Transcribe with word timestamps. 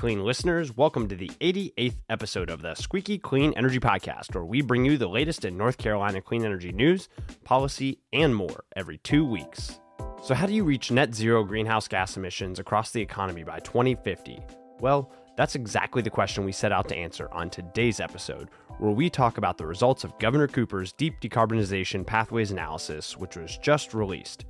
Clean 0.00 0.24
listeners. 0.24 0.74
Welcome 0.74 1.08
to 1.08 1.14
the 1.14 1.28
88th 1.42 1.96
episode 2.08 2.48
of 2.48 2.62
the 2.62 2.74
Squeaky 2.74 3.18
Clean 3.18 3.52
Energy 3.52 3.78
Podcast, 3.78 4.34
where 4.34 4.46
we 4.46 4.62
bring 4.62 4.86
you 4.86 4.96
the 4.96 5.06
latest 5.06 5.44
in 5.44 5.58
North 5.58 5.76
Carolina 5.76 6.22
clean 6.22 6.42
energy 6.42 6.72
news, 6.72 7.10
policy, 7.44 7.98
and 8.10 8.34
more 8.34 8.64
every 8.74 8.96
two 8.96 9.26
weeks. 9.26 9.78
So, 10.24 10.34
how 10.34 10.46
do 10.46 10.54
you 10.54 10.64
reach 10.64 10.90
net 10.90 11.14
zero 11.14 11.44
greenhouse 11.44 11.86
gas 11.86 12.16
emissions 12.16 12.58
across 12.58 12.92
the 12.92 13.02
economy 13.02 13.42
by 13.42 13.58
2050? 13.58 14.42
Well, 14.78 15.12
that's 15.36 15.54
exactly 15.54 16.00
the 16.00 16.08
question 16.08 16.46
we 16.46 16.52
set 16.52 16.72
out 16.72 16.88
to 16.88 16.96
answer 16.96 17.28
on 17.30 17.50
today's 17.50 18.00
episode, 18.00 18.48
where 18.78 18.92
we 18.92 19.10
talk 19.10 19.36
about 19.36 19.58
the 19.58 19.66
results 19.66 20.02
of 20.02 20.18
Governor 20.18 20.48
Cooper's 20.48 20.94
Deep 20.94 21.20
Decarbonization 21.20 22.06
Pathways 22.06 22.52
Analysis, 22.52 23.18
which 23.18 23.36
was 23.36 23.58
just 23.58 23.92
released. 23.92 24.46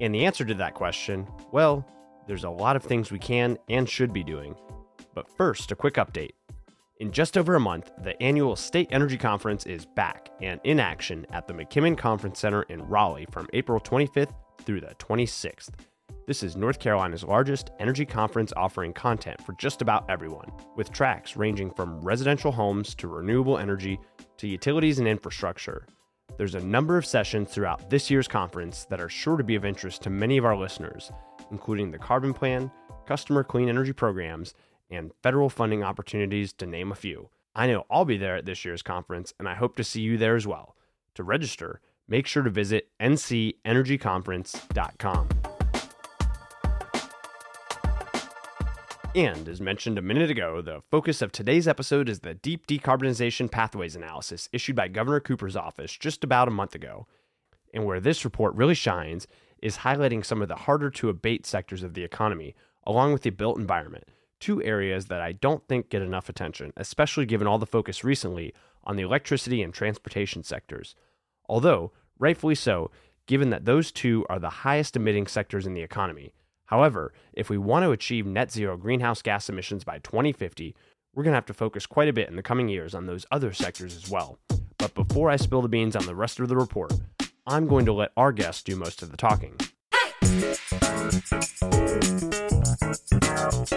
And 0.00 0.12
the 0.12 0.24
answer 0.24 0.44
to 0.44 0.54
that 0.54 0.74
question, 0.74 1.28
well, 1.52 1.86
there's 2.26 2.42
a 2.42 2.50
lot 2.50 2.74
of 2.74 2.82
things 2.82 3.12
we 3.12 3.20
can 3.20 3.56
and 3.68 3.88
should 3.88 4.12
be 4.12 4.24
doing. 4.24 4.56
But 5.20 5.36
first, 5.36 5.70
a 5.70 5.76
quick 5.76 5.96
update. 5.96 6.30
In 6.98 7.12
just 7.12 7.36
over 7.36 7.54
a 7.54 7.60
month, 7.60 7.90
the 8.02 8.20
annual 8.22 8.56
State 8.56 8.88
Energy 8.90 9.18
Conference 9.18 9.66
is 9.66 9.84
back 9.84 10.30
and 10.40 10.58
in 10.64 10.80
action 10.80 11.26
at 11.30 11.46
the 11.46 11.52
McKimmon 11.52 11.98
Conference 11.98 12.38
Center 12.38 12.62
in 12.70 12.88
Raleigh 12.88 13.26
from 13.30 13.46
April 13.52 13.78
25th 13.78 14.32
through 14.64 14.80
the 14.80 14.94
26th. 14.98 15.72
This 16.26 16.42
is 16.42 16.56
North 16.56 16.78
Carolina's 16.78 17.22
largest 17.22 17.68
energy 17.78 18.06
conference 18.06 18.50
offering 18.56 18.94
content 18.94 19.44
for 19.44 19.52
just 19.58 19.82
about 19.82 20.08
everyone, 20.08 20.50
with 20.74 20.90
tracks 20.90 21.36
ranging 21.36 21.70
from 21.70 22.00
residential 22.00 22.50
homes 22.50 22.94
to 22.94 23.06
renewable 23.06 23.58
energy 23.58 24.00
to 24.38 24.48
utilities 24.48 25.00
and 25.00 25.06
infrastructure. 25.06 25.84
There's 26.38 26.54
a 26.54 26.64
number 26.64 26.96
of 26.96 27.04
sessions 27.04 27.50
throughout 27.50 27.90
this 27.90 28.10
year's 28.10 28.28
conference 28.28 28.86
that 28.86 29.02
are 29.02 29.10
sure 29.10 29.36
to 29.36 29.44
be 29.44 29.54
of 29.54 29.66
interest 29.66 30.00
to 30.04 30.08
many 30.08 30.38
of 30.38 30.46
our 30.46 30.56
listeners, 30.56 31.12
including 31.50 31.90
the 31.90 31.98
Carbon 31.98 32.32
Plan, 32.32 32.70
customer 33.06 33.44
clean 33.44 33.68
energy 33.68 33.92
programs, 33.92 34.54
and 34.90 35.12
federal 35.22 35.48
funding 35.48 35.82
opportunities, 35.82 36.52
to 36.54 36.66
name 36.66 36.90
a 36.90 36.96
few. 36.96 37.30
I 37.54 37.66
know 37.66 37.86
I'll 37.90 38.04
be 38.04 38.16
there 38.16 38.36
at 38.36 38.46
this 38.46 38.64
year's 38.64 38.82
conference, 38.82 39.34
and 39.38 39.48
I 39.48 39.54
hope 39.54 39.76
to 39.76 39.84
see 39.84 40.00
you 40.00 40.18
there 40.18 40.36
as 40.36 40.46
well. 40.46 40.76
To 41.14 41.22
register, 41.22 41.80
make 42.08 42.26
sure 42.26 42.42
to 42.42 42.50
visit 42.50 42.88
ncenergyconference.com. 43.00 45.28
And 49.16 49.48
as 49.48 49.60
mentioned 49.60 49.98
a 49.98 50.02
minute 50.02 50.30
ago, 50.30 50.62
the 50.62 50.82
focus 50.88 51.20
of 51.20 51.32
today's 51.32 51.66
episode 51.66 52.08
is 52.08 52.20
the 52.20 52.34
Deep 52.34 52.68
Decarbonization 52.68 53.50
Pathways 53.50 53.96
Analysis 53.96 54.48
issued 54.52 54.76
by 54.76 54.86
Governor 54.86 55.18
Cooper's 55.18 55.56
office 55.56 55.96
just 55.96 56.22
about 56.22 56.46
a 56.46 56.52
month 56.52 56.76
ago. 56.76 57.08
And 57.74 57.84
where 57.84 57.98
this 57.98 58.24
report 58.24 58.54
really 58.54 58.74
shines 58.74 59.26
is 59.60 59.78
highlighting 59.78 60.24
some 60.24 60.42
of 60.42 60.48
the 60.48 60.54
harder 60.54 60.90
to 60.90 61.08
abate 61.08 61.44
sectors 61.44 61.82
of 61.82 61.94
the 61.94 62.04
economy, 62.04 62.54
along 62.86 63.12
with 63.12 63.22
the 63.22 63.30
built 63.30 63.58
environment, 63.58 64.04
two 64.40 64.62
areas 64.62 65.06
that 65.06 65.20
I 65.20 65.32
don't 65.32 65.66
think 65.68 65.90
get 65.90 66.02
enough 66.02 66.28
attention, 66.28 66.72
especially 66.76 67.26
given 67.26 67.46
all 67.46 67.58
the 67.58 67.66
focus 67.66 68.02
recently 68.02 68.52
on 68.82 68.96
the 68.96 69.02
electricity 69.02 69.62
and 69.62 69.72
transportation 69.72 70.42
sectors. 70.42 70.94
Although, 71.48 71.92
rightfully 72.18 72.54
so, 72.54 72.90
given 73.26 73.50
that 73.50 73.64
those 73.64 73.92
two 73.92 74.26
are 74.28 74.38
the 74.38 74.50
highest 74.50 74.96
emitting 74.96 75.26
sectors 75.26 75.66
in 75.66 75.74
the 75.74 75.82
economy. 75.82 76.32
However, 76.66 77.12
if 77.32 77.50
we 77.50 77.58
want 77.58 77.84
to 77.84 77.90
achieve 77.90 78.26
net 78.26 78.50
zero 78.50 78.76
greenhouse 78.76 79.22
gas 79.22 79.48
emissions 79.48 79.84
by 79.84 79.98
2050, 79.98 80.74
we're 81.14 81.24
going 81.24 81.32
to 81.32 81.36
have 81.36 81.46
to 81.46 81.54
focus 81.54 81.86
quite 81.86 82.08
a 82.08 82.12
bit 82.12 82.28
in 82.28 82.36
the 82.36 82.42
coming 82.42 82.68
years 82.68 82.94
on 82.94 83.06
those 83.06 83.26
other 83.30 83.52
sectors 83.52 83.96
as 83.96 84.08
well. 84.08 84.38
But 84.78 84.94
before 84.94 85.30
I 85.30 85.36
spill 85.36 85.62
the 85.62 85.68
beans 85.68 85.94
on 85.94 86.06
the 86.06 86.14
rest 86.14 86.40
of 86.40 86.48
the 86.48 86.56
report, 86.56 86.92
I'm 87.46 87.66
going 87.66 87.86
to 87.86 87.92
let 87.92 88.12
our 88.16 88.32
guests 88.32 88.62
do 88.62 88.76
most 88.76 89.02
of 89.02 89.10
the 89.10 89.16
talking. 89.16 89.56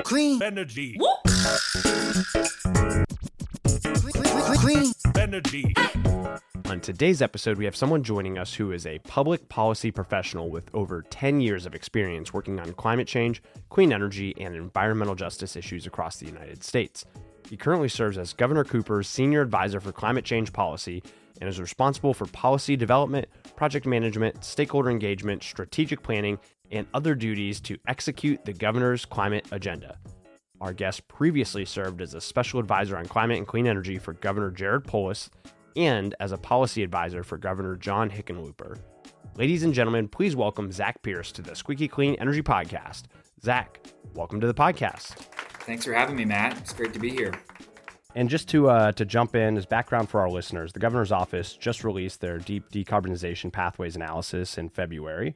Clean 0.03 0.41
energy, 0.41 0.97
clean 4.55 4.91
energy, 5.15 5.75
On 6.65 6.79
today's 6.79 7.21
episode, 7.21 7.59
we 7.59 7.65
have 7.65 7.75
someone 7.75 8.01
joining 8.01 8.39
us 8.39 8.55
who 8.55 8.71
is 8.71 8.87
a 8.87 8.97
public 8.99 9.49
policy 9.49 9.91
professional 9.91 10.49
with 10.49 10.67
over 10.73 11.03
10 11.03 11.41
years 11.41 11.67
of 11.67 11.75
experience 11.75 12.33
working 12.33 12.59
on 12.59 12.73
climate 12.73 13.07
change, 13.07 13.43
clean 13.69 13.93
energy, 13.93 14.33
and 14.39 14.55
environmental 14.55 15.13
justice 15.13 15.55
issues 15.55 15.85
across 15.85 16.17
the 16.17 16.25
United 16.25 16.63
States. 16.63 17.05
He 17.47 17.55
currently 17.55 17.89
serves 17.89 18.17
as 18.17 18.33
Governor 18.33 18.63
Cooper's 18.63 19.07
Senior 19.07 19.41
Advisor 19.41 19.79
for 19.79 19.91
Climate 19.91 20.25
Change 20.25 20.51
Policy 20.51 21.03
and 21.39 21.47
is 21.47 21.59
responsible 21.59 22.15
for 22.15 22.25
policy 22.25 22.75
development, 22.75 23.27
project 23.55 23.85
management, 23.85 24.43
stakeholder 24.43 24.89
engagement, 24.89 25.43
strategic 25.43 26.01
planning, 26.01 26.39
and 26.73 26.87
other 26.93 27.15
duties 27.15 27.61
to 27.61 27.77
execute 27.87 28.43
the 28.43 28.51
governor's 28.51 29.05
climate 29.05 29.47
agenda. 29.51 29.97
Our 30.59 30.73
guest 30.73 31.07
previously 31.07 31.65
served 31.65 32.01
as 32.01 32.13
a 32.13 32.21
special 32.21 32.59
advisor 32.59 32.97
on 32.97 33.05
climate 33.05 33.37
and 33.37 33.47
clean 33.47 33.67
energy 33.67 33.99
for 33.99 34.13
Governor 34.13 34.49
Jared 34.49 34.83
Polis 34.83 35.29
and 35.75 36.15
as 36.19 36.31
a 36.31 36.37
policy 36.37 36.83
advisor 36.83 37.23
for 37.23 37.37
Governor 37.37 37.75
John 37.75 38.09
Hickenlooper. 38.09 38.77
Ladies 39.35 39.63
and 39.63 39.73
gentlemen, 39.73 40.07
please 40.07 40.35
welcome 40.35 40.71
Zach 40.71 41.01
Pierce 41.01 41.31
to 41.33 41.41
the 41.41 41.55
Squeaky 41.55 41.87
Clean 41.87 42.15
Energy 42.15 42.41
Podcast. 42.41 43.03
Zach, 43.41 43.85
welcome 44.13 44.39
to 44.41 44.47
the 44.47 44.53
podcast. 44.53 45.15
Thanks 45.65 45.85
for 45.85 45.93
having 45.93 46.15
me, 46.15 46.25
Matt. 46.25 46.57
It's 46.57 46.73
great 46.73 46.93
to 46.93 46.99
be 46.99 47.09
here. 47.09 47.33
And 48.15 48.29
just 48.29 48.47
to 48.49 48.69
uh, 48.69 48.91
to 48.93 49.05
jump 49.05 49.35
in 49.35 49.57
as 49.57 49.65
background 49.65 50.09
for 50.09 50.21
our 50.21 50.29
listeners, 50.29 50.71
the 50.71 50.79
governor's 50.79 51.11
office 51.11 51.57
just 51.57 51.83
released 51.83 52.21
their 52.21 52.37
deep 52.37 52.69
decarbonization 52.69 53.51
pathways 53.51 53.95
analysis 53.95 54.57
in 54.57 54.69
February. 54.69 55.35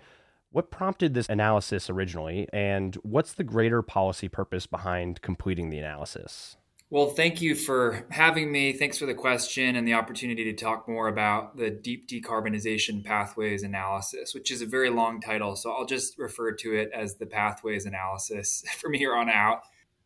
What 0.52 0.72
prompted 0.72 1.14
this 1.14 1.28
analysis 1.30 1.90
originally, 1.90 2.48
and 2.54 2.96
what's 3.04 3.34
the 3.34 3.44
greater 3.44 3.82
policy 3.82 4.30
purpose 4.30 4.66
behind 4.66 5.22
completing 5.22 5.70
the 5.70 5.78
analysis? 5.78 6.58
Well, 6.90 7.10
thank 7.10 7.42
you 7.42 7.54
for 7.54 8.06
having 8.10 8.50
me. 8.50 8.72
Thanks 8.72 8.98
for 8.98 9.06
the 9.06 9.14
question 9.14 9.76
and 9.76 9.86
the 9.86 9.96
opportunity 9.96 10.46
to 10.46 10.54
talk 10.54 10.88
more 10.88 11.10
about 11.10 11.58
the 11.58 11.70
Deep 11.70 12.08
Decarbonization 12.08 13.04
Pathways 13.04 13.64
Analysis, 13.64 14.34
which 14.34 14.52
is 14.52 14.62
a 14.62 14.66
very 14.66 14.90
long 14.90 15.20
title. 15.20 15.58
So 15.58 15.74
I'll 15.74 15.86
just 15.86 16.18
refer 16.18 16.54
to 16.54 16.76
it 16.76 16.90
as 16.94 17.16
the 17.16 17.26
Pathways 17.26 17.86
Analysis 17.86 18.64
from 18.78 18.94
here 18.94 19.14
on 19.14 19.30
out. 19.30 19.64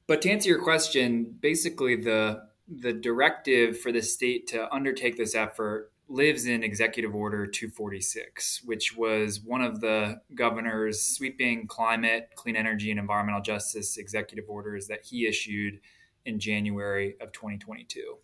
But 0.08 0.24
to 0.24 0.32
answer 0.32 0.50
your 0.50 0.64
question, 0.64 1.36
basically, 1.40 1.96
the 1.96 2.50
the 2.68 2.94
directive 2.94 3.80
for 3.80 3.92
the 3.92 4.02
state 4.02 4.48
to 4.48 4.74
undertake 4.74 5.18
this 5.18 5.36
effort 5.36 5.91
lives 6.12 6.46
in 6.46 6.64
Executive 6.64 7.16
Order 7.16 7.48
246, 7.48 8.62
which 8.66 8.96
was 8.96 9.42
one 9.42 9.62
of 9.62 9.82
the 9.82 10.22
governor's 10.36 11.02
sweeping 11.02 11.68
climate, 11.68 12.30
clean 12.36 12.56
energy, 12.56 12.92
and 12.92 13.00
environmental 13.00 13.42
justice 13.42 13.98
executive 13.98 14.46
orders 14.48 14.88
that 14.88 15.06
he 15.06 15.28
issued 15.28 15.80
in 16.26 16.40
January 16.40 17.16
of 17.22 17.32
2022. 17.32 18.18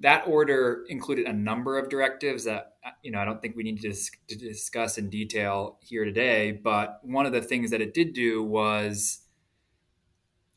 That 0.00 0.26
order 0.26 0.84
included 0.88 1.26
a 1.26 1.32
number 1.32 1.78
of 1.78 1.88
directives 1.88 2.44
that 2.44 2.74
uh, 2.84 2.90
you 3.02 3.12
know 3.12 3.20
I 3.20 3.24
don't 3.24 3.40
think 3.40 3.56
we 3.56 3.62
need 3.62 3.80
to, 3.80 3.88
dis- 3.88 4.10
to 4.28 4.36
discuss 4.36 4.98
in 4.98 5.08
detail 5.08 5.78
here 5.80 6.04
today, 6.04 6.52
but 6.52 6.98
one 7.02 7.26
of 7.26 7.32
the 7.32 7.40
things 7.40 7.70
that 7.70 7.80
it 7.80 7.94
did 7.94 8.12
do 8.12 8.42
was 8.42 9.20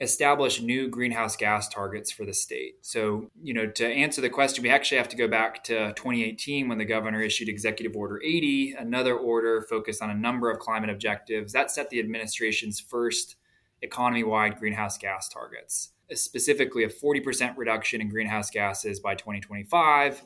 establish 0.01 0.59
new 0.59 0.87
greenhouse 0.87 1.35
gas 1.35 1.69
targets 1.69 2.11
for 2.11 2.25
the 2.25 2.33
state. 2.33 2.77
So, 2.81 3.29
you 3.41 3.53
know, 3.53 3.67
to 3.67 3.85
answer 3.85 4.19
the 4.19 4.31
question, 4.31 4.63
we 4.63 4.71
actually 4.71 4.97
have 4.97 5.09
to 5.09 5.15
go 5.15 5.27
back 5.27 5.63
to 5.65 5.93
2018 5.93 6.67
when 6.67 6.79
the 6.79 6.85
governor 6.85 7.21
issued 7.21 7.47
Executive 7.47 7.95
Order 7.95 8.19
80, 8.23 8.73
another 8.79 9.15
order 9.15 9.61
focused 9.61 10.01
on 10.01 10.09
a 10.09 10.15
number 10.15 10.49
of 10.49 10.57
climate 10.57 10.89
objectives. 10.89 11.53
That 11.53 11.69
set 11.69 11.91
the 11.91 11.99
administration's 11.99 12.79
first 12.79 13.35
economy 13.83 14.23
wide 14.23 14.57
greenhouse 14.57 14.97
gas 14.97 15.29
targets, 15.29 15.89
specifically 16.13 16.83
a 16.83 16.89
40% 16.89 17.55
reduction 17.55 18.01
in 18.01 18.09
greenhouse 18.09 18.49
gases 18.49 18.99
by 18.99 19.13
2025. 19.13 20.23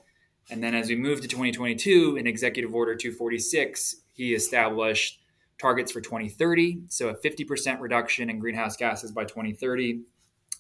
And 0.49 0.63
then 0.63 0.73
as 0.73 0.87
we 0.87 0.95
move 0.95 1.19
to 1.19 1.27
2022, 1.27 2.15
in 2.15 2.27
Executive 2.27 2.73
Order 2.73 2.95
246, 2.95 3.97
he 4.13 4.33
established 4.33 5.19
targets 5.59 5.91
for 5.91 6.01
2030. 6.01 6.81
So 6.89 7.09
a 7.09 7.15
50% 7.15 7.79
reduction 7.79 8.29
in 8.29 8.39
greenhouse 8.39 8.75
gases 8.75 9.11
by 9.11 9.23
2030 9.23 10.01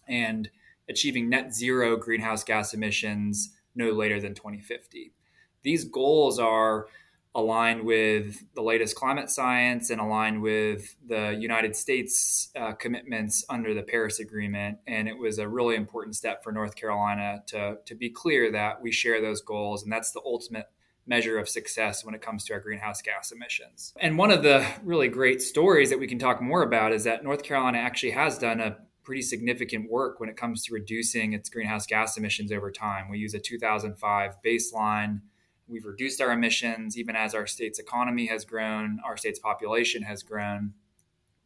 and 0.07 0.49
achieving 0.89 1.29
net 1.29 1.53
zero 1.53 1.97
greenhouse 1.97 2.43
gas 2.43 2.73
emissions 2.73 3.51
no 3.75 3.91
later 3.91 4.21
than 4.21 4.33
2050. 4.33 5.11
These 5.63 5.85
goals 5.85 6.39
are 6.39 6.87
aligned 7.35 7.83
with 7.83 8.43
the 8.55 8.61
latest 8.61 8.95
climate 8.95 9.29
science 9.29 9.89
and 9.89 9.99
aligned 9.99 10.41
with 10.41 10.95
the 11.05 11.35
United 11.37 11.75
States 11.75 12.49
uh, 12.55 12.71
commitments 12.71 13.43
under 13.49 13.73
the 13.73 13.83
Paris 13.83 14.19
Agreement. 14.19 14.77
And 14.87 15.09
it 15.09 15.17
was 15.17 15.37
a 15.37 15.47
really 15.47 15.75
important 15.75 16.15
step 16.15 16.43
for 16.43 16.53
North 16.53 16.75
Carolina 16.75 17.43
to, 17.47 17.77
to 17.85 17.95
be 17.95 18.09
clear 18.09 18.51
that 18.53 18.81
we 18.81 18.91
share 18.91 19.21
those 19.21 19.41
goals. 19.41 19.83
And 19.83 19.91
that's 19.91 20.11
the 20.11 20.21
ultimate 20.25 20.69
measure 21.07 21.37
of 21.37 21.47
success 21.47 22.03
when 22.03 22.15
it 22.15 22.21
comes 22.21 22.43
to 22.45 22.53
our 22.53 22.59
greenhouse 22.59 23.01
gas 23.01 23.31
emissions. 23.31 23.93
And 23.99 24.17
one 24.17 24.31
of 24.31 24.43
the 24.43 24.65
really 24.83 25.07
great 25.07 25.41
stories 25.41 25.89
that 25.89 25.99
we 25.99 26.07
can 26.07 26.19
talk 26.19 26.41
more 26.41 26.63
about 26.63 26.93
is 26.93 27.03
that 27.03 27.23
North 27.23 27.43
Carolina 27.43 27.77
actually 27.77 28.11
has 28.11 28.37
done 28.37 28.59
a 28.59 28.77
pretty 29.03 29.21
significant 29.21 29.89
work 29.89 30.19
when 30.19 30.29
it 30.29 30.35
comes 30.35 30.65
to 30.65 30.73
reducing 30.73 31.33
its 31.33 31.47
greenhouse 31.47 31.85
gas 31.85 32.17
emissions 32.17 32.51
over 32.51 32.71
time. 32.71 33.07
We 33.07 33.19
use 33.19 33.35
a 33.35 33.39
2005 33.39 34.37
baseline. 34.43 35.21
We've 35.67 35.85
reduced 35.85 36.21
our 36.21 36.31
emissions 36.31 36.97
even 36.97 37.15
as 37.15 37.35
our 37.35 37.45
state's 37.45 37.79
economy 37.79 38.25
has 38.27 38.45
grown, 38.45 38.99
our 39.05 39.15
state's 39.15 39.39
population 39.39 40.03
has 40.03 40.23
grown, 40.23 40.73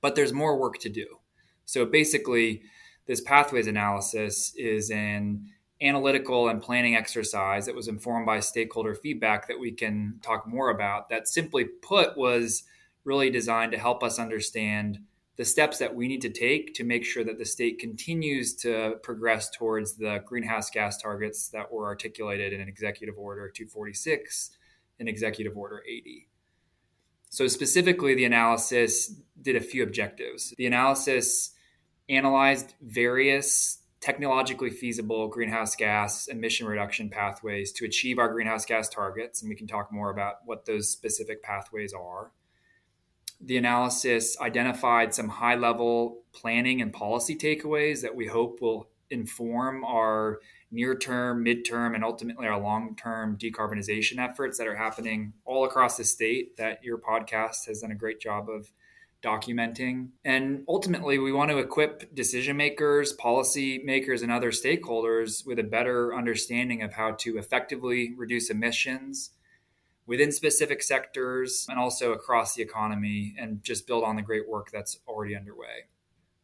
but 0.02 0.16
there's 0.16 0.34
more 0.34 0.58
work 0.58 0.80
to 0.80 0.90
do. 0.90 1.20
So 1.66 1.86
basically, 1.86 2.64
this 3.06 3.22
pathways 3.22 3.68
analysis 3.68 4.54
is 4.56 4.90
an 4.90 5.46
analytical 5.82 6.50
and 6.50 6.62
planning 6.62 6.96
exercise 6.96 7.66
that 7.66 7.76
was 7.76 7.88
informed 7.88 8.26
by 8.26 8.40
stakeholder 8.40 8.94
feedback 8.94 9.48
that 9.48 9.60
we 9.60 9.72
can 9.72 10.20
talk 10.22 10.48
more 10.48 10.70
about. 10.70 11.10
That 11.10 11.28
simply 11.28 11.66
put 11.66 12.18
was 12.18 12.64
really 13.06 13.30
designed 13.30 13.72
to 13.72 13.78
help 13.78 14.04
us 14.04 14.20
understand 14.20 15.00
the 15.38 15.46
steps 15.46 15.78
that 15.78 15.96
we 15.96 16.10
need 16.10 16.20
to 16.22 16.30
take 16.30 16.74
to 16.74 16.84
make 16.84 17.06
sure 17.06 17.24
that 17.24 17.38
the 17.38 17.46
state 17.46 17.80
continues 17.80 18.54
to 18.54 18.96
progress 19.04 19.50
towards 19.50 19.94
the 19.94 20.22
greenhouse 20.26 20.70
gas 20.70 21.02
targets 21.02 21.48
that 21.48 21.72
were 21.72 21.86
articulated 21.86 22.52
in 22.52 22.68
Executive 22.68 23.18
Order 23.18 23.50
246 23.50 24.52
and 25.00 25.08
Executive 25.08 25.56
Order 25.58 25.82
80. 25.88 26.28
So, 27.30 27.48
specifically, 27.48 28.16
the 28.16 28.26
analysis 28.26 29.16
did 29.42 29.56
a 29.56 29.62
few 29.62 29.84
objectives. 29.84 30.54
The 30.58 30.66
analysis 30.66 31.52
analyzed 32.10 32.74
various 32.82 33.79
technologically 34.02 34.70
feasible 34.70 35.28
greenhouse 35.28 35.76
gas 35.76 36.28
emission 36.28 36.68
reduction 36.68 37.10
pathways 37.10 37.72
to 37.74 37.86
achieve 37.86 38.18
our 38.18 38.32
greenhouse 38.32 38.66
gas 38.66 38.88
targets. 38.88 39.42
And 39.42 39.50
we 39.50 39.56
can 39.56 39.68
talk 39.68 39.92
more 39.92 40.10
about 40.10 40.36
what 40.46 40.66
those 40.66 40.90
specific 40.90 41.44
pathways 41.44 41.94
are. 41.94 42.32
The 43.42 43.58
analysis 43.58 44.40
identified 44.40 45.14
some 45.14 45.30
high 45.30 45.56
level 45.56 46.24
planning 46.34 46.82
and 46.82 46.92
policy 46.92 47.36
takeaways 47.36 48.02
that 48.02 48.16
we 48.16 48.28
hope 48.28 48.62
will 48.62 48.90
inform 49.10 49.84
our 49.84 50.40
near 50.72 50.96
term, 50.96 51.44
mid-term, 51.44 51.96
and 51.96 52.04
ultimately 52.04 52.48
our 52.48 52.60
long 52.60 52.96
term 52.96 53.38
decarbonization 53.38 54.20
efforts 54.20 54.58
that 54.58 54.68
are 54.68 54.76
happening 54.76 55.34
all 55.46 55.66
across 55.66 55.98
the 55.98 56.04
state 56.04 56.58
that 56.58 56.84
your 56.84 56.98
podcast 56.98 57.66
has 57.68 57.82
done 57.82 57.92
a 57.92 57.96
great 57.96 58.20
job 58.20 58.50
of 58.50 58.72
documenting. 59.24 60.10
And 60.24 60.64
ultimately, 60.68 61.18
we 61.20 61.32
want 61.32 61.52
to 61.52 61.58
equip 61.58 62.14
decision 62.16 62.58
makers, 62.58 63.14
policy 63.14 63.82
makers, 63.84 64.22
and 64.22 64.32
other 64.32 64.52
stakeholders 64.52 65.46
with 65.46 65.60
a 65.60 65.64
better 65.64 66.14
understanding 66.16 66.82
of 66.82 66.94
how 66.94 67.12
to 67.20 67.38
effectively 67.38 68.14
reduce 68.16 68.50
emissions 68.50 69.32
within 70.06 70.32
specific 70.32 70.82
sectors 70.82 71.68
and 71.70 71.78
also 71.78 72.12
across 72.12 72.56
the 72.56 72.64
economy 72.64 73.36
and 73.38 73.64
just 73.64 73.86
build 73.86 74.04
on 74.04 74.16
the 74.16 74.22
great 74.22 74.50
work 74.50 74.72
that's 74.72 74.98
already 75.08 75.36
underway. 75.36 75.86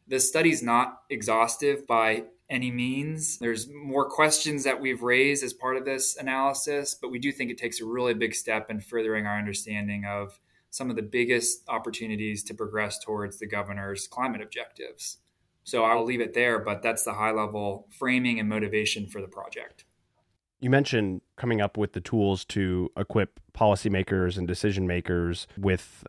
This 0.06 0.28
study 0.28 0.50
is 0.50 0.62
not 0.62 1.00
exhaustive 1.10 1.84
by 1.84 2.24
any 2.48 2.70
means. 2.70 3.38
There's 3.38 3.68
more 3.68 4.08
questions 4.08 4.62
that 4.62 4.80
we've 4.80 5.02
raised 5.02 5.42
as 5.42 5.52
part 5.52 5.76
of 5.76 5.84
this 5.84 6.16
analysis, 6.16 6.94
but 6.94 7.10
we 7.10 7.18
do 7.18 7.32
think 7.32 7.50
it 7.50 7.58
takes 7.58 7.80
a 7.80 7.84
really 7.84 8.14
big 8.14 8.34
step 8.34 8.70
in 8.70 8.80
furthering 8.80 9.26
our 9.26 9.36
understanding 9.36 10.04
of 10.04 10.38
some 10.76 10.90
of 10.90 10.96
the 10.96 11.02
biggest 11.02 11.62
opportunities 11.68 12.42
to 12.44 12.54
progress 12.54 12.98
towards 12.98 13.38
the 13.38 13.46
governor's 13.46 14.06
climate 14.06 14.42
objectives. 14.42 15.18
So 15.64 15.84
I'll 15.84 16.04
leave 16.04 16.20
it 16.20 16.34
there, 16.34 16.58
but 16.58 16.82
that's 16.82 17.02
the 17.02 17.14
high 17.14 17.32
level 17.32 17.88
framing 17.98 18.38
and 18.38 18.48
motivation 18.48 19.08
for 19.08 19.20
the 19.20 19.26
project. 19.26 19.84
You 20.60 20.70
mentioned 20.70 21.22
coming 21.36 21.60
up 21.60 21.76
with 21.76 21.92
the 21.92 22.00
tools 22.00 22.44
to 22.46 22.90
equip 22.96 23.40
policymakers 23.52 24.38
and 24.38 24.46
decision 24.46 24.86
makers 24.86 25.46
with 25.58 26.04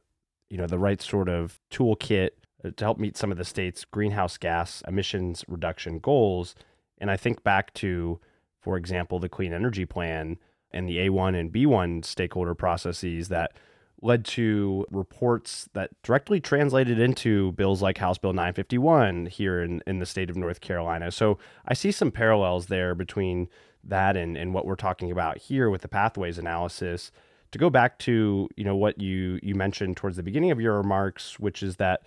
you 0.49 0.57
know 0.57 0.67
the 0.67 0.79
right 0.79 1.01
sort 1.01 1.27
of 1.27 1.59
toolkit 1.71 2.29
uh, 2.63 2.71
to 2.75 2.85
help 2.85 2.97
meet 2.97 3.17
some 3.17 3.31
of 3.31 3.37
the 3.37 3.43
state's 3.43 3.83
greenhouse 3.83 4.37
gas 4.37 4.83
emissions 4.87 5.43
reduction 5.47 5.99
goals. 5.99 6.55
And 6.99 7.11
I 7.11 7.17
think 7.17 7.43
back 7.43 7.73
to, 7.75 8.19
for 8.61 8.77
example, 8.77 9.19
the 9.19 9.29
Clean 9.29 9.53
Energy 9.53 9.85
Plan 9.85 10.37
and 10.71 10.87
the 10.87 10.97
A1 10.97 11.39
and 11.39 11.51
B1 11.51 12.05
stakeholder 12.05 12.55
processes 12.55 13.27
that 13.29 13.51
led 14.01 14.23
to 14.23 14.85
reports 14.91 15.67
that 15.73 15.89
directly 16.03 16.39
translated 16.39 16.99
into 16.99 17.51
bills 17.53 17.81
like 17.81 17.97
House 17.97 18.17
Bill 18.17 18.33
951 18.33 19.25
here 19.27 19.61
in, 19.61 19.81
in 19.87 19.99
the 19.99 20.05
state 20.05 20.29
of 20.29 20.35
North 20.35 20.61
Carolina. 20.61 21.11
So 21.11 21.39
I 21.67 21.73
see 21.73 21.91
some 21.91 22.11
parallels 22.11 22.67
there 22.67 22.93
between 22.93 23.49
that 23.83 24.15
and, 24.15 24.37
and 24.37 24.53
what 24.53 24.65
we're 24.65 24.75
talking 24.75 25.11
about 25.11 25.37
here 25.37 25.69
with 25.69 25.81
the 25.81 25.87
pathways 25.87 26.37
analysis. 26.37 27.11
To 27.51 27.57
go 27.57 27.69
back 27.69 27.97
to 27.99 28.49
you 28.57 28.65
know 28.65 28.75
what 28.75 28.99
you 28.99 29.39
you 29.41 29.55
mentioned 29.55 29.95
towards 29.95 30.17
the 30.17 30.23
beginning 30.23 30.51
of 30.51 30.59
your 30.59 30.75
remarks, 30.75 31.39
which 31.39 31.63
is 31.63 31.77
that 31.77 32.01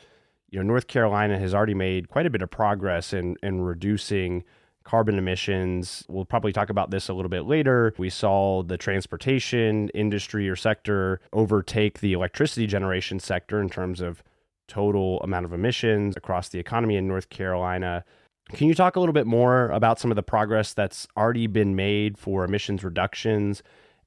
you 0.50 0.58
know 0.58 0.66
North 0.66 0.86
Carolina 0.86 1.38
has 1.38 1.54
already 1.54 1.72
made 1.72 2.10
quite 2.10 2.26
a 2.26 2.30
bit 2.30 2.42
of 2.42 2.50
progress 2.50 3.14
in 3.14 3.36
in 3.42 3.62
reducing 3.62 4.44
carbon 4.84 5.18
emissions. 5.18 6.04
We'll 6.08 6.24
probably 6.24 6.52
talk 6.52 6.70
about 6.70 6.90
this 6.90 7.08
a 7.08 7.14
little 7.14 7.28
bit 7.28 7.44
later. 7.44 7.94
We 7.98 8.10
saw 8.10 8.62
the 8.62 8.76
transportation 8.76 9.88
industry 9.90 10.48
or 10.48 10.56
sector 10.56 11.20
overtake 11.32 12.00
the 12.00 12.12
electricity 12.12 12.66
generation 12.66 13.20
sector 13.20 13.60
in 13.60 13.68
terms 13.68 14.00
of 14.00 14.22
total 14.68 15.20
amount 15.20 15.44
of 15.44 15.52
emissions 15.52 16.16
across 16.16 16.48
the 16.48 16.58
economy 16.58 16.96
in 16.96 17.06
North 17.08 17.28
Carolina. 17.28 18.04
Can 18.50 18.68
you 18.68 18.74
talk 18.74 18.96
a 18.96 19.00
little 19.00 19.12
bit 19.12 19.26
more 19.26 19.68
about 19.70 20.00
some 20.00 20.10
of 20.10 20.16
the 20.16 20.22
progress 20.22 20.72
that's 20.72 21.06
already 21.16 21.46
been 21.46 21.76
made 21.76 22.18
for 22.18 22.44
emissions 22.44 22.82
reductions? 22.82 23.62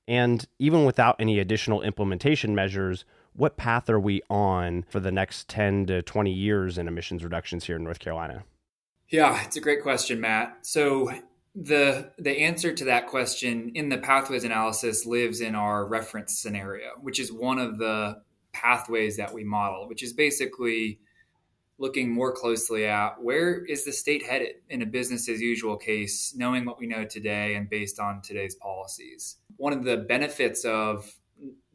And 0.07 0.45
even 0.59 0.85
without 0.85 1.15
any 1.19 1.39
additional 1.39 1.81
implementation 1.81 2.55
measures, 2.55 3.05
what 3.33 3.57
path 3.57 3.89
are 3.89 3.99
we 3.99 4.21
on 4.29 4.83
for 4.89 4.99
the 4.99 5.11
next 5.11 5.47
10 5.49 5.85
to 5.87 6.01
20 6.01 6.31
years 6.31 6.77
in 6.77 6.87
emissions 6.87 7.23
reductions 7.23 7.65
here 7.65 7.77
in 7.77 7.83
North 7.83 7.99
Carolina? 7.99 8.43
Yeah, 9.13 9.43
it's 9.45 9.57
a 9.57 9.61
great 9.61 9.83
question, 9.83 10.19
Matt. 10.21 10.57
So 10.63 11.11
the 11.53 12.11
the 12.17 12.31
answer 12.31 12.73
to 12.73 12.85
that 12.85 13.05
question 13.05 13.71
in 13.75 13.89
the 13.89 13.99
pathways 13.99 14.43
analysis 14.43 15.05
lives 15.05 15.39
in 15.39 15.53
our 15.53 15.85
reference 15.85 16.39
scenario, 16.39 16.87
which 16.99 17.19
is 17.19 17.31
one 17.31 17.59
of 17.59 17.77
the 17.77 18.23
pathways 18.53 19.17
that 19.17 19.31
we 19.31 19.43
model, 19.43 19.87
which 19.87 20.01
is 20.01 20.13
basically 20.13 20.99
looking 21.77 22.11
more 22.11 22.31
closely 22.31 22.87
at 22.87 23.21
where 23.21 23.63
is 23.65 23.85
the 23.85 23.91
state 23.91 24.25
headed 24.25 24.55
in 24.67 24.81
a 24.81 24.85
business 24.87 25.29
as 25.29 25.39
usual 25.39 25.77
case, 25.77 26.33
knowing 26.35 26.65
what 26.65 26.79
we 26.79 26.87
know 26.87 27.05
today 27.05 27.53
and 27.53 27.69
based 27.69 27.99
on 27.99 28.19
today's 28.23 28.55
policies. 28.55 29.37
One 29.57 29.73
of 29.73 29.83
the 29.83 29.97
benefits 29.97 30.65
of 30.65 31.07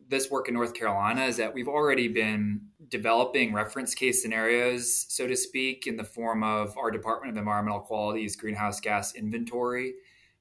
this 0.09 0.29
work 0.29 0.49
in 0.49 0.55
North 0.55 0.75
Carolina 0.75 1.27
is 1.27 1.37
that 1.37 1.55
we've 1.55 1.69
already 1.69 2.09
been 2.09 2.63
developing 2.91 3.53
reference 3.53 3.95
case 3.95 4.23
scenarios, 4.23 5.07
so 5.09 5.27
to 5.27 5.37
speak, 5.37 5.87
in 5.87 5.97
the 5.97 6.05
form 6.05 6.43
of 6.43 6.77
our 6.77 6.91
Department 6.91 7.33
of 7.33 7.39
Environmental 7.39 7.81
Quality's 7.81 8.37
greenhouse 8.37 8.81
gas 8.81 9.15
inventory, 9.15 9.95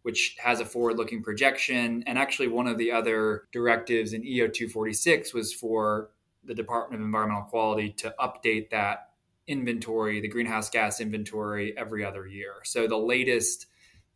which 0.03 0.35
has 0.39 0.59
a 0.59 0.65
forward 0.65 0.97
looking 0.97 1.21
projection. 1.23 2.03
And 2.07 2.17
actually, 2.17 2.47
one 2.47 2.67
of 2.67 2.77
the 2.77 2.91
other 2.91 3.43
directives 3.51 4.13
in 4.13 4.25
EO 4.25 4.47
246 4.47 5.33
was 5.33 5.53
for 5.53 6.11
the 6.43 6.55
Department 6.55 7.01
of 7.01 7.05
Environmental 7.05 7.43
Quality 7.43 7.91
to 7.97 8.15
update 8.19 8.69
that 8.69 9.09
inventory, 9.47 10.19
the 10.21 10.27
greenhouse 10.27 10.69
gas 10.69 10.99
inventory, 10.99 11.77
every 11.77 12.03
other 12.03 12.27
year. 12.27 12.55
So 12.63 12.87
the 12.87 12.97
latest 12.97 13.67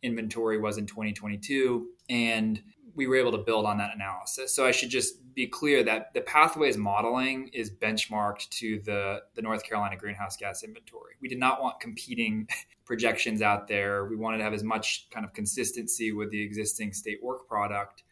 inventory 0.02 0.58
was 0.58 0.78
in 0.78 0.86
2022. 0.86 1.88
And 2.08 2.62
we 2.94 3.06
were 3.06 3.16
able 3.16 3.32
to 3.32 3.38
build 3.38 3.64
on 3.64 3.78
that 3.78 3.94
analysis. 3.94 4.54
So 4.54 4.66
I 4.66 4.70
should 4.70 4.90
just 4.90 5.34
be 5.34 5.46
clear 5.46 5.82
that 5.84 6.12
the 6.14 6.20
pathways 6.20 6.76
modeling 6.76 7.48
is 7.52 7.70
benchmarked 7.70 8.48
to 8.50 8.80
the, 8.80 9.22
the 9.34 9.42
North 9.42 9.64
Carolina 9.64 9.96
greenhouse 9.96 10.36
gas 10.36 10.62
inventory. 10.62 11.14
We 11.20 11.28
did 11.28 11.38
not 11.38 11.62
want 11.62 11.80
competing 11.80 12.48
projections 12.84 13.40
out 13.40 13.68
there. 13.68 14.06
We 14.06 14.16
wanted 14.16 14.38
to 14.38 14.44
have 14.44 14.52
as 14.52 14.62
much 14.62 15.08
kind 15.10 15.24
of 15.24 15.32
consistency 15.32 16.12
with 16.12 16.30
the 16.30 16.42
existing 16.42 16.92
state 16.92 17.22
work 17.22 17.48
product. 17.48 18.02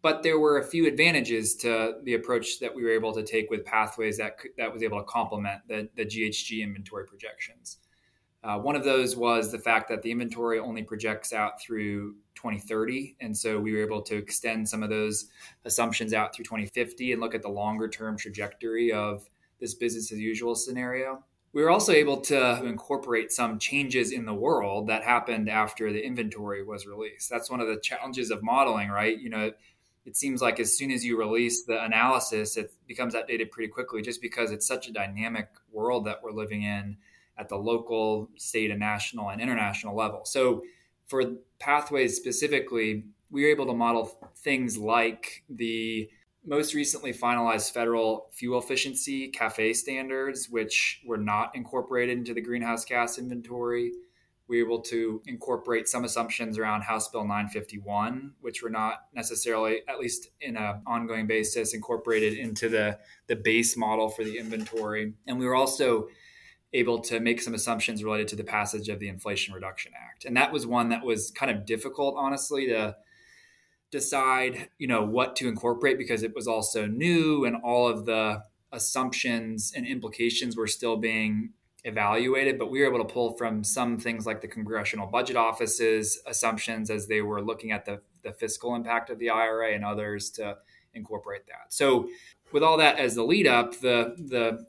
But 0.00 0.22
there 0.22 0.38
were 0.38 0.58
a 0.58 0.64
few 0.64 0.86
advantages 0.86 1.56
to 1.56 1.94
the 2.04 2.14
approach 2.14 2.60
that 2.60 2.72
we 2.74 2.84
were 2.84 2.90
able 2.90 3.12
to 3.14 3.24
take 3.24 3.50
with 3.50 3.64
pathways 3.64 4.18
that 4.18 4.36
that 4.56 4.72
was 4.72 4.84
able 4.84 4.98
to 4.98 5.04
complement 5.04 5.62
the, 5.66 5.88
the 5.96 6.04
GHG 6.04 6.62
inventory 6.62 7.04
projections. 7.04 7.78
Uh, 8.44 8.56
one 8.56 8.76
of 8.76 8.84
those 8.84 9.16
was 9.16 9.50
the 9.50 9.58
fact 9.58 9.88
that 9.88 10.02
the 10.02 10.10
inventory 10.12 10.60
only 10.60 10.84
projects 10.84 11.32
out 11.32 11.60
through 11.60 12.14
2030. 12.38 13.16
And 13.20 13.36
so 13.36 13.58
we 13.58 13.72
were 13.72 13.82
able 13.82 14.00
to 14.02 14.16
extend 14.16 14.68
some 14.68 14.82
of 14.82 14.90
those 14.90 15.26
assumptions 15.64 16.14
out 16.14 16.34
through 16.34 16.44
2050 16.44 17.12
and 17.12 17.20
look 17.20 17.34
at 17.34 17.42
the 17.42 17.48
longer 17.48 17.88
term 17.88 18.16
trajectory 18.16 18.92
of 18.92 19.28
this 19.60 19.74
business 19.74 20.12
as 20.12 20.18
usual 20.18 20.54
scenario. 20.54 21.24
We 21.52 21.62
were 21.62 21.70
also 21.70 21.92
able 21.92 22.20
to 22.22 22.64
incorporate 22.64 23.32
some 23.32 23.58
changes 23.58 24.12
in 24.12 24.24
the 24.24 24.34
world 24.34 24.86
that 24.88 25.02
happened 25.02 25.48
after 25.48 25.92
the 25.92 26.04
inventory 26.04 26.62
was 26.62 26.86
released. 26.86 27.28
That's 27.28 27.50
one 27.50 27.60
of 27.60 27.66
the 27.66 27.80
challenges 27.80 28.30
of 28.30 28.42
modeling, 28.42 28.90
right? 28.90 29.18
You 29.18 29.30
know, 29.30 29.50
it 30.04 30.16
seems 30.16 30.40
like 30.40 30.60
as 30.60 30.76
soon 30.76 30.90
as 30.90 31.04
you 31.04 31.18
release 31.18 31.64
the 31.64 31.82
analysis, 31.82 32.56
it 32.56 32.72
becomes 32.86 33.14
outdated 33.14 33.50
pretty 33.50 33.68
quickly 33.68 34.02
just 34.02 34.22
because 34.22 34.52
it's 34.52 34.66
such 34.66 34.88
a 34.88 34.92
dynamic 34.92 35.48
world 35.72 36.06
that 36.06 36.22
we're 36.22 36.32
living 36.32 36.62
in 36.62 36.96
at 37.36 37.48
the 37.48 37.56
local, 37.56 38.28
state, 38.36 38.70
and 38.70 38.80
national 38.80 39.30
and 39.30 39.40
international 39.40 39.96
level. 39.96 40.24
So, 40.24 40.62
for 41.06 41.24
pathways 41.58 42.16
specifically, 42.16 43.04
we 43.30 43.42
were 43.42 43.50
able 43.50 43.66
to 43.66 43.74
model 43.74 44.30
things 44.36 44.78
like 44.78 45.42
the 45.48 46.08
most 46.44 46.74
recently 46.74 47.12
finalized 47.12 47.72
federal 47.72 48.30
fuel 48.32 48.58
efficiency 48.58 49.30
CAFE 49.30 49.76
standards, 49.76 50.48
which 50.48 51.02
were 51.04 51.18
not 51.18 51.54
incorporated 51.54 52.16
into 52.16 52.32
the 52.32 52.40
greenhouse 52.40 52.84
gas 52.84 53.18
inventory. 53.18 53.92
We 54.46 54.62
were 54.62 54.68
able 54.68 54.80
to 54.84 55.20
incorporate 55.26 55.88
some 55.88 56.04
assumptions 56.04 56.58
around 56.58 56.82
House 56.82 57.08
Bill 57.08 57.22
951, 57.22 58.32
which 58.40 58.62
were 58.62 58.70
not 58.70 59.02
necessarily, 59.12 59.82
at 59.86 59.98
least 59.98 60.30
in 60.40 60.56
an 60.56 60.80
ongoing 60.86 61.26
basis, 61.26 61.74
incorporated 61.74 62.32
into 62.32 62.70
the, 62.70 62.98
the 63.26 63.36
base 63.36 63.76
model 63.76 64.08
for 64.08 64.24
the 64.24 64.38
inventory. 64.38 65.12
And 65.26 65.38
we 65.38 65.44
were 65.44 65.54
also 65.54 66.08
able 66.72 66.98
to 67.00 67.20
make 67.20 67.40
some 67.40 67.54
assumptions 67.54 68.04
related 68.04 68.28
to 68.28 68.36
the 68.36 68.44
passage 68.44 68.88
of 68.88 68.98
the 68.98 69.08
Inflation 69.08 69.54
Reduction 69.54 69.92
Act. 69.96 70.24
And 70.24 70.36
that 70.36 70.52
was 70.52 70.66
one 70.66 70.90
that 70.90 71.04
was 71.04 71.30
kind 71.30 71.50
of 71.50 71.64
difficult, 71.64 72.14
honestly, 72.18 72.66
to 72.66 72.96
decide, 73.90 74.68
you 74.78 74.86
know, 74.86 75.04
what 75.04 75.34
to 75.36 75.48
incorporate 75.48 75.96
because 75.96 76.22
it 76.22 76.34
was 76.34 76.46
also 76.46 76.86
new 76.86 77.44
and 77.44 77.56
all 77.56 77.88
of 77.88 78.04
the 78.04 78.42
assumptions 78.70 79.72
and 79.74 79.86
implications 79.86 80.56
were 80.56 80.66
still 80.66 80.98
being 80.98 81.50
evaluated. 81.84 82.58
But 82.58 82.70
we 82.70 82.80
were 82.80 82.86
able 82.86 83.04
to 83.04 83.12
pull 83.12 83.34
from 83.38 83.64
some 83.64 83.98
things 83.98 84.26
like 84.26 84.42
the 84.42 84.48
Congressional 84.48 85.06
Budget 85.06 85.36
Office's 85.36 86.20
assumptions 86.26 86.90
as 86.90 87.06
they 87.06 87.22
were 87.22 87.40
looking 87.40 87.72
at 87.72 87.86
the, 87.86 88.02
the 88.22 88.32
fiscal 88.32 88.74
impact 88.74 89.08
of 89.08 89.18
the 89.18 89.30
IRA 89.30 89.74
and 89.74 89.86
others 89.86 90.28
to 90.32 90.58
incorporate 90.92 91.46
that. 91.46 91.72
So 91.72 92.08
with 92.52 92.62
all 92.62 92.76
that 92.76 92.98
as 92.98 93.14
the 93.14 93.22
lead 93.22 93.46
up, 93.46 93.80
the 93.80 94.14
the 94.18 94.66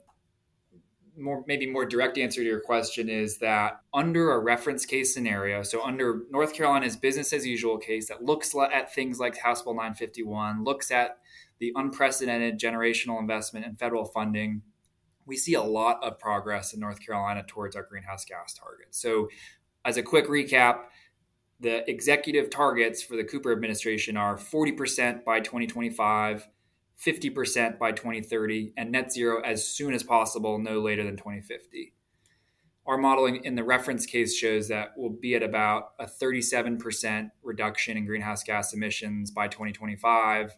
more 1.20 1.44
maybe 1.46 1.70
more 1.70 1.84
direct 1.84 2.18
answer 2.18 2.40
to 2.40 2.46
your 2.46 2.60
question 2.60 3.08
is 3.08 3.38
that 3.38 3.80
under 3.94 4.32
a 4.32 4.38
reference 4.38 4.86
case 4.86 5.12
scenario, 5.14 5.62
so 5.62 5.82
under 5.82 6.22
North 6.30 6.54
Carolina's 6.54 6.96
business 6.96 7.32
as 7.32 7.46
usual 7.46 7.78
case 7.78 8.08
that 8.08 8.24
looks 8.24 8.54
at 8.54 8.94
things 8.94 9.20
like 9.20 9.36
House 9.38 9.62
Bill 9.62 9.74
951, 9.74 10.64
looks 10.64 10.90
at 10.90 11.18
the 11.58 11.72
unprecedented 11.76 12.58
generational 12.58 13.20
investment 13.20 13.66
in 13.66 13.76
federal 13.76 14.06
funding, 14.06 14.62
we 15.26 15.36
see 15.36 15.54
a 15.54 15.62
lot 15.62 16.02
of 16.02 16.18
progress 16.18 16.72
in 16.72 16.80
North 16.80 17.04
Carolina 17.04 17.44
towards 17.46 17.76
our 17.76 17.82
greenhouse 17.82 18.24
gas 18.24 18.54
targets. 18.54 19.00
So, 19.00 19.28
as 19.84 19.96
a 19.96 20.02
quick 20.02 20.26
recap, 20.26 20.80
the 21.60 21.88
executive 21.88 22.50
targets 22.50 23.02
for 23.02 23.16
the 23.16 23.24
Cooper 23.24 23.52
administration 23.52 24.16
are 24.16 24.36
40% 24.36 25.24
by 25.24 25.40
2025 25.40 26.48
50% 27.04 27.78
by 27.78 27.92
2030 27.92 28.74
and 28.76 28.92
net 28.92 29.12
zero 29.12 29.40
as 29.42 29.66
soon 29.66 29.94
as 29.94 30.02
possible, 30.02 30.58
no 30.58 30.80
later 30.80 31.04
than 31.04 31.16
2050. 31.16 31.94
Our 32.86 32.98
modeling 32.98 33.44
in 33.44 33.54
the 33.54 33.64
reference 33.64 34.06
case 34.06 34.34
shows 34.34 34.68
that 34.68 34.92
we'll 34.96 35.10
be 35.10 35.34
at 35.34 35.42
about 35.42 35.92
a 35.98 36.06
37% 36.06 37.30
reduction 37.42 37.96
in 37.96 38.06
greenhouse 38.06 38.42
gas 38.42 38.72
emissions 38.72 39.30
by 39.30 39.48
2025, 39.48 40.56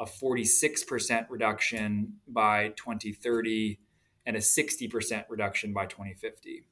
a 0.00 0.04
46% 0.04 1.26
reduction 1.30 2.14
by 2.28 2.68
2030, 2.76 3.78
and 4.26 4.36
a 4.36 4.40
60% 4.40 5.24
reduction 5.28 5.72
by 5.72 5.86
2050 5.86 6.66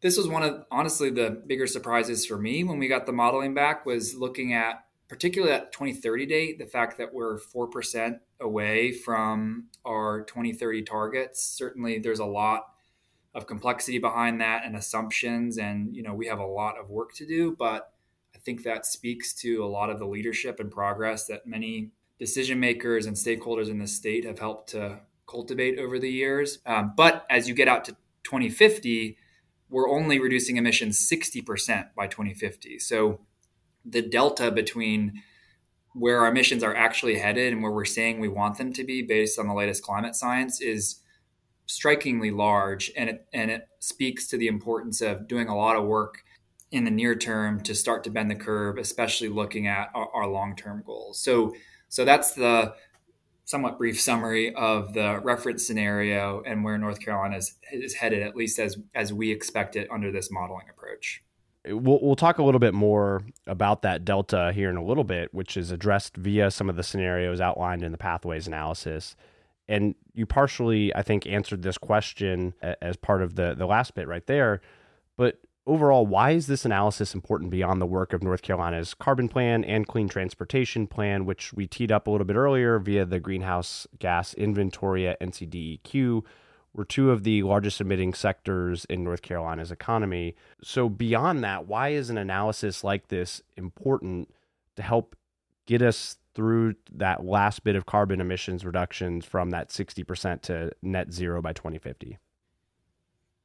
this 0.00 0.16
was 0.16 0.28
one 0.28 0.42
of 0.42 0.64
honestly 0.70 1.10
the 1.10 1.42
bigger 1.46 1.66
surprises 1.66 2.26
for 2.26 2.38
me 2.38 2.64
when 2.64 2.78
we 2.78 2.88
got 2.88 3.06
the 3.06 3.12
modeling 3.12 3.54
back 3.54 3.86
was 3.86 4.14
looking 4.14 4.52
at 4.52 4.85
particularly 5.08 5.52
that 5.52 5.72
2030 5.72 6.26
date, 6.26 6.58
the 6.58 6.66
fact 6.66 6.98
that 6.98 7.12
we're 7.14 7.38
4% 7.38 8.18
away 8.40 8.92
from 8.92 9.68
our 9.84 10.22
2030 10.22 10.82
targets, 10.82 11.42
certainly 11.42 11.98
there's 11.98 12.18
a 12.18 12.24
lot 12.24 12.66
of 13.34 13.46
complexity 13.46 13.98
behind 13.98 14.40
that 14.40 14.64
and 14.64 14.74
assumptions. 14.74 15.58
And, 15.58 15.94
you 15.94 16.02
know, 16.02 16.14
we 16.14 16.26
have 16.26 16.38
a 16.38 16.46
lot 16.46 16.78
of 16.78 16.90
work 16.90 17.14
to 17.14 17.26
do, 17.26 17.54
but 17.56 17.92
I 18.34 18.38
think 18.38 18.64
that 18.64 18.86
speaks 18.86 19.32
to 19.34 19.64
a 19.64 19.66
lot 19.66 19.90
of 19.90 19.98
the 19.98 20.06
leadership 20.06 20.58
and 20.58 20.70
progress 20.70 21.26
that 21.26 21.46
many 21.46 21.90
decision 22.18 22.58
makers 22.58 23.06
and 23.06 23.14
stakeholders 23.14 23.68
in 23.68 23.78
the 23.78 23.86
state 23.86 24.24
have 24.24 24.38
helped 24.38 24.70
to 24.70 25.00
cultivate 25.28 25.78
over 25.78 25.98
the 25.98 26.10
years. 26.10 26.58
Um, 26.66 26.94
but 26.96 27.26
as 27.28 27.48
you 27.48 27.54
get 27.54 27.68
out 27.68 27.84
to 27.84 27.92
2050, 28.24 29.18
we're 29.68 29.88
only 29.88 30.18
reducing 30.18 30.56
emissions 30.56 31.08
60% 31.12 31.88
by 31.94 32.06
2050. 32.06 32.78
So 32.78 33.20
the 33.88 34.02
delta 34.02 34.50
between 34.50 35.22
where 35.94 36.20
our 36.20 36.28
emissions 36.28 36.62
are 36.62 36.74
actually 36.74 37.18
headed 37.18 37.52
and 37.52 37.62
where 37.62 37.72
we're 37.72 37.84
saying 37.84 38.20
we 38.20 38.28
want 38.28 38.58
them 38.58 38.72
to 38.72 38.84
be 38.84 39.02
based 39.02 39.38
on 39.38 39.48
the 39.48 39.54
latest 39.54 39.82
climate 39.82 40.14
science 40.14 40.60
is 40.60 41.00
strikingly 41.66 42.30
large 42.30 42.92
and 42.96 43.10
it 43.10 43.26
and 43.32 43.50
it 43.50 43.68
speaks 43.80 44.28
to 44.28 44.36
the 44.36 44.46
importance 44.46 45.00
of 45.00 45.26
doing 45.26 45.48
a 45.48 45.56
lot 45.56 45.76
of 45.76 45.84
work 45.84 46.22
in 46.70 46.84
the 46.84 46.90
near 46.90 47.14
term 47.14 47.60
to 47.60 47.74
start 47.74 48.04
to 48.04 48.10
bend 48.10 48.30
the 48.30 48.34
curve 48.34 48.78
especially 48.78 49.28
looking 49.28 49.66
at 49.66 49.90
our, 49.94 50.08
our 50.14 50.26
long-term 50.28 50.82
goals. 50.86 51.18
So 51.18 51.54
so 51.88 52.04
that's 52.04 52.32
the 52.32 52.74
somewhat 53.44 53.78
brief 53.78 54.00
summary 54.00 54.54
of 54.54 54.92
the 54.92 55.20
reference 55.22 55.66
scenario 55.66 56.42
and 56.46 56.62
where 56.62 56.76
north 56.76 57.00
carolina 57.00 57.36
is, 57.36 57.54
is 57.72 57.94
headed 57.94 58.22
at 58.22 58.36
least 58.36 58.58
as 58.58 58.76
as 58.94 59.12
we 59.12 59.30
expect 59.30 59.76
it 59.76 59.88
under 59.90 60.12
this 60.12 60.30
modeling 60.30 60.66
approach 60.68 61.22
we'll, 61.68 61.98
we'll 62.02 62.16
talk 62.16 62.38
a 62.38 62.42
little 62.42 62.58
bit 62.58 62.74
more 62.74 63.22
about 63.46 63.82
that 63.82 64.04
delta 64.04 64.52
here 64.54 64.70
in 64.70 64.76
a 64.76 64.84
little 64.84 65.04
bit, 65.04 65.32
which 65.32 65.56
is 65.56 65.70
addressed 65.70 66.16
via 66.16 66.50
some 66.50 66.68
of 66.68 66.76
the 66.76 66.82
scenarios 66.82 67.40
outlined 67.40 67.82
in 67.82 67.92
the 67.92 67.98
pathways 67.98 68.46
analysis. 68.46 69.16
And 69.68 69.94
you 70.14 70.26
partially, 70.26 70.94
I 70.94 71.02
think, 71.02 71.26
answered 71.26 71.62
this 71.62 71.78
question 71.78 72.54
as 72.62 72.96
part 72.96 73.22
of 73.22 73.34
the 73.34 73.54
the 73.56 73.66
last 73.66 73.94
bit 73.94 74.06
right 74.06 74.24
there. 74.26 74.60
But 75.16 75.40
overall, 75.66 76.06
why 76.06 76.30
is 76.32 76.46
this 76.46 76.64
analysis 76.64 77.14
important 77.14 77.50
beyond 77.50 77.82
the 77.82 77.86
work 77.86 78.12
of 78.12 78.22
North 78.22 78.42
Carolina's 78.42 78.94
carbon 78.94 79.28
plan 79.28 79.64
and 79.64 79.86
clean 79.86 80.08
transportation 80.08 80.86
plan, 80.86 81.26
which 81.26 81.52
we 81.52 81.66
teed 81.66 81.90
up 81.90 82.06
a 82.06 82.10
little 82.10 82.26
bit 82.26 82.36
earlier 82.36 82.78
via 82.78 83.04
the 83.04 83.18
greenhouse 83.18 83.86
gas 83.98 84.34
inventory 84.34 85.08
at 85.08 85.20
NCDEQ? 85.20 86.22
Were 86.76 86.84
two 86.84 87.10
of 87.10 87.24
the 87.24 87.42
largest 87.42 87.80
emitting 87.80 88.14
sectors 88.14 88.84
in 88.86 89.02
North 89.02 89.22
Carolina's 89.22 89.72
economy. 89.72 90.36
So, 90.62 90.88
beyond 90.88 91.42
that, 91.44 91.66
why 91.66 91.88
is 91.88 92.10
an 92.10 92.18
analysis 92.18 92.84
like 92.84 93.08
this 93.08 93.42
important 93.56 94.30
to 94.76 94.82
help 94.82 95.16
get 95.66 95.82
us 95.82 96.18
through 96.34 96.74
that 96.92 97.24
last 97.24 97.64
bit 97.64 97.76
of 97.76 97.86
carbon 97.86 98.20
emissions 98.20 98.64
reductions 98.64 99.24
from 99.24 99.50
that 99.50 99.70
60% 99.70 100.42
to 100.42 100.70
net 100.82 101.12
zero 101.12 101.40
by 101.40 101.52
2050? 101.52 102.18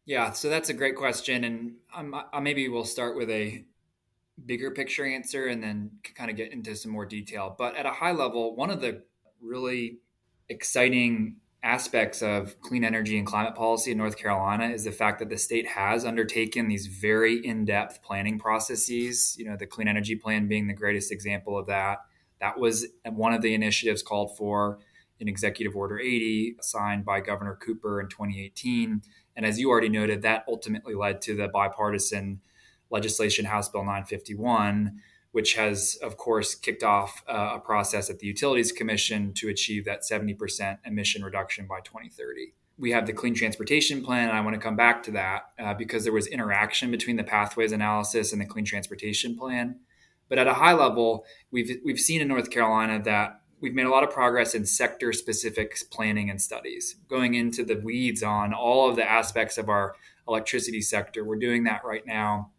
Yeah, 0.06 0.32
so 0.32 0.50
that's 0.50 0.70
a 0.70 0.74
great 0.74 0.98
question. 0.98 1.44
And 1.46 1.76
I'm, 1.96 2.14
I 2.14 2.40
maybe 2.42 2.68
we'll 2.68 2.84
start 2.84 3.16
with 3.16 3.30
a 3.30 3.64
bigger 4.46 4.72
picture 4.72 5.06
answer 5.06 5.48
and 5.48 5.64
then 5.64 5.92
kind 6.16 6.30
of 6.30 6.36
get 6.36 6.52
into 6.52 6.76
some 6.76 6.92
more 6.92 7.06
detail. 7.06 7.56
But 7.58 7.76
at 7.76 7.86
a 7.86 7.92
high 7.92 8.12
level, 8.12 8.56
one 8.56 8.72
of 8.72 8.82
the 8.82 9.04
really 9.40 10.00
exciting 10.50 11.38
aspects 11.64 12.24
of 12.24 12.60
clean 12.62 12.84
energy 12.84 13.18
and 13.18 13.28
climate 13.28 13.56
policy 13.56 13.92
in 13.92 13.98
North 13.98 14.18
Carolina 14.18 14.70
is 14.70 14.84
the 14.84 14.92
fact 14.92 15.20
that 15.20 15.30
the 15.30 15.38
state 15.38 15.68
has 15.68 16.06
undertaken 16.06 16.68
these 16.68 16.88
very 16.88 17.46
in-depth 17.46 18.02
planning 18.02 18.40
processes, 18.40 19.36
you 19.38 19.46
know, 19.46 19.56
the 19.56 19.68
clean 19.68 19.88
energy 19.88 20.16
plan 20.16 20.48
being 20.48 20.68
the 20.68 20.74
greatest 20.74 21.12
example 21.12 21.58
of 21.58 21.68
that. 21.68 22.00
That 22.40 22.60
was 22.60 22.88
one 23.06 23.34
of 23.34 23.44
the 23.44 23.54
initiatives 23.54 24.02
called 24.02 24.36
for 24.36 24.80
in 25.20 25.28
Executive 25.28 25.76
Order 25.76 26.00
80 26.00 26.56
signed 26.62 27.06
by 27.06 27.20
Governor 27.22 27.56
Cooper 27.56 28.02
in 28.02 28.08
2018. 28.08 29.04
And 29.36 29.46
as 29.46 29.60
you 29.60 29.70
already 29.70 29.90
noted, 29.90 30.24
that 30.24 30.44
ultimately 30.48 30.96
led 30.96 31.22
to 31.22 31.36
the 31.36 31.48
bipartisan 31.48 32.42
legislation 32.90 33.46
House 33.46 33.70
Bill 33.70 33.82
951 33.82 35.00
which 35.32 35.54
has, 35.56 35.98
of 36.02 36.18
course, 36.18 36.56
kicked 36.56 36.84
off 36.84 37.24
uh, 37.28 37.54
a 37.56 37.60
process 37.60 38.10
at 38.10 38.20
the 38.20 38.28
Utilities 38.28 38.72
Commission 38.72 39.34
to 39.34 39.50
achieve 39.50 39.86
that 39.86 40.02
70% 40.02 40.80
emission 40.86 41.24
reduction 41.24 41.68
by 41.68 41.80
2030. 41.82 42.54
We 42.78 42.92
have 42.92 43.06
the 43.06 43.14
Clean 43.14 43.34
Transportation 43.34 44.04
Plan, 44.04 44.30
and 44.30 44.38
I 44.38 44.42
want 44.42 44.56
to 44.56 44.60
come 44.60 44.76
back 44.76 45.04
to 45.04 45.12
that 45.12 45.52
uh, 45.60 45.74
because 45.74 46.04
there 46.04 46.14
was 46.14 46.28
interaction 46.28 46.92
between 46.92 47.16
the 47.16 47.24
pathways 47.24 47.72
analysis 47.72 48.34
and 48.34 48.42
the 48.42 48.46
Clean 48.46 48.66
Transportation 48.66 49.38
Plan. 49.38 49.80
But 50.28 50.40
at 50.40 50.48
a 50.48 50.54
high 50.54 50.74
level, 50.74 51.26
we've, 51.52 51.80
we've 51.86 52.00
seen 52.00 52.22
in 52.22 52.28
North 52.28 52.50
Carolina 52.50 53.02
that 53.04 53.42
we've 53.62 53.74
made 53.74 53.86
a 53.86 53.90
lot 53.90 54.04
of 54.04 54.10
progress 54.10 54.56
in 54.56 54.66
sector 54.66 55.14
specific 55.14 55.78
planning 55.92 56.30
and 56.30 56.42
studies, 56.42 56.96
going 57.10 57.36
into 57.36 57.64
the 57.64 57.76
weeds 57.76 58.24
on 58.24 58.54
all 58.54 58.90
of 58.90 58.96
the 58.96 59.10
aspects 59.10 59.58
of 59.58 59.70
our 59.70 59.96
electricity 60.28 60.82
sector. 60.82 61.24
We're 61.24 61.36
doing 61.36 61.66
that 61.66 61.86
right 61.86 62.06
now 62.06 62.52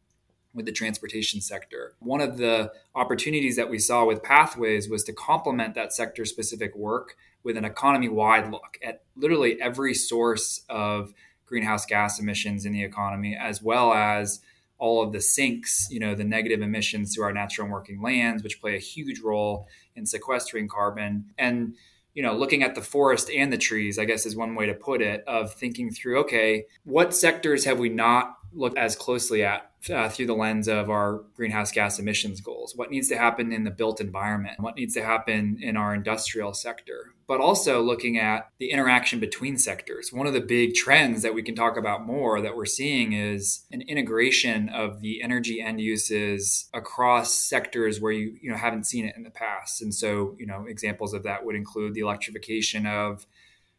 with 0.54 0.66
the 0.66 0.72
transportation 0.72 1.40
sector. 1.40 1.94
One 2.00 2.20
of 2.20 2.36
the 2.36 2.72
opportunities 2.94 3.56
that 3.56 3.70
we 3.70 3.78
saw 3.78 4.04
with 4.04 4.22
Pathways 4.22 4.88
was 4.88 5.04
to 5.04 5.12
complement 5.12 5.74
that 5.74 5.92
sector 5.92 6.24
specific 6.24 6.74
work 6.76 7.16
with 7.42 7.56
an 7.56 7.64
economy 7.64 8.08
wide 8.08 8.50
look 8.50 8.78
at 8.84 9.02
literally 9.16 9.60
every 9.60 9.94
source 9.94 10.62
of 10.68 11.12
greenhouse 11.46 11.86
gas 11.86 12.20
emissions 12.20 12.64
in 12.64 12.72
the 12.72 12.84
economy, 12.84 13.36
as 13.38 13.62
well 13.62 13.92
as 13.92 14.40
all 14.78 15.02
of 15.02 15.12
the 15.12 15.20
sinks, 15.20 15.88
you 15.90 16.00
know, 16.00 16.14
the 16.14 16.24
negative 16.24 16.60
emissions 16.60 17.14
through 17.14 17.24
our 17.24 17.32
natural 17.32 17.66
and 17.66 17.72
working 17.72 18.02
lands, 18.02 18.42
which 18.42 18.60
play 18.60 18.74
a 18.74 18.80
huge 18.80 19.20
role 19.20 19.68
in 19.94 20.06
sequestering 20.06 20.68
carbon. 20.68 21.26
And 21.38 21.74
you 22.14 22.22
know, 22.22 22.36
looking 22.36 22.62
at 22.62 22.74
the 22.74 22.82
forest 22.82 23.30
and 23.30 23.52
the 23.52 23.58
trees, 23.58 23.98
I 23.98 24.04
guess 24.04 24.26
is 24.26 24.36
one 24.36 24.54
way 24.54 24.66
to 24.66 24.74
put 24.74 25.00
it, 25.00 25.24
of 25.26 25.54
thinking 25.54 25.90
through, 25.90 26.20
okay, 26.20 26.66
what 26.84 27.14
sectors 27.14 27.64
have 27.64 27.78
we 27.78 27.88
not 27.88 28.36
looked 28.52 28.76
as 28.76 28.94
closely 28.96 29.42
at 29.42 29.70
uh, 29.90 30.08
through 30.08 30.26
the 30.26 30.34
lens 30.34 30.68
of 30.68 30.90
our 30.90 31.24
greenhouse 31.34 31.72
gas 31.72 31.98
emissions 31.98 32.40
goals. 32.40 32.74
What 32.76 32.90
needs 32.90 33.08
to 33.08 33.18
happen 33.18 33.52
in 33.52 33.64
the 33.64 33.70
built 33.70 34.00
environment? 34.00 34.60
What 34.60 34.76
needs 34.76 34.94
to 34.94 35.04
happen 35.04 35.58
in 35.60 35.76
our 35.76 35.94
industrial 35.94 36.54
sector? 36.54 37.14
But 37.26 37.40
also 37.40 37.82
looking 37.82 38.18
at 38.18 38.48
the 38.58 38.70
interaction 38.70 39.18
between 39.18 39.58
sectors. 39.58 40.12
One 40.12 40.26
of 40.26 40.34
the 40.34 40.40
big 40.40 40.74
trends 40.74 41.22
that 41.22 41.34
we 41.34 41.42
can 41.42 41.54
talk 41.54 41.76
about 41.76 42.06
more 42.06 42.40
that 42.40 42.56
we're 42.56 42.66
seeing 42.66 43.12
is 43.12 43.64
an 43.72 43.82
integration 43.82 44.68
of 44.68 45.00
the 45.00 45.22
energy 45.22 45.60
end 45.60 45.80
uses 45.80 46.68
across 46.74 47.34
sectors 47.34 48.00
where 48.00 48.12
you 48.12 48.36
you 48.40 48.50
know 48.50 48.56
haven't 48.56 48.86
seen 48.86 49.04
it 49.04 49.16
in 49.16 49.22
the 49.22 49.30
past. 49.30 49.82
And 49.82 49.94
so, 49.94 50.36
you 50.38 50.46
know, 50.46 50.66
examples 50.68 51.14
of 51.14 51.22
that 51.24 51.44
would 51.44 51.56
include 51.56 51.94
the 51.94 52.00
electrification 52.00 52.86
of 52.86 53.26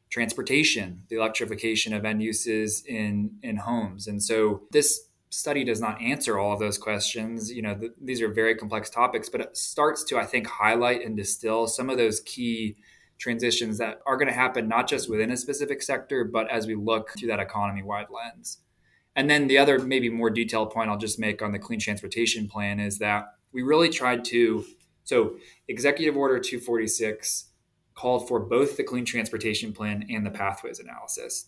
transportation, 0.10 1.04
the 1.10 1.16
electrification 1.16 1.94
of 1.94 2.06
end 2.06 2.22
uses 2.22 2.84
in 2.86 3.38
in 3.42 3.58
homes. 3.58 4.08
And 4.08 4.22
so 4.22 4.64
this 4.72 5.08
study 5.34 5.64
does 5.64 5.82
not 5.82 6.00
answer 6.00 6.38
all 6.38 6.54
of 6.54 6.60
those 6.60 6.78
questions. 6.78 7.52
You 7.52 7.64
know, 7.64 7.76
th- 7.76 7.92
these 8.00 8.22
are 8.22 8.32
very 8.32 8.54
complex 8.56 8.90
topics, 8.90 9.30
but 9.30 9.42
it 9.42 9.58
starts 9.58 10.04
to, 10.06 10.18
I 10.18 10.26
think, 10.26 10.46
highlight 10.46 11.04
and 11.04 11.18
distill 11.18 11.68
some 11.68 11.90
of 11.90 11.98
those 11.98 12.20
key 12.22 12.78
transitions 13.18 13.80
that 13.80 14.00
are 14.06 14.16
going 14.16 14.28
to 14.28 14.34
happen 14.34 14.68
not 14.68 14.88
just 14.88 15.10
within 15.10 15.32
a 15.32 15.38
specific 15.38 15.82
sector, 15.82 16.24
but 16.24 16.50
as 16.52 16.68
we 16.68 16.76
look 16.76 17.14
through 17.18 17.30
that 17.30 17.40
economy 17.40 17.82
wide 17.82 18.08
lens. 18.14 18.60
And 19.16 19.28
then 19.28 19.48
the 19.48 19.58
other, 19.58 19.80
maybe 19.80 20.08
more 20.08 20.30
detailed 20.30 20.72
point 20.72 20.90
I'll 20.90 20.98
just 20.98 21.20
make 21.20 21.42
on 21.42 21.52
the 21.52 21.60
clean 21.60 21.80
transportation 21.80 22.48
plan 22.48 22.80
is 22.80 23.00
that 23.00 23.26
we 23.52 23.64
really 23.64 23.90
tried 23.90 24.26
to. 24.26 24.64
So, 25.04 25.38
Executive 25.68 26.16
Order 26.16 26.40
246 26.40 27.46
called 27.96 28.28
for 28.28 28.40
both 28.40 28.78
the 28.78 28.84
clean 28.84 29.06
transportation 29.06 29.74
plan 29.74 30.06
and 30.10 30.26
the 30.26 30.32
pathways 30.32 30.80
analysis 30.80 31.48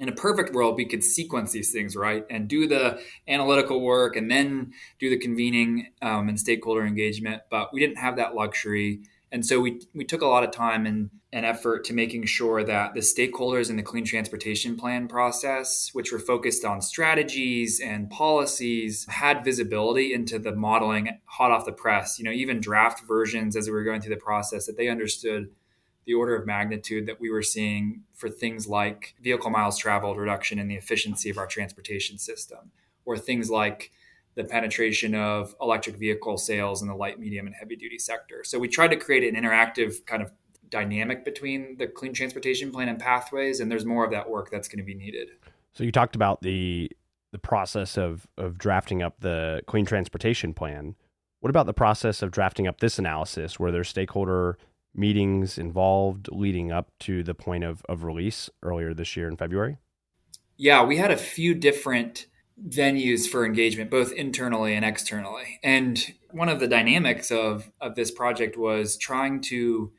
in 0.00 0.08
a 0.08 0.12
perfect 0.12 0.52
world, 0.52 0.76
we 0.76 0.86
could 0.86 1.04
sequence 1.04 1.52
these 1.52 1.70
things 1.70 1.96
right 1.96 2.24
and 2.28 2.48
do 2.48 2.66
the 2.66 3.00
analytical 3.28 3.80
work 3.80 4.16
and 4.16 4.30
then 4.30 4.72
do 4.98 5.08
the 5.08 5.18
convening 5.18 5.92
um, 6.02 6.28
and 6.28 6.38
stakeholder 6.38 6.84
engagement. 6.84 7.42
But 7.50 7.72
we 7.72 7.80
didn't 7.80 7.98
have 7.98 8.16
that 8.16 8.34
luxury. 8.34 9.02
And 9.30 9.44
so 9.44 9.60
we, 9.60 9.80
we 9.94 10.04
took 10.04 10.22
a 10.22 10.26
lot 10.26 10.44
of 10.44 10.50
time 10.50 10.86
and, 10.86 11.10
and 11.32 11.44
effort 11.44 11.84
to 11.84 11.92
making 11.92 12.26
sure 12.26 12.62
that 12.62 12.94
the 12.94 13.00
stakeholders 13.00 13.70
in 13.70 13.76
the 13.76 13.82
clean 13.82 14.04
transportation 14.04 14.76
plan 14.76 15.08
process, 15.08 15.90
which 15.92 16.12
were 16.12 16.20
focused 16.20 16.64
on 16.64 16.80
strategies 16.80 17.80
and 17.80 18.10
policies, 18.10 19.06
had 19.08 19.44
visibility 19.44 20.12
into 20.12 20.38
the 20.38 20.54
modeling 20.54 21.18
hot 21.24 21.50
off 21.50 21.64
the 21.64 21.72
press, 21.72 22.18
you 22.18 22.24
know, 22.24 22.30
even 22.30 22.60
draft 22.60 23.06
versions 23.06 23.56
as 23.56 23.66
we 23.66 23.72
were 23.72 23.84
going 23.84 24.00
through 24.00 24.14
the 24.14 24.20
process 24.20 24.66
that 24.66 24.76
they 24.76 24.88
understood 24.88 25.50
the 26.06 26.14
order 26.14 26.36
of 26.36 26.46
magnitude 26.46 27.06
that 27.06 27.20
we 27.20 27.30
were 27.30 27.42
seeing 27.42 28.02
for 28.14 28.28
things 28.28 28.66
like 28.66 29.14
vehicle 29.22 29.50
miles 29.50 29.78
traveled 29.78 30.18
reduction 30.18 30.58
in 30.58 30.68
the 30.68 30.74
efficiency 30.74 31.30
of 31.30 31.38
our 31.38 31.46
transportation 31.46 32.18
system, 32.18 32.70
or 33.04 33.16
things 33.16 33.50
like 33.50 33.90
the 34.34 34.44
penetration 34.44 35.14
of 35.14 35.54
electric 35.60 35.96
vehicle 35.96 36.36
sales 36.36 36.82
in 36.82 36.88
the 36.88 36.94
light, 36.94 37.18
medium, 37.18 37.46
and 37.46 37.54
heavy 37.54 37.76
duty 37.76 37.98
sector. 37.98 38.42
So 38.44 38.58
we 38.58 38.68
tried 38.68 38.88
to 38.88 38.96
create 38.96 39.22
an 39.22 39.40
interactive 39.40 40.04
kind 40.06 40.22
of 40.22 40.32
dynamic 40.68 41.24
between 41.24 41.76
the 41.78 41.86
clean 41.86 42.12
transportation 42.12 42.72
plan 42.72 42.88
and 42.88 42.98
pathways, 42.98 43.60
and 43.60 43.70
there's 43.70 43.84
more 43.84 44.04
of 44.04 44.10
that 44.10 44.28
work 44.28 44.50
that's 44.50 44.68
going 44.68 44.78
to 44.78 44.84
be 44.84 44.94
needed. 44.94 45.28
So 45.72 45.84
you 45.84 45.92
talked 45.92 46.16
about 46.16 46.42
the 46.42 46.90
the 47.32 47.38
process 47.38 47.96
of 47.96 48.26
of 48.38 48.58
drafting 48.58 49.02
up 49.02 49.20
the 49.20 49.62
clean 49.66 49.84
transportation 49.86 50.54
plan. 50.54 50.94
What 51.40 51.50
about 51.50 51.66
the 51.66 51.74
process 51.74 52.22
of 52.22 52.30
drafting 52.30 52.66
up 52.66 52.80
this 52.80 52.98
analysis 52.98 53.60
where 53.60 53.70
there's 53.70 53.88
stakeholder 53.88 54.56
meetings 54.94 55.58
involved 55.58 56.28
leading 56.30 56.72
up 56.72 56.90
to 57.00 57.22
the 57.22 57.34
point 57.34 57.64
of, 57.64 57.82
of 57.88 58.04
release 58.04 58.48
earlier 58.62 58.94
this 58.94 59.16
year 59.16 59.28
in 59.28 59.36
February? 59.36 59.78
Yeah, 60.56 60.84
we 60.84 60.96
had 60.96 61.10
a 61.10 61.16
few 61.16 61.54
different 61.54 62.26
venues 62.68 63.26
for 63.26 63.44
engagement, 63.44 63.90
both 63.90 64.12
internally 64.12 64.74
and 64.74 64.84
externally. 64.84 65.58
And 65.62 66.14
one 66.30 66.48
of 66.48 66.60
the 66.60 66.68
dynamics 66.68 67.30
of, 67.30 67.70
of 67.80 67.96
this 67.96 68.10
project 68.10 68.56
was 68.56 68.96
trying 68.96 69.40
to 69.42 69.92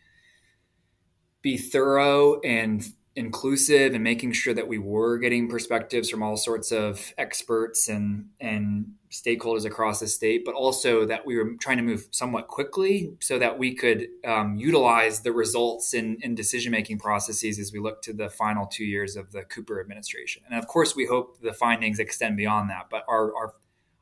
be 1.41 1.57
thorough 1.57 2.39
and 2.41 2.85
inclusive 3.15 3.93
and 3.93 4.03
making 4.03 4.33
sure 4.33 4.53
that 4.53 4.67
we 4.67 4.77
were 4.77 5.17
getting 5.17 5.47
perspectives 5.47 6.09
from 6.09 6.21
all 6.21 6.35
sorts 6.35 6.71
of 6.71 7.13
experts 7.17 7.87
and 7.87 8.25
and 8.39 8.87
stakeholders 9.09 9.65
across 9.65 10.01
the 10.01 10.07
state, 10.07 10.43
but 10.43 10.53
also 10.53 11.05
that 11.05 11.25
we 11.25 11.37
were 11.37 11.53
trying 11.61 11.77
to 11.77 11.83
move 11.83 12.05
somewhat 12.11 12.49
quickly 12.49 13.13
so 13.21 13.39
that 13.39 13.57
we 13.57 13.73
could 13.73 14.07
um, 14.27 14.57
utilize 14.57 15.21
the 15.21 15.31
results 15.31 15.93
in, 15.93 16.17
in 16.21 16.35
decision 16.35 16.69
making 16.69 16.99
processes 16.99 17.57
as 17.57 17.71
we 17.71 17.79
look 17.79 18.01
to 18.01 18.11
the 18.11 18.29
final 18.29 18.65
two 18.65 18.83
years 18.83 19.15
of 19.15 19.31
the 19.31 19.43
Cooper 19.43 19.79
administration. 19.79 20.43
And 20.49 20.59
of 20.59 20.67
course, 20.67 20.97
we 20.97 21.05
hope 21.05 21.39
the 21.39 21.53
findings 21.53 21.99
extend 21.99 22.35
beyond 22.35 22.69
that, 22.69 22.87
but 22.89 23.05
our 23.07 23.33
our 23.35 23.53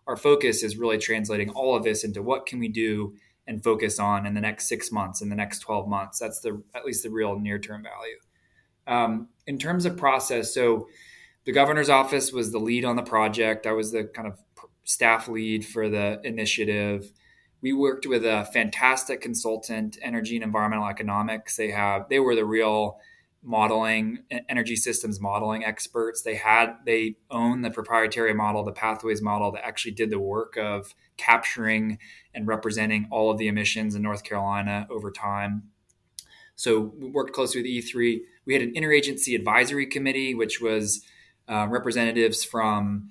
our 0.07 0.17
focus 0.17 0.63
is 0.63 0.75
really 0.75 0.97
translating 0.97 1.49
all 1.51 1.75
of 1.75 1.83
this 1.83 2.03
into 2.03 2.21
what 2.21 2.45
can 2.45 2.59
we 2.59 2.67
do 2.67 3.15
and 3.45 3.63
focus 3.63 3.99
on 3.99 4.25
in 4.25 4.33
the 4.33 4.41
next 4.41 4.67
six 4.67 4.91
months, 4.91 5.21
in 5.21 5.29
the 5.29 5.35
next 5.35 5.59
12 5.59 5.87
months. 5.87 6.19
That's 6.19 6.39
the 6.39 6.61
at 6.73 6.85
least 6.85 7.03
the 7.03 7.09
real 7.09 7.39
near 7.39 7.59
term 7.59 7.83
value. 7.83 8.17
Um, 8.87 9.29
in 9.47 9.57
terms 9.57 9.85
of 9.85 9.97
process, 9.97 10.53
so 10.53 10.87
the 11.45 11.51
governor's 11.51 11.89
office 11.89 12.31
was 12.31 12.51
the 12.51 12.59
lead 12.59 12.85
on 12.85 12.95
the 12.95 13.03
project. 13.03 13.67
I 13.67 13.73
was 13.73 13.91
the 13.91 14.05
kind 14.05 14.27
of 14.27 14.37
staff 14.83 15.27
lead 15.27 15.65
for 15.65 15.89
the 15.89 16.21
initiative. 16.23 17.11
We 17.61 17.73
worked 17.73 18.05
with 18.05 18.25
a 18.25 18.45
fantastic 18.53 19.21
consultant, 19.21 19.97
Energy 20.01 20.35
and 20.35 20.43
Environmental 20.43 20.87
Economics. 20.87 21.55
They 21.55 21.71
have 21.71 22.09
they 22.09 22.19
were 22.19 22.35
the 22.35 22.45
real 22.45 22.99
modeling 23.45 24.19
energy 24.47 24.75
systems 24.75 25.19
modeling 25.19 25.65
experts. 25.65 26.21
They 26.21 26.35
had 26.35 26.75
they 26.85 27.17
own 27.29 27.61
the 27.61 27.71
proprietary 27.71 28.33
model, 28.33 28.63
the 28.63 28.71
pathways 28.71 29.21
model 29.21 29.51
that 29.51 29.65
actually 29.65 29.91
did 29.91 30.09
the 30.09 30.19
work 30.19 30.57
of 30.57 30.95
capturing 31.17 31.99
and 32.33 32.47
representing 32.47 33.07
all 33.11 33.29
of 33.29 33.37
the 33.37 33.47
emissions 33.47 33.95
in 33.95 34.01
North 34.01 34.23
Carolina 34.23 34.87
over 34.89 35.11
time. 35.11 35.63
So 36.55 36.93
we 36.97 37.09
worked 37.09 37.33
closely 37.33 37.61
with 37.61 37.69
E3. 37.69 38.21
We 38.45 38.53
had 38.53 38.61
an 38.61 38.73
interagency 38.73 39.35
advisory 39.35 39.85
committee, 39.85 40.35
which 40.35 40.61
was 40.61 41.03
uh, 41.47 41.67
representatives 41.69 42.43
from 42.43 43.09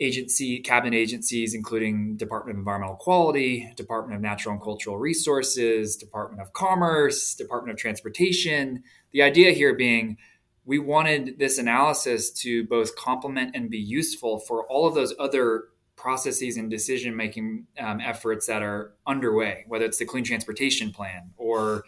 agency 0.00 0.58
cabinet 0.58 0.96
agencies, 0.96 1.54
including 1.54 2.16
Department 2.16 2.56
of 2.56 2.60
Environmental 2.60 2.96
Quality, 2.96 3.72
Department 3.76 4.16
of 4.16 4.22
Natural 4.22 4.54
and 4.54 4.62
Cultural 4.62 4.98
Resources, 4.98 5.96
Department 5.96 6.42
of 6.42 6.52
Commerce, 6.52 7.34
Department 7.34 7.72
of 7.72 7.80
Transportation. 7.80 8.82
The 9.12 9.22
idea 9.22 9.52
here 9.52 9.74
being 9.74 10.16
we 10.64 10.78
wanted 10.78 11.38
this 11.38 11.58
analysis 11.58 12.30
to 12.30 12.64
both 12.64 12.94
complement 12.96 13.54
and 13.54 13.68
be 13.68 13.78
useful 13.78 14.38
for 14.38 14.64
all 14.66 14.86
of 14.86 14.94
those 14.94 15.12
other 15.18 15.64
processes 15.96 16.56
and 16.56 16.70
decision 16.70 17.16
making 17.16 17.66
um, 17.78 18.00
efforts 18.00 18.46
that 18.46 18.62
are 18.62 18.94
underway, 19.06 19.64
whether 19.66 19.84
it's 19.84 19.98
the 19.98 20.04
Clean 20.04 20.24
Transportation 20.24 20.92
Plan 20.92 21.30
or 21.36 21.84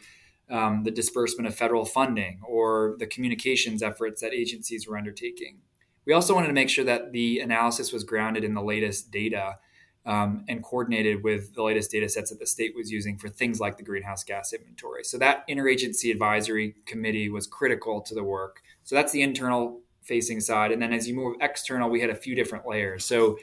um, 0.50 0.84
the 0.84 0.90
disbursement 0.90 1.46
of 1.46 1.54
federal 1.54 1.84
funding 1.84 2.40
or 2.46 2.96
the 2.98 3.06
communications 3.06 3.82
efforts 3.82 4.20
that 4.20 4.32
agencies 4.32 4.86
were 4.86 4.96
undertaking. 4.96 5.58
We 6.06 6.12
also 6.12 6.34
wanted 6.34 6.48
to 6.48 6.52
make 6.52 6.68
sure 6.68 6.84
that 6.84 7.12
the 7.12 7.40
analysis 7.40 7.92
was 7.92 8.04
grounded 8.04 8.44
in 8.44 8.54
the 8.54 8.62
latest 8.62 9.10
data 9.10 9.58
um, 10.06 10.44
and 10.48 10.62
coordinated 10.62 11.24
with 11.24 11.54
the 11.54 11.62
latest 11.62 11.90
data 11.90 12.08
sets 12.08 12.30
that 12.30 12.38
the 12.38 12.46
state 12.46 12.74
was 12.76 12.90
using 12.90 13.16
for 13.16 13.30
things 13.30 13.58
like 13.58 13.78
the 13.78 13.82
greenhouse 13.82 14.22
gas 14.22 14.52
inventory. 14.52 15.02
So 15.02 15.16
that 15.18 15.48
interagency 15.48 16.10
advisory 16.10 16.74
committee 16.84 17.30
was 17.30 17.46
critical 17.46 18.02
to 18.02 18.14
the 18.14 18.22
work. 18.22 18.62
So 18.84 18.94
that's 18.94 19.12
the 19.12 19.22
internal 19.22 19.80
facing 20.02 20.40
side. 20.40 20.72
And 20.72 20.82
then 20.82 20.92
as 20.92 21.08
you 21.08 21.14
move 21.14 21.36
external, 21.40 21.88
we 21.88 22.02
had 22.02 22.10
a 22.10 22.14
few 22.14 22.34
different 22.34 22.66
layers. 22.66 23.06
So 23.06 23.38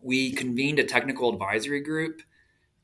we 0.00 0.32
convened 0.32 0.78
a 0.78 0.84
technical 0.84 1.30
advisory 1.30 1.80
group 1.80 2.22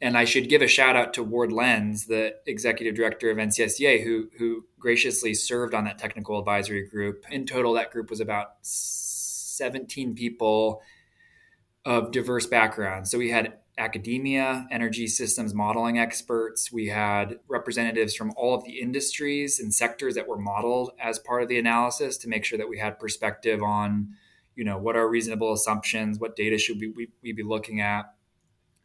and 0.03 0.19
I 0.19 0.25
should 0.25 0.49
give 0.49 0.63
a 0.63 0.67
shout 0.67 0.97
out 0.97 1.15
to 1.15 1.23
Ward 1.23 1.53
Lenz, 1.53 2.07
the 2.07 2.35
executive 2.45 2.97
director 2.97 3.31
of 3.31 3.37
NCSEA, 3.37 4.03
who 4.03 4.29
who 4.37 4.65
graciously 4.79 5.33
served 5.33 5.75
on 5.75 5.85
that 5.85 5.97
technical 5.97 6.41
advisory 6.41 6.87
group. 6.89 7.25
In 7.31 7.47
total, 7.47 7.73
that 7.75 7.93
group 7.93 8.11
was 8.11 8.19
about 8.21 8.57
17 8.63 10.17
people 10.17 10.83
of 11.85 12.11
diverse 12.11 12.47
backgrounds. 12.47 13.13
So 13.13 13.19
we 13.19 13.31
had 13.31 13.59
academia, 13.79 14.67
energy 14.73 15.07
systems 15.07 15.55
modeling 15.55 16.01
experts. 16.01 16.73
We 16.73 16.89
had 16.89 17.39
representatives 17.49 18.15
from 18.15 18.33
all 18.37 18.55
of 18.55 18.65
the 18.65 18.81
industries 18.81 19.61
and 19.61 19.73
sectors 19.73 20.17
that 20.17 20.27
were 20.27 20.39
modeled 20.39 20.91
as 21.01 21.21
part 21.21 21.43
of 21.43 21.49
the 21.49 21.59
analysis 21.59 22.19
to 22.19 22.29
make 22.29 22.45
sure 22.45 22.59
that 22.59 22.69
we 22.69 22.79
had 22.79 22.99
perspective 22.99 23.63
on, 23.63 24.15
you 24.57 24.65
know, 24.65 24.79
what 24.79 24.97
are 24.97 25.09
reasonable 25.09 25.53
assumptions, 25.53 26.19
what 26.19 26.37
data 26.37 26.59
should 26.59 26.81
we, 26.81 26.89
we, 26.89 27.09
we 27.23 27.33
be 27.33 27.45
looking 27.45 27.81
at 27.81 28.13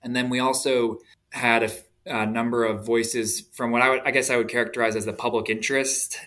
and 0.03 0.15
then 0.15 0.29
we 0.29 0.39
also 0.39 0.99
had 1.31 1.63
a, 1.63 1.71
a 2.05 2.25
number 2.25 2.63
of 2.63 2.85
voices 2.85 3.41
from 3.53 3.71
what 3.71 3.81
I 3.81 3.89
would, 3.89 4.01
I 4.05 4.11
guess 4.11 4.29
I 4.29 4.37
would 4.37 4.49
characterize 4.49 4.95
as 4.95 5.05
the 5.05 5.13
public 5.13 5.49
interest 5.49 6.17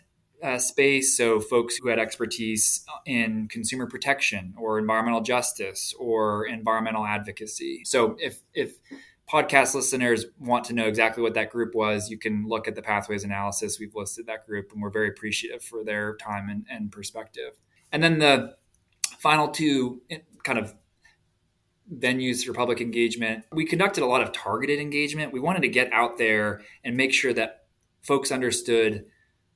uh, 0.43 0.59
space. 0.59 1.17
So 1.17 1.41
folks 1.41 1.77
who 1.77 1.89
had 1.89 1.99
expertise 1.99 2.85
in 3.07 3.49
consumer 3.49 3.87
protection 3.87 4.55
or 4.59 4.79
environmental 4.79 5.21
justice 5.21 5.95
or 5.99 6.47
environmental 6.47 7.05
advocacy. 7.05 7.83
So 7.85 8.17
if 8.19 8.41
if 8.55 8.75
podcast 9.31 9.75
listeners 9.75 10.27
want 10.39 10.65
to 10.65 10.73
know 10.73 10.87
exactly 10.87 11.23
what 11.23 11.35
that 11.35 11.51
group 11.51 11.75
was, 11.75 12.11
you 12.11 12.19
can 12.19 12.49
look 12.49 12.67
at 12.67 12.75
the 12.75 12.83
pathways 12.83 13.23
analysis. 13.23 13.79
We've 13.79 13.95
listed 13.95 14.27
that 14.27 14.45
group, 14.45 14.73
and 14.73 14.83
we're 14.83 14.91
very 14.91 15.09
appreciative 15.09 15.63
for 15.63 15.85
their 15.85 16.17
time 16.17 16.49
and, 16.49 16.67
and 16.69 16.91
perspective. 16.91 17.53
And 17.93 18.03
then 18.03 18.19
the 18.19 18.57
final 19.19 19.49
two 19.49 20.03
kind 20.43 20.59
of 20.59 20.75
venues 21.93 22.45
for 22.45 22.53
public 22.53 22.81
engagement. 22.81 23.45
We 23.53 23.65
conducted 23.65 24.03
a 24.03 24.07
lot 24.07 24.23
of 24.23 24.33
targeted 24.33 24.79
engagement. 24.79 25.33
We 25.33 25.41
wanted 25.41 25.63
to 25.63 25.69
get 25.69 25.93
out 25.93 26.19
there 26.19 26.63
and 26.85 26.97
make 26.97 27.13
sure 27.13 27.33
that 27.35 27.65
folks 28.03 28.31
understood 28.31 29.07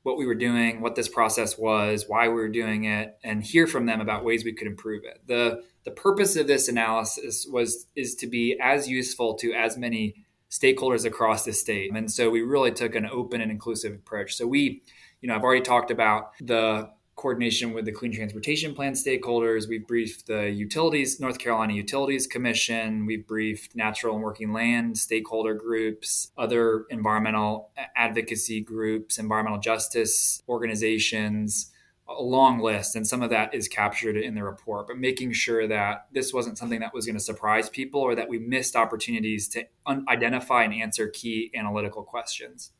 what 0.03 0.19
we 0.19 0.27
were 0.27 0.35
doing, 0.35 0.81
what 0.81 0.95
this 0.95 1.09
process 1.09 1.57
was, 1.57 2.05
why 2.07 2.29
we 2.29 2.35
were 2.35 2.49
doing 2.49 2.85
it, 2.85 3.17
and 3.25 3.43
hear 3.43 3.67
from 3.67 3.87
them 3.87 4.01
about 4.01 4.25
ways 4.25 4.45
we 4.45 4.53
could 4.53 4.67
improve 4.67 5.03
it. 5.05 5.21
The 5.27 5.63
the 5.85 5.91
purpose 5.91 6.37
of 6.37 6.47
this 6.47 6.69
analysis 6.69 7.47
was 7.51 7.87
is 7.97 8.15
to 8.17 8.27
be 8.27 8.59
as 8.61 8.89
useful 8.89 9.35
to 9.37 9.53
as 9.53 9.77
many 9.77 10.15
stakeholders 10.51 11.05
across 11.05 11.45
the 11.45 11.53
state. 11.53 11.91
And 11.95 12.11
so 12.11 12.31
we 12.31 12.43
really 12.43 12.71
took 12.71 12.95
an 12.95 13.07
open 13.07 13.41
and 13.41 13.51
inclusive 13.51 13.93
approach. 13.93 14.35
So 14.35 14.47
we, 14.47 14.83
you 15.21 15.29
know, 15.29 15.35
I've 15.35 15.43
already 15.43 15.63
talked 15.63 15.91
about 15.91 16.33
the 16.41 16.91
coordination 17.17 17.73
with 17.73 17.85
the 17.85 17.93
Clean 17.93 18.13
Transportation 18.13 18.75
Plan 18.75 18.95
stakeholders. 18.95 19.69
We've 19.69 19.87
briefed 19.87 20.27
the 20.27 20.51
Utilities, 20.51 21.21
North 21.21 21.39
Carolina 21.39 21.73
Utilities 21.75 22.27
Commission. 22.27 23.07
We've 23.07 23.27
briefed 23.27 23.77
natural 23.77 24.15
and 24.15 24.25
working 24.25 24.53
land 24.53 24.99
stakeholder 24.99 25.55
groups, 25.55 26.33
other 26.37 26.87
environmental 26.91 27.71
advocacy 27.97 28.61
groups, 28.61 29.19
environmental 29.19 29.61
justice 29.61 30.43
organizations, 30.49 31.71
a 32.09 32.23
long 32.23 32.61
list. 32.61 32.97
And 32.97 33.07
some 33.07 33.23
of 33.23 33.31
that 33.31 33.55
is 33.55 33.69
captured 33.69 34.17
in 34.17 34.35
the 34.35 34.43
report, 34.43 34.89
but 34.89 34.99
making 34.99 35.33
sure 35.33 35.67
that 35.69 36.07
this 36.13 36.33
wasn't 36.33 36.59
something 36.59 36.81
that 36.81 36.93
was 36.93 37.07
going 37.07 37.17
to 37.17 37.21
surprise 37.21 37.69
people 37.69 38.01
or 38.01 38.15
that 38.15 38.29
we 38.29 38.39
missed 38.39 38.77
opportunities 38.77 39.49
to 39.49 39.65
un- 39.87 40.05
identify 40.09 40.65
and 40.65 40.75
answer 40.75 41.09
key 41.09 41.51
analytical 41.55 42.03
questions. 42.03 42.73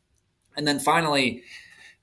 And 0.57 0.67
then 0.67 0.79
finally, 0.79 1.43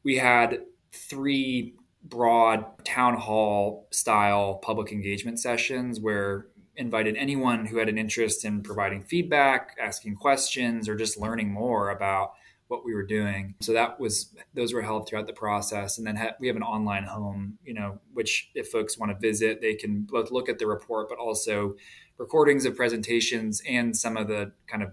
we 0.03 0.17
had 0.17 0.61
three 0.91 1.75
broad 2.03 2.65
town 2.83 3.15
hall 3.15 3.87
style 3.91 4.55
public 4.55 4.91
engagement 4.91 5.39
sessions 5.39 5.99
where 5.99 6.47
invited 6.75 7.15
anyone 7.15 7.65
who 7.65 7.77
had 7.77 7.89
an 7.89 7.97
interest 7.97 8.45
in 8.45 8.63
providing 8.63 9.03
feedback, 9.03 9.75
asking 9.79 10.15
questions, 10.15 10.87
or 10.87 10.95
just 10.95 11.17
learning 11.17 11.51
more 11.51 11.89
about 11.89 12.33
what 12.67 12.85
we 12.85 12.93
were 12.93 13.03
doing. 13.03 13.53
So 13.59 13.73
that 13.73 13.99
was 13.99 14.33
those 14.53 14.73
were 14.73 14.81
held 14.81 15.07
throughout 15.07 15.27
the 15.27 15.33
process, 15.33 15.97
and 15.97 16.07
then 16.07 16.15
ha- 16.15 16.35
we 16.39 16.47
have 16.47 16.55
an 16.55 16.63
online 16.63 17.03
home, 17.03 17.57
you 17.63 17.73
know, 17.73 17.99
which 18.13 18.49
if 18.55 18.69
folks 18.69 18.97
want 18.97 19.11
to 19.11 19.17
visit, 19.17 19.61
they 19.61 19.75
can 19.75 20.03
both 20.03 20.31
look 20.31 20.47
at 20.49 20.57
the 20.57 20.67
report, 20.67 21.09
but 21.09 21.17
also 21.17 21.75
recordings 22.17 22.65
of 22.65 22.75
presentations 22.75 23.61
and 23.67 23.95
some 23.95 24.15
of 24.15 24.27
the 24.27 24.53
kind 24.67 24.83
of 24.83 24.91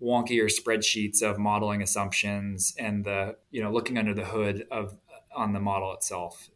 wonkier 0.00 0.50
spreadsheets 0.50 1.22
of 1.22 1.38
modeling 1.38 1.82
assumptions 1.82 2.74
and 2.78 3.04
the 3.04 3.36
you 3.50 3.62
know 3.62 3.72
looking 3.72 3.96
under 3.96 4.12
the 4.12 4.24
hood 4.24 4.66
of 4.70 4.96
on 5.34 5.52
the 5.52 5.60
model 5.60 5.92
itself. 5.94 6.50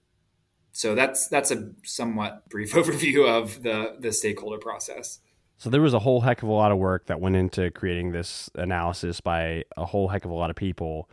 So 0.73 0.95
that's 0.95 1.29
that's 1.29 1.51
a 1.51 1.71
somewhat 1.85 2.49
brief 2.49 2.73
overview 2.75 3.29
of 3.29 3.63
the 3.63 3.97
the 3.99 4.13
stakeholder 4.13 4.59
process. 4.59 5.21
So 5.57 5.71
there 5.71 5.83
was 5.83 5.93
a 5.93 5.99
whole 5.99 6.21
heck 6.21 6.43
of 6.43 6.49
a 6.49 6.53
lot 6.53 6.71
of 6.71 6.79
work 6.79 7.07
that 7.07 7.21
went 7.21 7.35
into 7.35 7.71
creating 7.73 8.13
this 8.13 8.49
analysis 8.55 9.21
by 9.21 9.65
a 9.77 9.85
whole 9.85 10.07
heck 10.07 10.25
of 10.25 10.31
a 10.31 10.35
lot 10.35 10.51
of 10.51 10.57
people. 10.57 11.11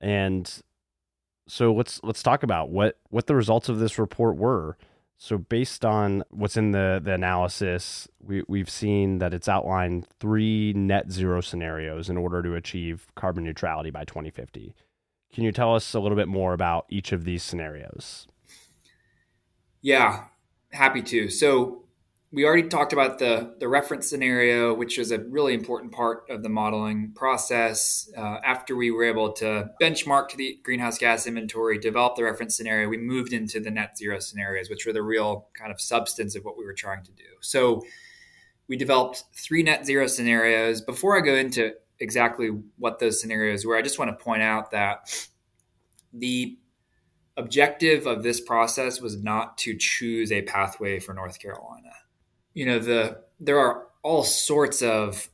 And 0.00 0.48
so 1.48 1.72
let's 1.72 2.00
let's 2.04 2.22
talk 2.22 2.44
about 2.44 2.70
what 2.70 2.98
what 3.08 3.26
the 3.26 3.34
results 3.34 3.68
of 3.68 3.80
this 3.80 3.98
report 3.98 4.36
were. 4.36 4.76
So 5.18 5.36
based 5.36 5.84
on 5.84 6.22
what's 6.30 6.56
in 6.56 6.70
the 6.70 7.00
the 7.02 7.12
analysis, 7.12 8.06
we 8.22 8.44
we've 8.46 8.70
seen 8.70 9.18
that 9.18 9.34
it's 9.34 9.48
outlined 9.48 10.06
three 10.20 10.72
net 10.72 11.10
zero 11.10 11.40
scenarios 11.40 12.08
in 12.08 12.16
order 12.16 12.42
to 12.44 12.54
achieve 12.54 13.08
carbon 13.16 13.42
neutrality 13.42 13.90
by 13.90 14.04
2050. 14.04 14.74
Can 15.32 15.44
you 15.44 15.52
tell 15.52 15.74
us 15.74 15.94
a 15.94 16.00
little 16.00 16.16
bit 16.16 16.28
more 16.28 16.52
about 16.52 16.86
each 16.88 17.12
of 17.12 17.24
these 17.24 17.42
scenarios? 17.42 18.26
Yeah, 19.82 20.24
happy 20.72 21.02
to. 21.02 21.30
So 21.30 21.84
we 22.32 22.44
already 22.44 22.68
talked 22.68 22.92
about 22.92 23.18
the 23.18 23.54
the 23.58 23.68
reference 23.68 24.08
scenario, 24.08 24.72
which 24.74 24.98
was 24.98 25.10
a 25.10 25.18
really 25.18 25.54
important 25.54 25.92
part 25.92 26.24
of 26.30 26.42
the 26.42 26.48
modeling 26.48 27.12
process. 27.14 28.10
Uh, 28.16 28.38
after 28.44 28.76
we 28.76 28.90
were 28.90 29.04
able 29.04 29.32
to 29.34 29.70
benchmark 29.80 30.28
to 30.28 30.36
the 30.36 30.58
greenhouse 30.62 30.98
gas 30.98 31.26
inventory, 31.26 31.78
develop 31.78 32.16
the 32.16 32.24
reference 32.24 32.56
scenario, 32.56 32.88
we 32.88 32.98
moved 32.98 33.32
into 33.32 33.58
the 33.60 33.70
net 33.70 33.96
zero 33.96 34.18
scenarios, 34.20 34.70
which 34.70 34.86
were 34.86 34.92
the 34.92 35.02
real 35.02 35.48
kind 35.54 35.72
of 35.72 35.80
substance 35.80 36.36
of 36.36 36.44
what 36.44 36.56
we 36.56 36.64
were 36.64 36.74
trying 36.74 37.02
to 37.02 37.12
do. 37.12 37.24
So 37.40 37.82
we 38.68 38.76
developed 38.76 39.24
three 39.34 39.62
net 39.62 39.84
zero 39.84 40.06
scenarios. 40.06 40.80
Before 40.80 41.16
I 41.16 41.20
go 41.24 41.34
into 41.34 41.72
exactly 42.00 42.48
what 42.78 42.98
those 42.98 43.20
scenarios 43.20 43.64
were. 43.64 43.76
I 43.76 43.82
just 43.82 43.98
want 43.98 44.16
to 44.16 44.24
point 44.24 44.42
out 44.42 44.70
that 44.70 45.28
the 46.12 46.58
objective 47.36 48.06
of 48.06 48.22
this 48.22 48.40
process 48.40 49.00
was 49.00 49.22
not 49.22 49.58
to 49.58 49.76
choose 49.76 50.32
a 50.32 50.42
pathway 50.42 50.98
for 50.98 51.14
North 51.14 51.38
Carolina. 51.38 51.92
You 52.54 52.66
know, 52.66 52.78
the 52.78 53.22
there 53.38 53.58
are 53.58 53.86
all 54.02 54.24
sorts 54.24 54.82
of 54.82 55.28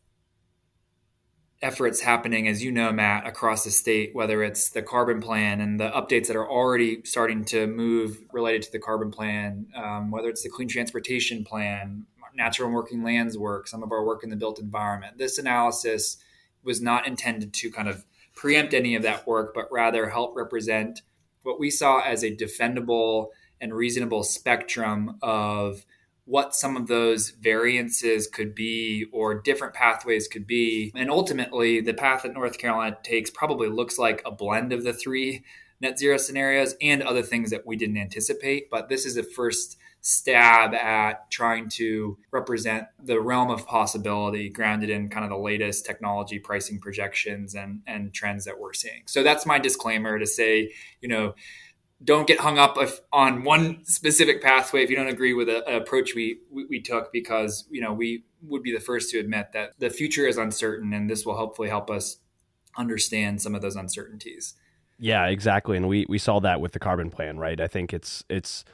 efforts 1.63 2.01
happening, 2.01 2.47
as 2.47 2.63
you 2.63 2.71
know, 2.71 2.93
Matt, 2.93 3.27
across 3.27 3.65
the 3.65 3.71
state, 3.71 4.15
whether 4.15 4.43
it's 4.43 4.71
the 4.71 4.83
carbon 4.83 5.21
plan 5.21 5.61
and 5.61 5.81
the 5.81 5.89
updates 5.91 6.27
that 6.27 6.37
are 6.37 6.49
already 6.49 7.01
starting 7.05 7.45
to 7.47 7.67
move 7.67 8.19
related 8.33 8.63
to 8.63 8.73
the 8.73 8.79
carbon 8.79 9.11
plan, 9.11 9.67
um, 9.75 10.11
whether 10.11 10.29
it's 10.29 10.43
the 10.43 10.51
clean 10.51 10.69
transportation 10.69 11.45
plan, 11.45 12.05
natural 12.35 12.67
and 12.69 12.75
working 12.75 13.03
lands 13.03 13.39
work, 13.39 13.67
some 13.67 13.83
of 13.83 13.91
our 13.91 14.05
work 14.05 14.23
in 14.23 14.31
the 14.31 14.37
built 14.37 14.59
environment. 14.59 15.17
This 15.19 15.39
analysis 15.39 16.19
was 16.67 16.83
not 16.83 17.07
intended 17.07 17.53
to 17.55 17.71
kind 17.71 17.89
of 17.89 18.05
preempt 18.35 18.75
any 18.75 18.95
of 18.95 19.03
that 19.03 19.27
work, 19.27 19.55
but 19.55 19.67
rather 19.73 20.11
help 20.11 20.37
represent 20.37 21.01
what 21.43 21.59
we 21.59 21.71
saw 21.71 22.01
as 22.01 22.23
a 22.23 22.37
defendable 22.37 23.29
and 23.61 23.73
reasonable 23.73 24.23
spectrum 24.23 25.17
of 25.23 25.87
what 26.27 26.55
some 26.55 26.77
of 26.77 26.89
those 26.89 27.31
variances 27.31 28.27
could 28.27 28.55
be 28.55 29.07
or 29.13 29.41
different 29.41 29.73
pathways 29.73 30.27
could 30.27 30.47
be. 30.47 30.93
And 30.95 31.09
ultimately, 31.09 31.81
the 31.81 31.95
path 31.95 32.25
that 32.25 32.35
North 32.35 32.59
Carolina 32.59 32.99
takes 33.03 33.31
probably 33.31 33.69
looks 33.69 33.97
like 33.97 34.23
a 34.27 34.33
blend 34.33 34.73
of 34.73 34.83
the 34.83 34.93
three 34.93 35.45
net 35.81 35.99
zero 35.99 36.17
scenarios 36.17 36.75
and 36.83 37.03
other 37.03 37.23
things 37.23 37.51
that 37.51 37.67
we 37.67 37.77
didn't 37.77 37.97
anticipate. 37.97 38.69
But 38.71 38.89
this 38.89 39.07
is 39.07 39.15
the 39.15 39.23
first 39.23 39.79
stab 40.07 40.73
at 40.73 41.29
trying 41.33 41.69
to 41.69 42.17
represent 42.31 42.87
the 43.03 43.21
realm 43.21 43.51
of 43.51 43.67
possibility 43.67 44.49
grounded 44.49 44.89
in 44.89 45.09
kind 45.09 45.25
of 45.25 45.31
the 45.31 45.37
latest 45.37 45.85
technology 45.85 46.39
pricing 46.39 46.79
projections 46.79 47.57
and, 47.57 47.81
and 47.89 48.15
trends 48.15 48.45
that 48.45 48.57
we're 48.57 48.73
seeing. 48.73 49.03
So 49.07 49.25
that's 49.25 49.45
my 49.45 49.59
disclaimer 49.59 50.17
to 50.17 50.25
say, 50.25 50.73
you 51.01 51.09
know, 51.09 51.35
don't 52.05 52.29
get 52.29 52.39
hung 52.39 52.57
up 52.57 52.77
if, 52.79 53.01
on 53.13 53.43
one 53.43 53.85
specific 53.85 54.41
pathway 54.41 54.85
if 54.85 54.91
you 54.91 54.97
don't 54.97 55.09
agree 55.09 55.35
with 55.35 55.49
an 55.49 55.63
approach 55.67 56.15
we, 56.15 56.39
we, 56.53 56.67
we 56.67 56.81
took 56.81 57.11
because 57.11 57.67
you 57.71 57.81
know 57.81 57.93
we 57.93 58.23
would 58.43 58.63
be 58.63 58.71
the 58.71 58.79
first 58.79 59.11
to 59.11 59.19
admit 59.19 59.49
that 59.55 59.73
the 59.79 59.89
future 59.91 60.29
is 60.29 60.37
uncertain 60.37 60.93
and 60.93 61.11
this 61.11 61.25
will 61.27 61.37
hopefully 61.37 61.71
help 61.71 61.91
us 61.91 62.19
understand 62.77 63.41
some 63.41 63.55
of 63.55 63.63
those 63.63 63.77
uncertainties. 63.77 64.55
Yeah, 64.99 65.27
exactly. 65.27 65.77
And 65.77 65.89
we 65.89 66.07
we 66.09 66.19
saw 66.19 66.39
that 66.41 66.61
with 66.61 66.73
the 66.73 66.79
carbon 66.79 67.11
plan, 67.11 67.39
right? 67.39 67.61
I 67.61 67.67
think 67.67 67.93
it's 67.93 68.23
it's 68.29 68.65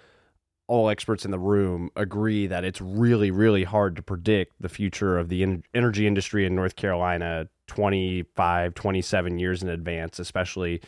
all 0.67 0.89
experts 0.89 1.25
in 1.25 1.31
the 1.31 1.39
room 1.39 1.91
agree 1.97 2.47
that 2.47 2.65
it's 2.65 2.81
really, 2.81 3.31
really 3.31 3.65
hard 3.65 3.97
to 3.97 4.03
predict 4.03 4.55
the 4.61 4.69
future 4.69 5.19
of 5.19 5.29
the 5.29 5.43
en- 5.43 5.63
energy 5.75 6.07
industry 6.07 6.47
in 6.47 6.55
North 6.55 6.77
Carolina 6.77 7.49
25, 7.67 8.75
27 8.75 9.39
years 9.39 9.63
in 9.63 9.69
advance, 9.69 10.19
especially 10.19 10.81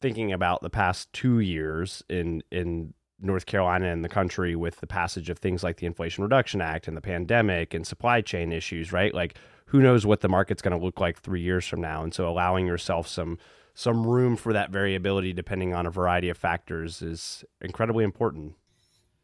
thinking 0.00 0.32
about 0.32 0.62
the 0.62 0.70
past 0.70 1.12
two 1.12 1.40
years 1.40 2.02
in, 2.08 2.42
in 2.50 2.94
North 3.20 3.46
Carolina 3.46 3.86
and 3.86 4.04
the 4.04 4.08
country 4.08 4.54
with 4.54 4.80
the 4.80 4.86
passage 4.86 5.28
of 5.28 5.38
things 5.38 5.62
like 5.62 5.78
the 5.78 5.86
Inflation 5.86 6.22
Reduction 6.22 6.60
Act 6.60 6.88
and 6.88 6.96
the 6.96 7.00
pandemic 7.00 7.74
and 7.74 7.86
supply 7.86 8.20
chain 8.20 8.52
issues, 8.52 8.92
right? 8.92 9.12
Like, 9.12 9.36
who 9.66 9.80
knows 9.80 10.06
what 10.06 10.20
the 10.20 10.28
market's 10.28 10.62
going 10.62 10.78
to 10.78 10.84
look 10.84 11.00
like 11.00 11.18
three 11.18 11.42
years 11.42 11.66
from 11.66 11.80
now? 11.80 12.02
And 12.02 12.14
so, 12.14 12.28
allowing 12.28 12.66
yourself 12.66 13.06
some 13.08 13.38
some 13.74 14.04
room 14.04 14.36
for 14.36 14.52
that 14.52 14.70
variability, 14.70 15.32
depending 15.32 15.72
on 15.72 15.86
a 15.86 15.90
variety 15.90 16.28
of 16.28 16.36
factors, 16.36 17.00
is 17.00 17.44
incredibly 17.60 18.02
important. 18.02 18.54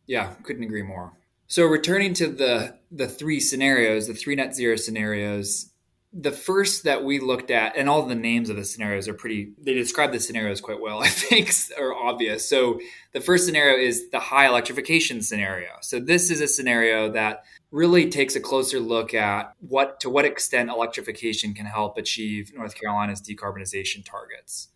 Yeah, 0.06 0.34
couldn't 0.42 0.64
agree 0.64 0.82
more. 0.82 1.12
So 1.46 1.64
returning 1.66 2.14
to 2.14 2.28
the 2.28 2.76
the 2.90 3.08
three 3.08 3.40
scenarios, 3.40 4.06
the 4.06 4.14
three 4.14 4.34
net 4.34 4.54
zero 4.54 4.76
scenarios, 4.76 5.70
the 6.12 6.32
first 6.32 6.84
that 6.84 7.02
we 7.02 7.18
looked 7.18 7.50
at, 7.50 7.76
and 7.76 7.88
all 7.88 8.06
the 8.06 8.14
names 8.14 8.48
of 8.48 8.56
the 8.56 8.64
scenarios 8.64 9.08
are 9.08 9.14
pretty. 9.14 9.52
They 9.60 9.74
describe 9.74 10.12
the 10.12 10.20
scenarios 10.20 10.60
quite 10.60 10.80
well, 10.80 11.02
I 11.02 11.08
think, 11.08 11.52
are 11.78 11.94
obvious. 11.94 12.48
So 12.48 12.80
the 13.12 13.20
first 13.20 13.46
scenario 13.46 13.76
is 13.76 14.10
the 14.10 14.20
high 14.20 14.46
electrification 14.46 15.22
scenario. 15.22 15.70
So 15.82 16.00
this 16.00 16.30
is 16.30 16.40
a 16.40 16.48
scenario 16.48 17.10
that 17.12 17.44
really 17.70 18.08
takes 18.08 18.36
a 18.36 18.40
closer 18.40 18.78
look 18.78 19.14
at 19.14 19.52
what 19.60 20.00
to 20.00 20.10
what 20.10 20.24
extent 20.24 20.70
electrification 20.70 21.52
can 21.52 21.66
help 21.66 21.98
achieve 21.98 22.52
North 22.54 22.74
Carolina's 22.80 23.20
decarbonization 23.20 24.04
targets. 24.04 24.68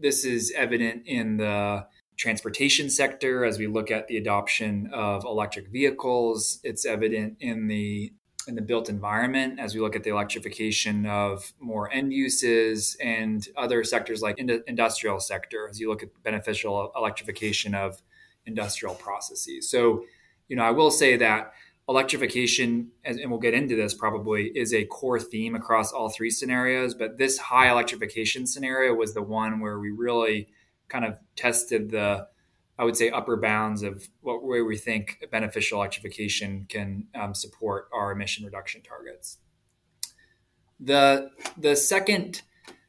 This 0.00 0.24
is 0.24 0.52
evident 0.56 1.06
in 1.06 1.36
the 1.36 1.86
transportation 2.18 2.90
sector 2.90 3.44
as 3.44 3.58
we 3.58 3.66
look 3.66 3.90
at 3.90 4.08
the 4.08 4.16
adoption 4.16 4.90
of 4.92 5.24
electric 5.24 5.68
vehicles. 5.68 6.60
It's 6.64 6.84
evident 6.84 7.36
in 7.40 7.68
the 7.68 8.12
in 8.46 8.54
the 8.54 8.62
built 8.62 8.88
environment 8.88 9.60
as 9.60 9.74
we 9.74 9.80
look 9.80 9.94
at 9.94 10.02
the 10.04 10.10
electrification 10.10 11.04
of 11.04 11.52
more 11.60 11.92
end 11.92 12.14
uses 12.14 12.96
and 12.98 13.46
other 13.58 13.84
sectors 13.84 14.22
like 14.22 14.38
in 14.38 14.62
industrial 14.66 15.20
sector 15.20 15.68
as 15.68 15.78
you 15.78 15.88
look 15.90 16.02
at 16.02 16.08
beneficial 16.22 16.90
electrification 16.96 17.74
of 17.74 18.02
industrial 18.46 18.94
processes. 18.94 19.70
So, 19.70 20.04
you 20.48 20.56
know, 20.56 20.62
I 20.62 20.70
will 20.70 20.90
say 20.90 21.18
that 21.18 21.52
electrification, 21.90 22.90
and 23.04 23.30
we'll 23.30 23.38
get 23.38 23.52
into 23.52 23.76
this 23.76 23.92
probably, 23.92 24.46
is 24.54 24.72
a 24.72 24.86
core 24.86 25.20
theme 25.20 25.54
across 25.54 25.92
all 25.92 26.08
three 26.08 26.30
scenarios. 26.30 26.94
But 26.94 27.18
this 27.18 27.36
high 27.36 27.70
electrification 27.70 28.46
scenario 28.46 28.94
was 28.94 29.12
the 29.12 29.22
one 29.22 29.60
where 29.60 29.78
we 29.78 29.90
really 29.90 30.48
kind 30.88 31.04
of 31.04 31.16
tested 31.36 31.90
the, 31.90 32.26
I 32.78 32.84
would 32.84 32.96
say, 32.96 33.10
upper 33.10 33.36
bounds 33.36 33.82
of 33.82 34.08
what 34.20 34.44
where 34.44 34.64
we 34.64 34.76
think 34.76 35.24
beneficial 35.30 35.78
electrification 35.78 36.66
can 36.68 37.06
um, 37.14 37.34
support 37.34 37.88
our 37.92 38.12
emission 38.12 38.44
reduction 38.44 38.82
targets. 38.82 39.38
The 40.80 41.30
the 41.56 41.76
second 41.76 42.42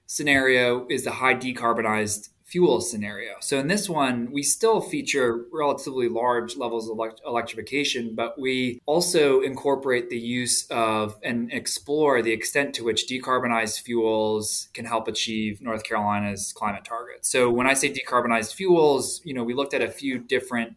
scenario 0.05 0.87
is 0.89 1.03
the 1.03 1.11
high 1.11 1.35
decarbonized 1.35 2.29
fuel 2.49 2.81
scenario. 2.81 3.35
So 3.41 3.59
in 3.59 3.67
this 3.67 3.87
one, 3.87 4.31
we 4.31 4.41
still 4.41 4.81
feature 4.81 5.45
relatively 5.53 6.09
large 6.09 6.57
levels 6.57 6.89
of 6.89 6.97
elect- 6.97 7.21
electrification, 7.23 8.15
but 8.15 8.39
we 8.39 8.81
also 8.87 9.41
incorporate 9.41 10.09
the 10.09 10.17
use 10.17 10.65
of 10.71 11.15
and 11.21 11.53
explore 11.53 12.23
the 12.23 12.31
extent 12.31 12.73
to 12.75 12.83
which 12.83 13.07
decarbonized 13.07 13.81
fuels 13.81 14.69
can 14.73 14.85
help 14.85 15.07
achieve 15.07 15.61
North 15.61 15.83
Carolina's 15.83 16.51
climate 16.51 16.83
targets. 16.83 17.29
So 17.29 17.51
when 17.51 17.67
I 17.67 17.75
say 17.75 17.93
decarbonized 17.93 18.55
fuels, 18.55 19.21
you 19.23 19.35
know, 19.35 19.43
we 19.43 19.53
looked 19.53 19.75
at 19.75 19.83
a 19.83 19.91
few 19.91 20.17
different 20.17 20.75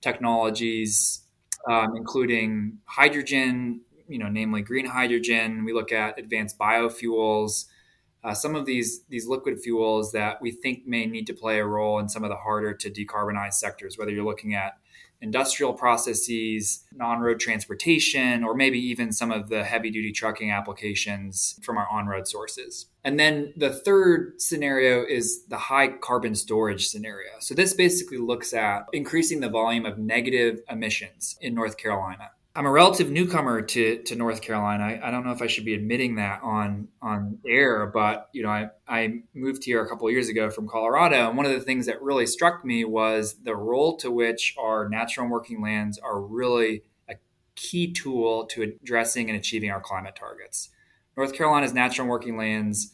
technologies, 0.00 1.20
um, 1.70 1.94
including 1.96 2.78
hydrogen, 2.86 3.82
you 4.08 4.18
know, 4.18 4.28
namely 4.28 4.62
green 4.62 4.86
hydrogen. 4.86 5.64
We 5.64 5.72
look 5.72 5.92
at 5.92 6.18
advanced 6.18 6.58
biofuels 6.58 7.66
uh, 8.24 8.34
some 8.34 8.56
of 8.56 8.64
these 8.64 9.04
these 9.08 9.26
liquid 9.26 9.60
fuels 9.60 10.12
that 10.12 10.40
we 10.40 10.50
think 10.50 10.86
may 10.86 11.06
need 11.06 11.26
to 11.26 11.34
play 11.34 11.60
a 11.60 11.66
role 11.66 11.98
in 11.98 12.08
some 12.08 12.24
of 12.24 12.30
the 12.30 12.36
harder 12.36 12.72
to 12.72 12.90
decarbonize 12.90 13.54
sectors, 13.54 13.98
whether 13.98 14.10
you're 14.10 14.24
looking 14.24 14.54
at 14.54 14.78
industrial 15.20 15.72
processes, 15.72 16.84
non-road 16.92 17.40
transportation, 17.40 18.44
or 18.44 18.54
maybe 18.54 18.78
even 18.78 19.10
some 19.10 19.30
of 19.30 19.48
the 19.48 19.64
heavy-duty 19.64 20.12
trucking 20.12 20.50
applications 20.50 21.58
from 21.62 21.78
our 21.78 21.88
on-road 21.88 22.26
sources. 22.28 22.86
And 23.04 23.18
then 23.18 23.54
the 23.56 23.70
third 23.70 24.40
scenario 24.40 25.04
is 25.04 25.46
the 25.46 25.56
high 25.56 25.88
carbon 25.88 26.34
storage 26.34 26.88
scenario. 26.88 27.30
So 27.38 27.54
this 27.54 27.72
basically 27.72 28.18
looks 28.18 28.52
at 28.52 28.86
increasing 28.92 29.40
the 29.40 29.48
volume 29.48 29.86
of 29.86 29.98
negative 29.98 30.60
emissions 30.68 31.38
in 31.40 31.54
North 31.54 31.78
Carolina. 31.78 32.30
I'm 32.56 32.66
a 32.66 32.70
relative 32.70 33.10
newcomer 33.10 33.62
to, 33.62 34.02
to 34.04 34.14
North 34.14 34.40
Carolina. 34.40 34.84
I, 34.84 35.08
I, 35.08 35.10
don't 35.10 35.24
know 35.24 35.32
if 35.32 35.42
I 35.42 35.48
should 35.48 35.64
be 35.64 35.74
admitting 35.74 36.16
that 36.16 36.40
on 36.42 36.86
on 37.02 37.38
air, 37.44 37.86
but 37.86 38.28
you 38.32 38.44
know, 38.44 38.48
I, 38.48 38.68
I 38.86 39.22
moved 39.34 39.64
here 39.64 39.82
a 39.82 39.88
couple 39.88 40.08
years 40.08 40.28
ago 40.28 40.50
from 40.50 40.68
Colorado, 40.68 41.28
and 41.28 41.36
one 41.36 41.46
of 41.46 41.52
the 41.52 41.60
things 41.60 41.86
that 41.86 42.00
really 42.00 42.26
struck 42.26 42.64
me 42.64 42.84
was 42.84 43.34
the 43.42 43.56
role 43.56 43.96
to 43.96 44.10
which 44.10 44.54
our 44.56 44.88
natural 44.88 45.24
and 45.24 45.32
working 45.32 45.60
lands 45.60 45.98
are 45.98 46.20
really 46.20 46.84
a 47.08 47.14
key 47.56 47.92
tool 47.92 48.46
to 48.46 48.62
addressing 48.62 49.28
and 49.28 49.36
achieving 49.36 49.72
our 49.72 49.80
climate 49.80 50.14
targets. 50.14 50.68
North 51.16 51.32
Carolina's 51.32 51.74
natural 51.74 52.04
and 52.04 52.10
working 52.10 52.36
lands 52.36 52.92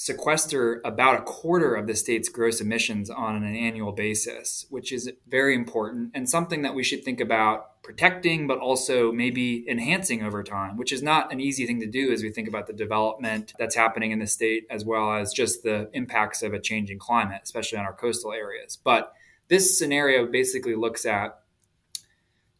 sequester 0.00 0.80
about 0.82 1.20
a 1.20 1.22
quarter 1.24 1.74
of 1.74 1.86
the 1.86 1.94
state's 1.94 2.30
gross 2.30 2.58
emissions 2.58 3.10
on 3.10 3.36
an 3.36 3.54
annual 3.54 3.92
basis, 3.92 4.64
which 4.70 4.92
is 4.92 5.12
very 5.28 5.54
important 5.54 6.10
and 6.14 6.26
something 6.26 6.62
that 6.62 6.74
we 6.74 6.82
should 6.82 7.04
think 7.04 7.20
about 7.20 7.82
protecting, 7.82 8.46
but 8.46 8.58
also 8.58 9.12
maybe 9.12 9.62
enhancing 9.68 10.22
over 10.22 10.42
time, 10.42 10.78
which 10.78 10.90
is 10.90 11.02
not 11.02 11.30
an 11.30 11.38
easy 11.38 11.66
thing 11.66 11.80
to 11.80 11.86
do 11.86 12.10
as 12.14 12.22
we 12.22 12.30
think 12.30 12.48
about 12.48 12.66
the 12.66 12.72
development 12.72 13.52
that's 13.58 13.74
happening 13.74 14.10
in 14.10 14.18
the 14.18 14.26
state, 14.26 14.66
as 14.70 14.86
well 14.86 15.12
as 15.12 15.34
just 15.34 15.64
the 15.64 15.90
impacts 15.92 16.42
of 16.42 16.54
a 16.54 16.58
changing 16.58 16.98
climate, 16.98 17.42
especially 17.44 17.76
on 17.76 17.84
our 17.84 17.92
coastal 17.92 18.32
areas. 18.32 18.78
But 18.82 19.12
this 19.48 19.78
scenario 19.78 20.24
basically 20.24 20.76
looks 20.76 21.04
at 21.04 21.38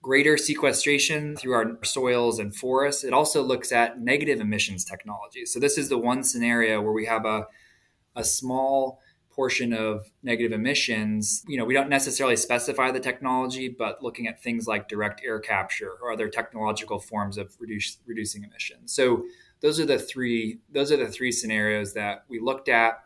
greater 0.02 0.36
sequestration 0.36 1.36
through 1.36 1.52
our 1.52 1.78
soils 1.84 2.38
and 2.38 2.54
forests. 2.54 3.04
It 3.04 3.12
also 3.12 3.42
looks 3.42 3.70
at 3.70 4.00
negative 4.00 4.40
emissions 4.40 4.84
technologies. 4.84 5.52
So 5.52 5.60
this 5.60 5.76
is 5.76 5.88
the 5.88 5.98
one 5.98 6.24
scenario 6.24 6.80
where 6.80 6.92
we 6.92 7.06
have 7.06 7.26
a, 7.26 7.46
a 8.16 8.24
small 8.24 9.00
portion 9.30 9.72
of 9.72 10.10
negative 10.22 10.52
emissions. 10.52 11.44
You 11.46 11.58
know, 11.58 11.64
we 11.64 11.74
don't 11.74 11.88
necessarily 11.88 12.36
specify 12.36 12.90
the 12.90 13.00
technology, 13.00 13.68
but 13.68 14.02
looking 14.02 14.26
at 14.26 14.42
things 14.42 14.66
like 14.66 14.88
direct 14.88 15.22
air 15.24 15.38
capture 15.38 15.92
or 16.02 16.12
other 16.12 16.28
technological 16.28 16.98
forms 16.98 17.38
of 17.38 17.54
reduce, 17.58 17.98
reducing 18.06 18.42
emissions. 18.42 18.92
So 18.92 19.24
those 19.60 19.78
are 19.78 19.86
the 19.86 19.98
three 19.98 20.60
those 20.72 20.90
are 20.90 20.96
the 20.96 21.08
three 21.08 21.32
scenarios 21.32 21.92
that 21.94 22.24
we 22.28 22.40
looked 22.40 22.68
at 22.68 23.04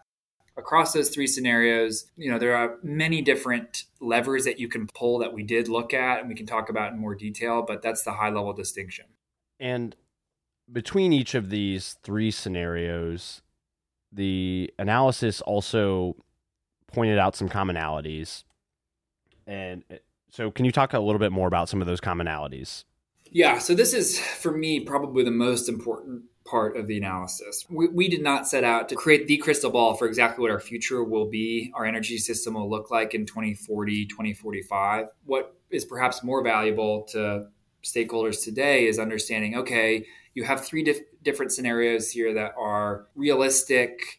across 0.56 0.92
those 0.92 1.10
three 1.10 1.26
scenarios, 1.26 2.06
you 2.16 2.30
know, 2.30 2.38
there 2.38 2.54
are 2.54 2.78
many 2.82 3.22
different 3.22 3.84
levers 4.00 4.44
that 4.44 4.58
you 4.58 4.68
can 4.68 4.86
pull 4.86 5.18
that 5.18 5.32
we 5.32 5.42
did 5.42 5.68
look 5.68 5.92
at 5.92 6.20
and 6.20 6.28
we 6.28 6.34
can 6.34 6.46
talk 6.46 6.68
about 6.68 6.92
in 6.92 6.98
more 6.98 7.14
detail, 7.14 7.62
but 7.62 7.82
that's 7.82 8.02
the 8.02 8.12
high 8.12 8.30
level 8.30 8.52
distinction. 8.52 9.06
And 9.58 9.96
between 10.72 11.12
each 11.12 11.34
of 11.34 11.50
these 11.50 11.96
three 12.02 12.30
scenarios, 12.30 13.42
the 14.12 14.72
analysis 14.78 15.40
also 15.40 16.16
pointed 16.92 17.18
out 17.18 17.34
some 17.34 17.48
commonalities. 17.48 18.44
And 19.46 19.84
uh, 19.90 19.96
so, 20.30 20.50
can 20.50 20.64
you 20.64 20.72
talk 20.72 20.92
a 20.94 20.98
little 20.98 21.18
bit 21.18 21.32
more 21.32 21.48
about 21.48 21.68
some 21.68 21.80
of 21.80 21.86
those 21.86 22.00
commonalities? 22.00 22.84
Yeah, 23.30 23.58
so 23.58 23.74
this 23.74 23.92
is 23.92 24.18
for 24.18 24.56
me 24.56 24.80
probably 24.80 25.24
the 25.24 25.30
most 25.30 25.68
important 25.68 26.22
part 26.44 26.76
of 26.76 26.86
the 26.86 26.96
analysis. 26.98 27.64
We, 27.70 27.88
we, 27.88 28.08
did 28.08 28.22
not 28.22 28.46
set 28.46 28.64
out 28.64 28.88
to 28.90 28.96
create 28.96 29.26
the 29.26 29.38
crystal 29.38 29.70
ball 29.70 29.94
for 29.94 30.06
exactly 30.06 30.42
what 30.42 30.50
our 30.50 30.60
future 30.60 31.02
will 31.02 31.26
be, 31.26 31.72
our 31.74 31.86
energy 31.86 32.18
system 32.18 32.54
will 32.54 32.68
look 32.68 32.90
like 32.90 33.14
in 33.14 33.24
2040, 33.24 34.06
2045. 34.06 35.06
What 35.24 35.56
is 35.70 35.84
perhaps 35.84 36.22
more 36.22 36.42
valuable 36.42 37.04
to 37.12 37.46
stakeholders 37.82 38.42
today 38.44 38.86
is 38.86 38.98
understanding 38.98 39.56
okay, 39.56 40.06
you 40.34 40.44
have 40.44 40.64
three 40.64 40.82
dif- 40.82 41.00
different 41.22 41.52
scenarios 41.52 42.10
here 42.10 42.34
that 42.34 42.52
are 42.58 43.06
realistic. 43.14 44.18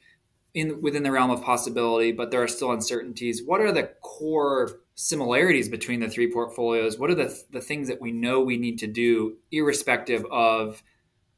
In, 0.54 0.80
within 0.82 1.04
the 1.04 1.12
realm 1.12 1.32
of 1.32 1.44
possibility, 1.44 2.14
but 2.14 2.32
there 2.32 2.42
are 2.42 2.48
still 2.48 2.72
uncertainties. 2.72 3.44
What 3.46 3.60
are 3.60 3.74
the 3.74 3.92
core 4.02 4.80
similarities 4.94 5.68
between 5.68 6.00
the 6.00 6.08
three 6.08 6.32
portfolios? 6.32 6.98
What 6.98 7.10
are 7.10 7.16
the, 7.16 7.38
the 7.52 7.60
things 7.60 7.90
that 7.90 8.00
we 8.00 8.14
know 8.14 8.40
we 8.40 8.56
need 8.56 8.80
to 8.80 8.88
do, 8.88 9.36
irrespective 9.52 10.26
of 10.32 10.82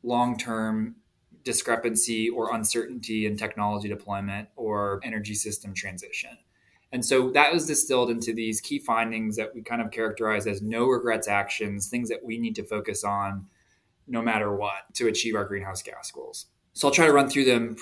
long 0.07 0.37
term 0.37 0.95
discrepancy 1.43 2.29
or 2.29 2.53
uncertainty 2.53 3.25
in 3.25 3.37
technology 3.37 3.87
deployment 3.87 4.49
or 4.55 4.99
energy 5.03 5.33
system 5.33 5.73
transition. 5.73 6.37
And 6.91 7.05
so 7.05 7.31
that 7.31 7.53
was 7.53 7.65
distilled 7.65 8.09
into 8.09 8.33
these 8.33 8.61
key 8.61 8.79
findings 8.79 9.35
that 9.35 9.53
we 9.53 9.61
kind 9.61 9.81
of 9.81 9.91
characterize 9.91 10.47
as 10.47 10.61
no 10.61 10.87
regrets 10.87 11.27
actions, 11.27 11.89
things 11.89 12.09
that 12.09 12.23
we 12.23 12.37
need 12.37 12.55
to 12.55 12.63
focus 12.63 13.03
on 13.03 13.47
no 14.07 14.21
matter 14.21 14.55
what 14.55 14.93
to 14.93 15.07
achieve 15.07 15.35
our 15.35 15.45
greenhouse 15.45 15.81
gas 15.81 16.11
goals. 16.11 16.47
So 16.73 16.87
I'll 16.87 16.93
try 16.93 17.07
to 17.07 17.13
run 17.13 17.29
through 17.29 17.45
them 17.45 17.75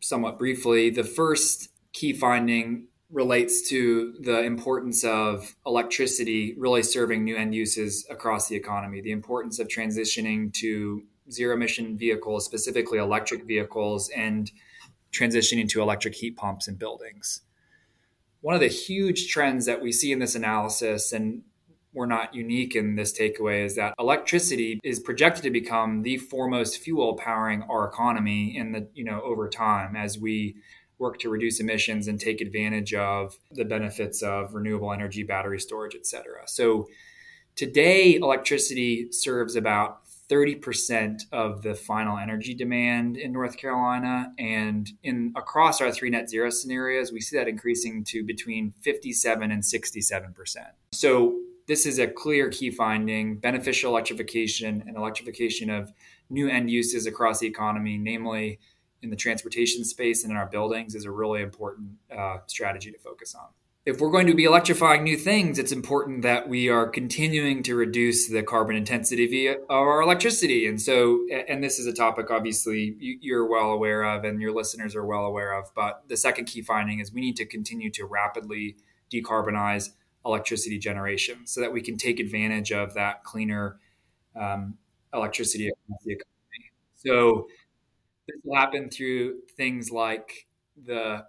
somewhat 0.00 0.38
briefly. 0.38 0.90
The 0.90 1.02
first 1.02 1.70
key 1.92 2.12
finding 2.12 2.88
relates 3.10 3.68
to 3.68 4.14
the 4.20 4.42
importance 4.42 5.04
of 5.04 5.54
electricity 5.66 6.54
really 6.58 6.82
serving 6.82 7.24
new 7.24 7.36
end 7.36 7.54
uses 7.54 8.06
across 8.10 8.48
the 8.48 8.56
economy, 8.56 9.00
the 9.00 9.12
importance 9.12 9.58
of 9.58 9.68
transitioning 9.68 10.52
to 10.54 11.02
zero 11.30 11.54
emission 11.54 11.96
vehicles, 11.96 12.44
specifically 12.44 12.98
electric 12.98 13.44
vehicles, 13.44 14.10
and 14.10 14.50
transitioning 15.12 15.68
to 15.68 15.80
electric 15.80 16.14
heat 16.14 16.36
pumps 16.36 16.68
in 16.68 16.74
buildings. 16.74 17.40
One 18.40 18.54
of 18.54 18.60
the 18.60 18.68
huge 18.68 19.28
trends 19.28 19.66
that 19.66 19.80
we 19.80 19.92
see 19.92 20.12
in 20.12 20.18
this 20.18 20.34
analysis, 20.34 21.12
and 21.12 21.42
we're 21.94 22.06
not 22.06 22.34
unique 22.34 22.74
in 22.74 22.96
this 22.96 23.16
takeaway, 23.16 23.64
is 23.64 23.76
that 23.76 23.94
electricity 23.98 24.80
is 24.82 24.98
projected 25.00 25.44
to 25.44 25.50
become 25.50 26.02
the 26.02 26.18
foremost 26.18 26.78
fuel 26.78 27.14
powering 27.14 27.62
our 27.70 27.86
economy 27.86 28.56
in 28.56 28.72
the 28.72 28.88
you 28.92 29.04
know 29.04 29.20
over 29.22 29.48
time 29.48 29.96
as 29.96 30.18
we 30.18 30.56
work 30.98 31.18
to 31.20 31.28
reduce 31.28 31.60
emissions 31.60 32.06
and 32.06 32.20
take 32.20 32.40
advantage 32.40 32.94
of 32.94 33.36
the 33.50 33.64
benefits 33.64 34.22
of 34.22 34.54
renewable 34.54 34.92
energy, 34.92 35.22
battery 35.22 35.58
storage, 35.58 35.94
et 35.94 36.06
cetera. 36.06 36.42
So 36.46 36.88
today, 37.56 38.14
electricity 38.14 39.10
serves 39.10 39.56
about 39.56 40.03
30% 40.34 41.26
of 41.30 41.62
the 41.62 41.74
final 41.76 42.18
energy 42.18 42.54
demand 42.54 43.16
in 43.16 43.32
North 43.32 43.56
Carolina. 43.56 44.32
And 44.36 44.90
in 45.04 45.32
across 45.36 45.80
our 45.80 45.92
three 45.92 46.10
net 46.10 46.28
zero 46.28 46.50
scenarios, 46.50 47.12
we 47.12 47.20
see 47.20 47.36
that 47.36 47.46
increasing 47.46 48.02
to 48.04 48.24
between 48.24 48.72
57 48.80 49.52
and 49.52 49.62
67%. 49.62 50.56
So 50.92 51.38
this 51.68 51.86
is 51.86 52.00
a 52.00 52.08
clear 52.08 52.50
key 52.50 52.70
finding. 52.70 53.38
Beneficial 53.38 53.92
electrification 53.92 54.82
and 54.88 54.96
electrification 54.96 55.70
of 55.70 55.92
new 56.30 56.48
end 56.48 56.68
uses 56.68 57.06
across 57.06 57.38
the 57.38 57.46
economy, 57.46 57.96
namely 57.96 58.58
in 59.02 59.10
the 59.10 59.16
transportation 59.16 59.84
space 59.84 60.24
and 60.24 60.32
in 60.32 60.36
our 60.36 60.46
buildings, 60.46 60.96
is 60.96 61.04
a 61.04 61.10
really 61.10 61.42
important 61.42 61.90
uh, 62.14 62.38
strategy 62.46 62.90
to 62.90 62.98
focus 62.98 63.36
on 63.36 63.46
if 63.86 64.00
we're 64.00 64.10
going 64.10 64.26
to 64.26 64.34
be 64.34 64.44
electrifying 64.44 65.04
new 65.04 65.16
things, 65.16 65.58
it's 65.58 65.72
important 65.72 66.22
that 66.22 66.48
we 66.48 66.70
are 66.70 66.88
continuing 66.88 67.62
to 67.64 67.74
reduce 67.74 68.28
the 68.28 68.42
carbon 68.42 68.76
intensity 68.76 69.46
of 69.46 69.58
our 69.68 70.00
electricity. 70.00 70.66
And 70.66 70.80
so, 70.80 71.26
and 71.48 71.62
this 71.62 71.78
is 71.78 71.86
a 71.86 71.92
topic 71.92 72.30
obviously 72.30 72.96
you're 72.98 73.46
well 73.46 73.72
aware 73.72 74.02
of 74.02 74.24
and 74.24 74.40
your 74.40 74.54
listeners 74.54 74.96
are 74.96 75.04
well 75.04 75.26
aware 75.26 75.52
of. 75.52 75.66
But 75.74 76.04
the 76.08 76.16
second 76.16 76.46
key 76.46 76.62
finding 76.62 77.00
is 77.00 77.12
we 77.12 77.20
need 77.20 77.36
to 77.36 77.44
continue 77.44 77.90
to 77.90 78.06
rapidly 78.06 78.76
decarbonize 79.12 79.90
electricity 80.24 80.78
generation 80.78 81.46
so 81.46 81.60
that 81.60 81.70
we 81.70 81.82
can 81.82 81.98
take 81.98 82.20
advantage 82.20 82.72
of 82.72 82.94
that 82.94 83.22
cleaner 83.22 83.78
um, 84.34 84.78
electricity 85.12 85.70
economy. 86.06 86.70
So 86.94 87.48
this 88.26 88.36
will 88.44 88.56
happen 88.56 88.88
through 88.88 89.40
things 89.58 89.90
like 89.90 90.46
the 90.82 91.26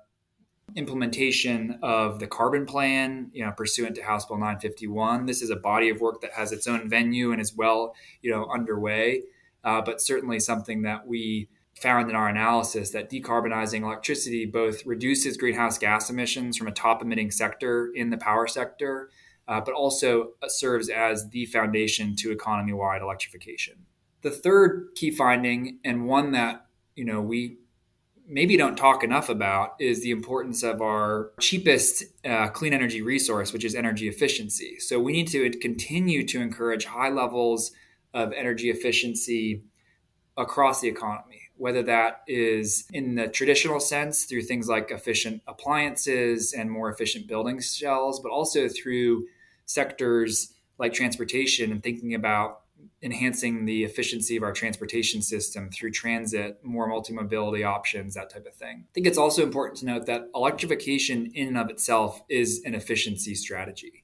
implementation 0.75 1.79
of 1.81 2.19
the 2.19 2.27
carbon 2.27 2.65
plan, 2.65 3.29
you 3.33 3.45
know, 3.45 3.51
pursuant 3.51 3.95
to 3.95 4.03
House 4.03 4.25
Bill 4.25 4.37
951. 4.37 5.25
This 5.25 5.41
is 5.41 5.49
a 5.49 5.55
body 5.55 5.89
of 5.89 6.01
work 6.01 6.21
that 6.21 6.33
has 6.33 6.51
its 6.51 6.67
own 6.67 6.89
venue 6.89 7.31
and 7.31 7.41
is 7.41 7.55
well, 7.55 7.95
you 8.21 8.31
know, 8.31 8.47
underway, 8.53 9.23
uh, 9.63 9.81
but 9.81 10.01
certainly 10.01 10.39
something 10.39 10.81
that 10.81 11.07
we 11.07 11.47
found 11.75 12.09
in 12.09 12.15
our 12.15 12.29
analysis 12.29 12.91
that 12.91 13.09
decarbonizing 13.09 13.81
electricity 13.81 14.45
both 14.45 14.85
reduces 14.85 15.37
greenhouse 15.37 15.77
gas 15.77 16.09
emissions 16.09 16.57
from 16.57 16.67
a 16.67 16.71
top 16.71 17.01
emitting 17.01 17.31
sector 17.31 17.91
in 17.93 18.09
the 18.09 18.17
power 18.17 18.47
sector, 18.47 19.09
uh, 19.47 19.61
but 19.61 19.73
also 19.73 20.31
serves 20.47 20.89
as 20.89 21.29
the 21.29 21.45
foundation 21.47 22.15
to 22.15 22.31
economy 22.31 22.73
wide 22.73 23.01
electrification. 23.01 23.75
The 24.21 24.31
third 24.31 24.89
key 24.95 25.11
finding, 25.11 25.79
and 25.83 26.07
one 26.07 26.31
that 26.31 26.65
you 26.95 27.05
know 27.05 27.21
we 27.21 27.57
maybe 28.27 28.57
don't 28.57 28.75
talk 28.75 29.03
enough 29.03 29.29
about 29.29 29.75
is 29.79 30.01
the 30.01 30.11
importance 30.11 30.63
of 30.63 30.81
our 30.81 31.31
cheapest 31.39 32.03
uh, 32.25 32.47
clean 32.49 32.73
energy 32.73 33.01
resource, 33.01 33.53
which 33.53 33.63
is 33.63 33.75
energy 33.75 34.07
efficiency. 34.07 34.79
So 34.79 34.99
we 34.99 35.13
need 35.13 35.27
to 35.29 35.49
continue 35.59 36.25
to 36.27 36.41
encourage 36.41 36.85
high 36.85 37.09
levels 37.09 37.71
of 38.13 38.33
energy 38.33 38.69
efficiency 38.69 39.63
across 40.37 40.81
the 40.81 40.87
economy, 40.87 41.41
whether 41.57 41.83
that 41.83 42.21
is 42.27 42.85
in 42.91 43.15
the 43.15 43.27
traditional 43.27 43.79
sense 43.79 44.25
through 44.25 44.41
things 44.41 44.67
like 44.67 44.91
efficient 44.91 45.41
appliances 45.47 46.53
and 46.53 46.69
more 46.69 46.89
efficient 46.89 47.27
building 47.27 47.61
shells, 47.61 48.19
but 48.19 48.31
also 48.31 48.67
through 48.67 49.25
sectors 49.65 50.53
like 50.77 50.93
transportation 50.93 51.71
and 51.71 51.81
thinking 51.81 52.13
about 52.13 52.61
enhancing 53.01 53.65
the 53.65 53.83
efficiency 53.83 54.35
of 54.35 54.43
our 54.43 54.53
transportation 54.53 55.21
system 55.21 55.69
through 55.69 55.91
transit, 55.91 56.59
more 56.63 56.87
multi-mobility 56.87 57.63
options, 57.63 58.13
that 58.15 58.29
type 58.29 58.45
of 58.45 58.55
thing. 58.55 58.85
I 58.89 58.91
think 58.93 59.07
it's 59.07 59.17
also 59.17 59.43
important 59.43 59.79
to 59.79 59.85
note 59.85 60.05
that 60.05 60.29
electrification 60.33 61.31
in 61.33 61.47
and 61.47 61.57
of 61.57 61.69
itself 61.69 62.21
is 62.29 62.61
an 62.65 62.75
efficiency 62.75 63.35
strategy. 63.35 64.03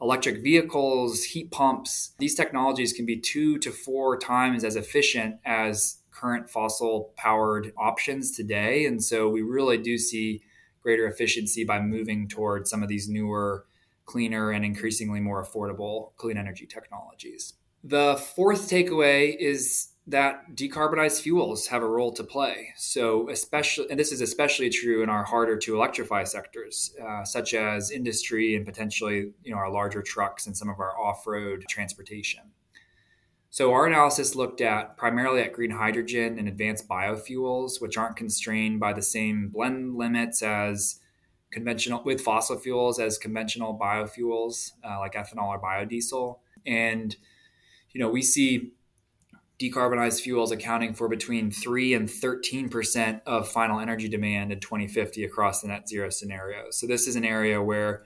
Electric 0.00 0.42
vehicles, 0.42 1.24
heat 1.24 1.50
pumps, 1.50 2.12
these 2.18 2.34
technologies 2.34 2.92
can 2.92 3.06
be 3.06 3.20
two 3.20 3.58
to 3.58 3.70
four 3.70 4.18
times 4.18 4.64
as 4.64 4.76
efficient 4.76 5.36
as 5.44 5.98
current 6.10 6.50
fossil 6.50 7.12
powered 7.16 7.72
options 7.76 8.36
today. 8.36 8.84
And 8.86 9.02
so 9.02 9.28
we 9.28 9.42
really 9.42 9.78
do 9.78 9.98
see 9.98 10.42
greater 10.82 11.06
efficiency 11.06 11.64
by 11.64 11.80
moving 11.80 12.28
towards 12.28 12.70
some 12.70 12.82
of 12.82 12.88
these 12.88 13.08
newer, 13.08 13.64
cleaner, 14.04 14.50
and 14.50 14.64
increasingly 14.64 15.20
more 15.20 15.42
affordable 15.42 16.10
clean 16.16 16.36
energy 16.36 16.66
technologies. 16.66 17.54
The 17.86 18.16
fourth 18.34 18.70
takeaway 18.70 19.36
is 19.36 19.88
that 20.06 20.54
decarbonized 20.54 21.20
fuels 21.20 21.66
have 21.66 21.82
a 21.82 21.88
role 21.88 22.12
to 22.12 22.24
play. 22.24 22.70
So, 22.76 23.28
especially, 23.28 23.90
and 23.90 24.00
this 24.00 24.10
is 24.10 24.22
especially 24.22 24.70
true 24.70 25.02
in 25.02 25.10
our 25.10 25.24
harder 25.24 25.58
to 25.58 25.74
electrify 25.74 26.24
sectors, 26.24 26.94
uh, 27.02 27.24
such 27.24 27.52
as 27.52 27.90
industry 27.90 28.56
and 28.56 28.64
potentially, 28.64 29.32
you 29.42 29.52
know, 29.52 29.58
our 29.58 29.70
larger 29.70 30.00
trucks 30.00 30.46
and 30.46 30.56
some 30.56 30.70
of 30.70 30.80
our 30.80 30.98
off-road 30.98 31.64
transportation. 31.68 32.40
So, 33.50 33.72
our 33.72 33.86
analysis 33.86 34.34
looked 34.34 34.62
at 34.62 34.96
primarily 34.96 35.42
at 35.42 35.52
green 35.52 35.70
hydrogen 35.70 36.38
and 36.38 36.48
advanced 36.48 36.88
biofuels, 36.88 37.82
which 37.82 37.98
aren't 37.98 38.16
constrained 38.16 38.80
by 38.80 38.94
the 38.94 39.02
same 39.02 39.48
blend 39.48 39.94
limits 39.94 40.42
as 40.42 41.00
conventional 41.50 42.02
with 42.02 42.22
fossil 42.22 42.58
fuels 42.58 42.98
as 42.98 43.16
conventional 43.18 43.78
biofuels 43.78 44.72
uh, 44.82 44.98
like 44.98 45.14
ethanol 45.14 45.48
or 45.48 45.60
biodiesel, 45.60 46.38
and 46.66 47.16
you 47.94 48.00
know, 48.00 48.10
we 48.10 48.20
see 48.20 48.72
decarbonized 49.60 50.20
fuels 50.20 50.50
accounting 50.50 50.94
for 50.94 51.08
between 51.08 51.50
3 51.50 51.94
and 51.94 52.08
13% 52.08 53.20
of 53.24 53.48
final 53.48 53.78
energy 53.78 54.08
demand 54.08 54.52
in 54.52 54.60
2050 54.60 55.24
across 55.24 55.62
the 55.62 55.68
net 55.68 55.88
zero 55.88 56.10
scenario. 56.10 56.66
So 56.70 56.86
this 56.86 57.06
is 57.06 57.16
an 57.16 57.24
area 57.24 57.62
where 57.62 58.04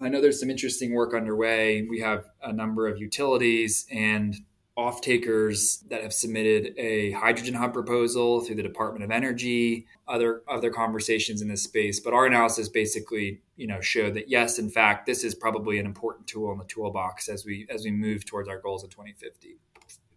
I 0.00 0.08
know 0.08 0.20
there's 0.20 0.38
some 0.38 0.50
interesting 0.50 0.92
work 0.92 1.14
underway. 1.14 1.86
We 1.88 2.00
have 2.00 2.26
a 2.42 2.52
number 2.52 2.86
of 2.86 2.98
utilities 2.98 3.86
and 3.90 4.36
off-takers 4.76 5.84
that 5.90 6.02
have 6.02 6.14
submitted 6.14 6.74
a 6.78 7.12
hydrogen 7.12 7.54
hub 7.54 7.74
proposal 7.74 8.40
through 8.40 8.54
the 8.54 8.62
Department 8.62 9.04
of 9.04 9.10
Energy, 9.10 9.86
other 10.08 10.42
other 10.48 10.70
conversations 10.70 11.42
in 11.42 11.48
this 11.48 11.62
space. 11.62 12.00
But 12.00 12.14
our 12.14 12.26
analysis 12.26 12.68
basically, 12.68 13.42
you 13.56 13.66
know, 13.66 13.80
showed 13.80 14.14
that 14.14 14.30
yes, 14.30 14.58
in 14.58 14.70
fact, 14.70 15.06
this 15.06 15.24
is 15.24 15.34
probably 15.34 15.78
an 15.78 15.86
important 15.86 16.26
tool 16.26 16.52
in 16.52 16.58
the 16.58 16.64
toolbox 16.64 17.28
as 17.28 17.44
we 17.44 17.66
as 17.68 17.84
we 17.84 17.90
move 17.90 18.24
towards 18.24 18.48
our 18.48 18.58
goals 18.58 18.82
in 18.82 18.90
2050. 18.90 19.58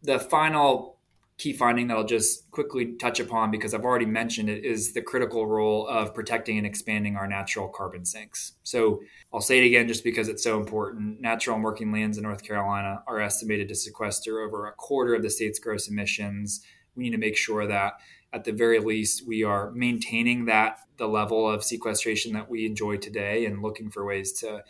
The 0.04 0.20
final 0.20 0.98
key 1.38 1.52
finding 1.52 1.88
that 1.88 1.98
I'll 1.98 2.06
just 2.06 2.50
quickly 2.52 2.94
touch 2.94 3.20
upon 3.20 3.52
because 3.52 3.74
I've 3.74 3.84
already 3.84 4.06
mentioned 4.06 4.50
it 4.50 4.64
is 4.64 4.94
the 4.94 5.02
critical 5.02 5.46
role 5.46 5.86
of 5.88 6.14
protecting 6.14 6.58
and 6.58 6.66
expanding 6.66 7.18
our 7.18 7.28
natural 7.28 7.68
carbon 7.68 8.06
sinks. 8.06 8.54
So 8.64 9.02
I'll 9.34 9.42
say 9.42 9.60
it 9.60 9.68
again 9.68 9.88
just 9.88 10.04
because 10.04 10.30
it's 10.30 10.44
so 10.44 10.58
important. 10.58 11.20
Natural 11.20 11.56
and 11.56 11.64
working 11.64 11.92
lands 11.92 12.18
in 12.18 12.24
North 12.24 12.44
Carolina 12.44 13.04
are 13.06 13.20
estimated 13.20 13.68
to 13.68 13.76
sequester 13.76 14.40
over 14.40 14.68
a 14.68 14.72
quarter 14.74 15.14
of 15.14 15.24
the 15.24 15.30
state's 15.30 15.60
gross 15.60 15.90
emissions. 15.90 16.62
We 16.96 17.04
need 17.04 17.12
to 17.12 17.18
make 17.18 17.36
sure 17.36 17.68
that 17.68 17.96
at 18.32 18.46
the 18.46 18.54
very 18.54 18.80
least 18.80 19.28
we 19.28 19.44
are 19.44 19.72
maintaining 19.72 20.46
that 20.46 20.80
the 20.96 21.08
level 21.08 21.50
of 21.50 21.66
sequestration 21.66 22.32
that 22.34 22.50
we 22.50 22.66
enjoy 22.66 22.96
today 22.96 23.46
and 23.46 23.62
looking 23.62 23.90
for 23.90 24.06
ways 24.06 24.32
to 24.40 24.64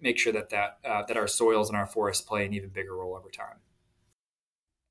make 0.00 0.18
sure 0.18 0.32
that 0.32 0.50
that 0.50 0.78
uh, 0.84 1.02
that 1.06 1.16
our 1.16 1.26
soils 1.26 1.68
and 1.68 1.76
our 1.76 1.86
forests 1.86 2.24
play 2.24 2.46
an 2.46 2.54
even 2.54 2.68
bigger 2.68 2.94
role 2.94 3.16
over 3.16 3.28
time. 3.28 3.56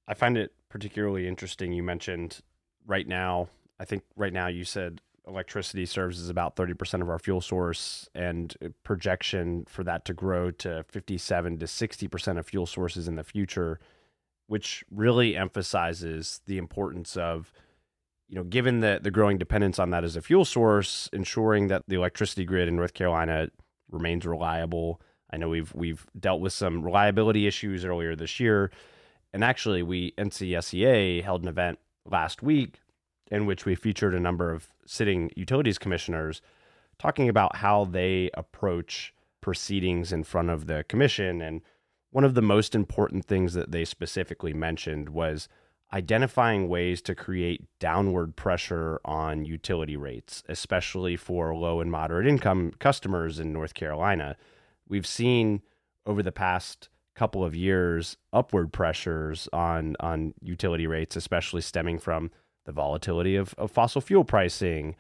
I 0.08 0.14
find 0.14 0.38
it 0.38 0.52
particularly 0.76 1.26
interesting. 1.26 1.72
You 1.72 1.84
mentioned 1.84 2.42
right 2.86 3.08
now, 3.08 3.48
I 3.80 3.86
think 3.86 4.04
right 4.18 4.34
now 4.34 4.48
you 4.48 4.66
said 4.66 5.00
electricity 5.26 5.86
serves 5.86 6.20
as 6.20 6.28
about 6.28 6.58
30% 6.58 7.02
of 7.02 7.10
our 7.10 7.18
fuel 7.18 7.40
source 7.40 8.10
and 8.14 8.54
projection 8.84 9.64
for 9.70 9.86
that 9.86 10.04
to 10.04 10.14
grow 10.14 10.52
to 10.52 10.84
57 10.90 11.60
to 11.60 11.66
60% 11.66 12.38
of 12.38 12.46
fuel 12.46 12.66
sources 12.66 13.08
in 13.08 13.16
the 13.16 13.24
future, 13.24 13.80
which 14.48 14.84
really 14.92 15.38
emphasizes 15.38 16.42
the 16.46 16.58
importance 16.58 17.16
of 17.16 17.54
you 18.28 18.36
know, 18.36 18.44
given 18.44 18.82
the 18.82 19.00
the 19.02 19.12
growing 19.12 19.38
dependence 19.38 19.80
on 19.80 19.92
that 19.92 20.04
as 20.04 20.18
a 20.18 20.22
fuel 20.22 20.44
source, 20.44 21.10
ensuring 21.14 21.70
that 21.70 21.84
the 21.88 21.96
electricity 21.96 22.44
grid 22.44 22.68
in 22.68 22.76
North 22.76 22.94
Carolina 22.94 23.48
remains 23.90 24.26
reliable. 24.26 25.00
I 25.32 25.38
know 25.38 25.48
we've 25.48 25.74
we've 25.74 26.06
dealt 26.20 26.42
with 26.42 26.52
some 26.52 26.82
reliability 26.82 27.48
issues 27.48 27.86
earlier 27.86 28.14
this 28.14 28.42
year 28.42 28.72
and 29.36 29.44
actually, 29.44 29.84
we 29.84 30.14
NCSEA 30.14 31.22
held 31.22 31.42
an 31.42 31.50
event 31.50 31.80
last 32.10 32.42
week 32.42 32.80
in 33.30 33.46
which 33.46 33.66
we 33.66 33.76
featured 33.76 34.16
a 34.16 34.20
number 34.20 34.54
of 34.54 34.70
sitting 34.86 35.30
utilities 35.36 35.78
commissioners 35.78 36.42
talking 37.00 37.28
about 37.28 37.58
how 37.58 37.84
they 37.84 38.30
approach 38.36 39.14
proceedings 39.42 40.14
in 40.14 40.24
front 40.24 40.52
of 40.52 40.68
the 40.68 40.86
commission. 40.88 41.42
And 41.42 41.60
one 42.12 42.24
of 42.24 42.34
the 42.34 42.42
most 42.42 42.76
important 42.76 43.26
things 43.26 43.54
that 43.56 43.74
they 43.74 43.84
specifically 43.84 44.54
mentioned 44.54 45.10
was 45.10 45.50
identifying 45.92 46.70
ways 46.70 47.02
to 47.02 47.14
create 47.14 47.66
downward 47.78 48.38
pressure 48.38 49.02
on 49.04 49.44
utility 49.44 49.98
rates, 49.98 50.44
especially 50.48 51.18
for 51.18 51.54
low 51.54 51.82
and 51.82 51.92
moderate 51.92 52.26
income 52.26 52.72
customers 52.80 53.38
in 53.38 53.52
North 53.52 53.74
Carolina. 53.74 54.38
We've 54.88 55.06
seen 55.06 55.62
over 56.06 56.24
the 56.24 56.32
past 56.32 56.88
couple 57.16 57.44
of 57.44 57.56
years 57.56 58.18
upward 58.34 58.74
pressures 58.74 59.48
on 59.54 59.96
on 60.00 60.34
utility 60.42 60.88
rates, 60.88 61.16
especially 61.16 61.62
stemming 61.62 62.00
from 62.00 62.32
the 62.66 62.72
volatility 62.72 63.36
of, 63.36 63.54
of 63.58 63.72
fossil 63.72 64.02
fuel 64.02 64.24
pricing 64.24 64.96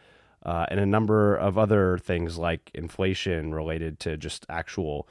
uh, 0.45 0.65
and 0.69 0.79
a 0.79 0.85
number 0.85 1.35
of 1.35 1.57
other 1.57 1.97
things 1.97 2.37
like 2.37 2.69
inflation 2.73 3.53
related 3.53 3.99
to 3.99 4.15
just 4.15 4.45
actual 4.49 5.07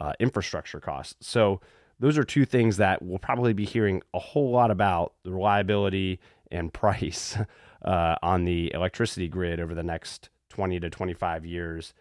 uh, 0.00 0.12
infrastructure 0.20 0.80
costs. 0.80 1.16
So 1.26 1.60
those 1.98 2.16
are 2.16 2.24
two 2.24 2.44
things 2.44 2.76
that 2.76 3.02
we'll 3.02 3.18
probably 3.18 3.52
be 3.52 3.64
hearing 3.64 4.02
a 4.14 4.18
whole 4.18 4.50
lot 4.50 4.70
about 4.70 5.14
the 5.24 5.32
reliability 5.32 6.20
and 6.50 6.72
price 6.72 7.36
uh, 7.84 8.16
on 8.22 8.44
the 8.44 8.72
electricity 8.72 9.28
grid 9.28 9.60
over 9.60 9.74
the 9.74 9.82
next 9.82 10.30
20 10.50 10.80
to 10.80 10.90
25 10.90 11.44
years. 11.44 11.92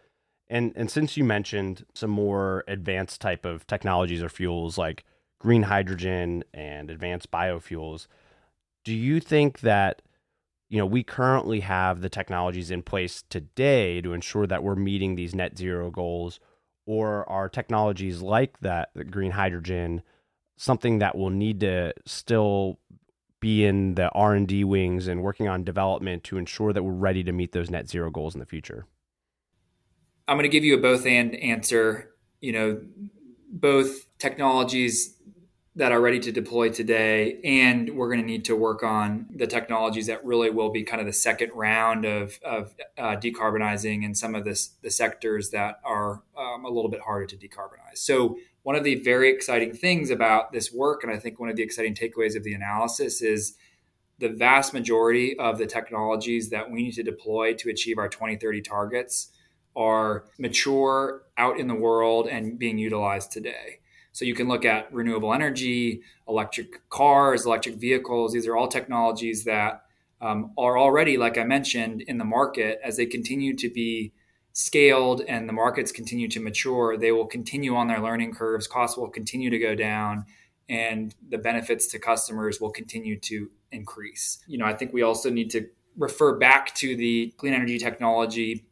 And 0.48 0.74
and 0.76 0.92
since 0.92 1.18
you 1.18 1.24
mentioned 1.24 1.86
some 1.94 2.12
more 2.12 2.64
advanced 2.68 3.22
type 3.22 3.46
of 3.46 3.66
technologies 3.68 4.22
or 4.22 4.30
fuels 4.30 4.78
like 4.78 5.04
green 5.40 5.64
hydrogen 5.64 6.44
and 6.54 6.90
advanced 6.90 7.32
biofuels, 7.32 8.08
do 8.84 8.94
you 8.94 9.20
think 9.20 9.62
that 9.62 10.02
you 10.70 10.78
know 10.78 10.86
we 10.86 11.04
currently 11.04 11.62
have 11.62 12.02
the 12.02 12.10
technologies 12.10 12.72
in 12.72 12.84
place 12.84 13.24
today 13.30 14.02
to 14.02 14.14
ensure 14.14 14.48
that 14.48 14.64
we're 14.64 14.76
meeting 14.76 15.16
these 15.16 15.36
net 15.36 15.58
zero 15.58 15.90
goals 15.90 16.40
or 16.86 17.28
are 17.30 17.50
technologies 17.50 18.22
like 18.22 18.60
that 18.60 18.90
the 18.94 19.04
green 19.04 19.32
hydrogen 19.32 20.04
something 20.58 21.00
that 21.00 21.18
will 21.18 21.30
need 21.30 21.60
to 21.60 21.94
still 22.06 22.80
be 23.40 23.66
in 23.66 23.96
the 23.96 24.10
R&D 24.12 24.64
wings 24.64 25.08
and 25.08 25.22
working 25.22 25.48
on 25.48 25.64
development 25.64 26.24
to 26.24 26.38
ensure 26.38 26.74
that 26.74 26.84
we're 26.84 26.92
ready 26.92 27.24
to 27.24 27.32
meet 27.32 27.52
those 27.52 27.70
net 27.70 27.90
zero 27.90 28.10
goals 28.10 28.34
in 28.34 28.40
the 28.40 28.46
future? 28.46 28.86
I'm 30.28 30.38
going 30.38 30.44
to 30.44 30.50
give 30.50 30.64
you 30.64 30.76
a 30.76 30.82
both 30.82 31.06
and 31.06 31.36
answer. 31.36 32.12
You 32.42 32.52
know, 32.52 32.82
both 33.50 34.06
technologies 34.18 35.16
that 35.78 35.92
are 35.92 36.00
ready 36.00 36.20
to 36.22 36.32
deploy 36.32 36.70
today. 36.70 37.40
And 37.44 37.90
we're 37.96 38.08
going 38.08 38.22
to 38.22 38.26
need 38.26 38.46
to 38.46 38.56
work 38.56 38.82
on 38.82 39.28
the 39.36 39.46
technologies 39.46 40.08
that 40.08 40.24
really 40.24 40.50
will 40.50 40.70
be 40.70 40.84
kind 40.84 41.02
of 41.02 41.08
the 41.08 41.14
second 41.14 41.52
round 41.54 42.06
of, 42.06 42.40
of 42.46 42.74
uh, 42.98 43.18
decarbonizing 43.18 44.04
in 44.04 44.16
some 44.16 44.36
of 44.36 44.46
this, 44.46 44.68
the 44.82 44.90
sectors 44.90 45.50
that 45.52 45.82
are 45.84 46.24
um, 46.38 46.64
a 46.64 46.70
little 46.70 46.90
bit 46.90 47.02
harder 47.02 47.26
to 47.26 47.36
decarbonize. 47.36 47.98
So, 47.98 48.38
one 48.64 48.76
of 48.76 48.84
the 48.84 48.96
very 48.96 49.30
exciting 49.30 49.74
things 49.74 50.10
about 50.10 50.52
this 50.52 50.74
work, 50.74 51.04
and 51.04 51.14
I 51.14 51.18
think 51.18 51.40
one 51.40 51.50
of 51.50 51.56
the 51.56 51.62
exciting 51.62 51.94
takeaways 51.94 52.36
of 52.36 52.44
the 52.44 52.54
analysis, 52.54 53.22
is 53.22 53.56
the 54.18 54.30
vast 54.30 54.74
majority 54.74 55.38
of 55.38 55.60
the 55.60 55.68
technologies 55.68 56.50
that 56.50 56.72
we 56.72 56.82
need 56.82 56.94
to 56.94 57.04
deploy 57.04 57.54
to 57.54 57.70
achieve 57.70 58.00
our 58.00 58.10
2030 58.10 58.62
targets 58.62 59.30
are 59.76 60.26
mature 60.38 61.24
out 61.38 61.60
in 61.60 61.68
the 61.68 61.76
world 61.76 62.28
and 62.28 62.58
being 62.58 62.78
utilized 62.78 63.32
today. 63.32 63.80
So 64.12 64.24
you 64.24 64.34
can 64.34 64.48
look 64.48 64.64
at 64.64 64.94
renewable 64.94 65.34
energy, 65.34 66.02
electric 66.28 66.90
cars, 66.90 67.46
electric 67.46 67.76
vehicles. 67.76 68.32
These 68.32 68.48
are 68.48 68.56
all 68.56 68.70
technologies 68.70 69.44
that 69.44 69.82
um, 70.22 70.52
are 70.58 70.78
already, 70.78 71.18
like 71.18 71.38
I 71.38 71.44
mentioned, 71.44 72.02
in 72.04 72.18
the 72.18 72.24
market. 72.24 72.80
As 72.82 72.96
they 72.96 73.06
continue 73.06 73.56
to 73.58 73.70
be 73.70 74.14
scaled 74.54 75.22
and 75.28 75.50
the 75.50 75.54
markets 75.54 75.92
continue 75.92 76.30
to 76.30 76.40
mature, 76.40 76.96
they 76.98 77.12
will 77.12 77.26
continue 77.26 77.76
on 77.76 77.88
their 77.90 78.00
learning 78.00 78.34
curves. 78.34 78.68
Costs 78.68 78.98
will 78.98 79.10
continue 79.10 79.50
to 79.50 79.60
go 79.60 79.76
down, 79.76 80.26
and 80.70 81.14
the 81.30 81.38
benefits 81.38 81.88
to 81.88 82.00
customers 82.00 82.62
will 82.62 82.72
continue 82.72 83.20
to 83.20 83.52
increase. 83.74 84.40
You 84.48 84.58
know, 84.60 84.66
I 84.66 84.74
think 84.74 84.94
we 84.94 85.02
also 85.02 85.30
need 85.30 85.50
to 85.52 85.68
refer 85.98 86.38
back 86.38 86.74
to 86.76 86.96
the 86.96 87.34
clean 87.38 87.54
energy 87.54 87.78
technology 87.78 88.66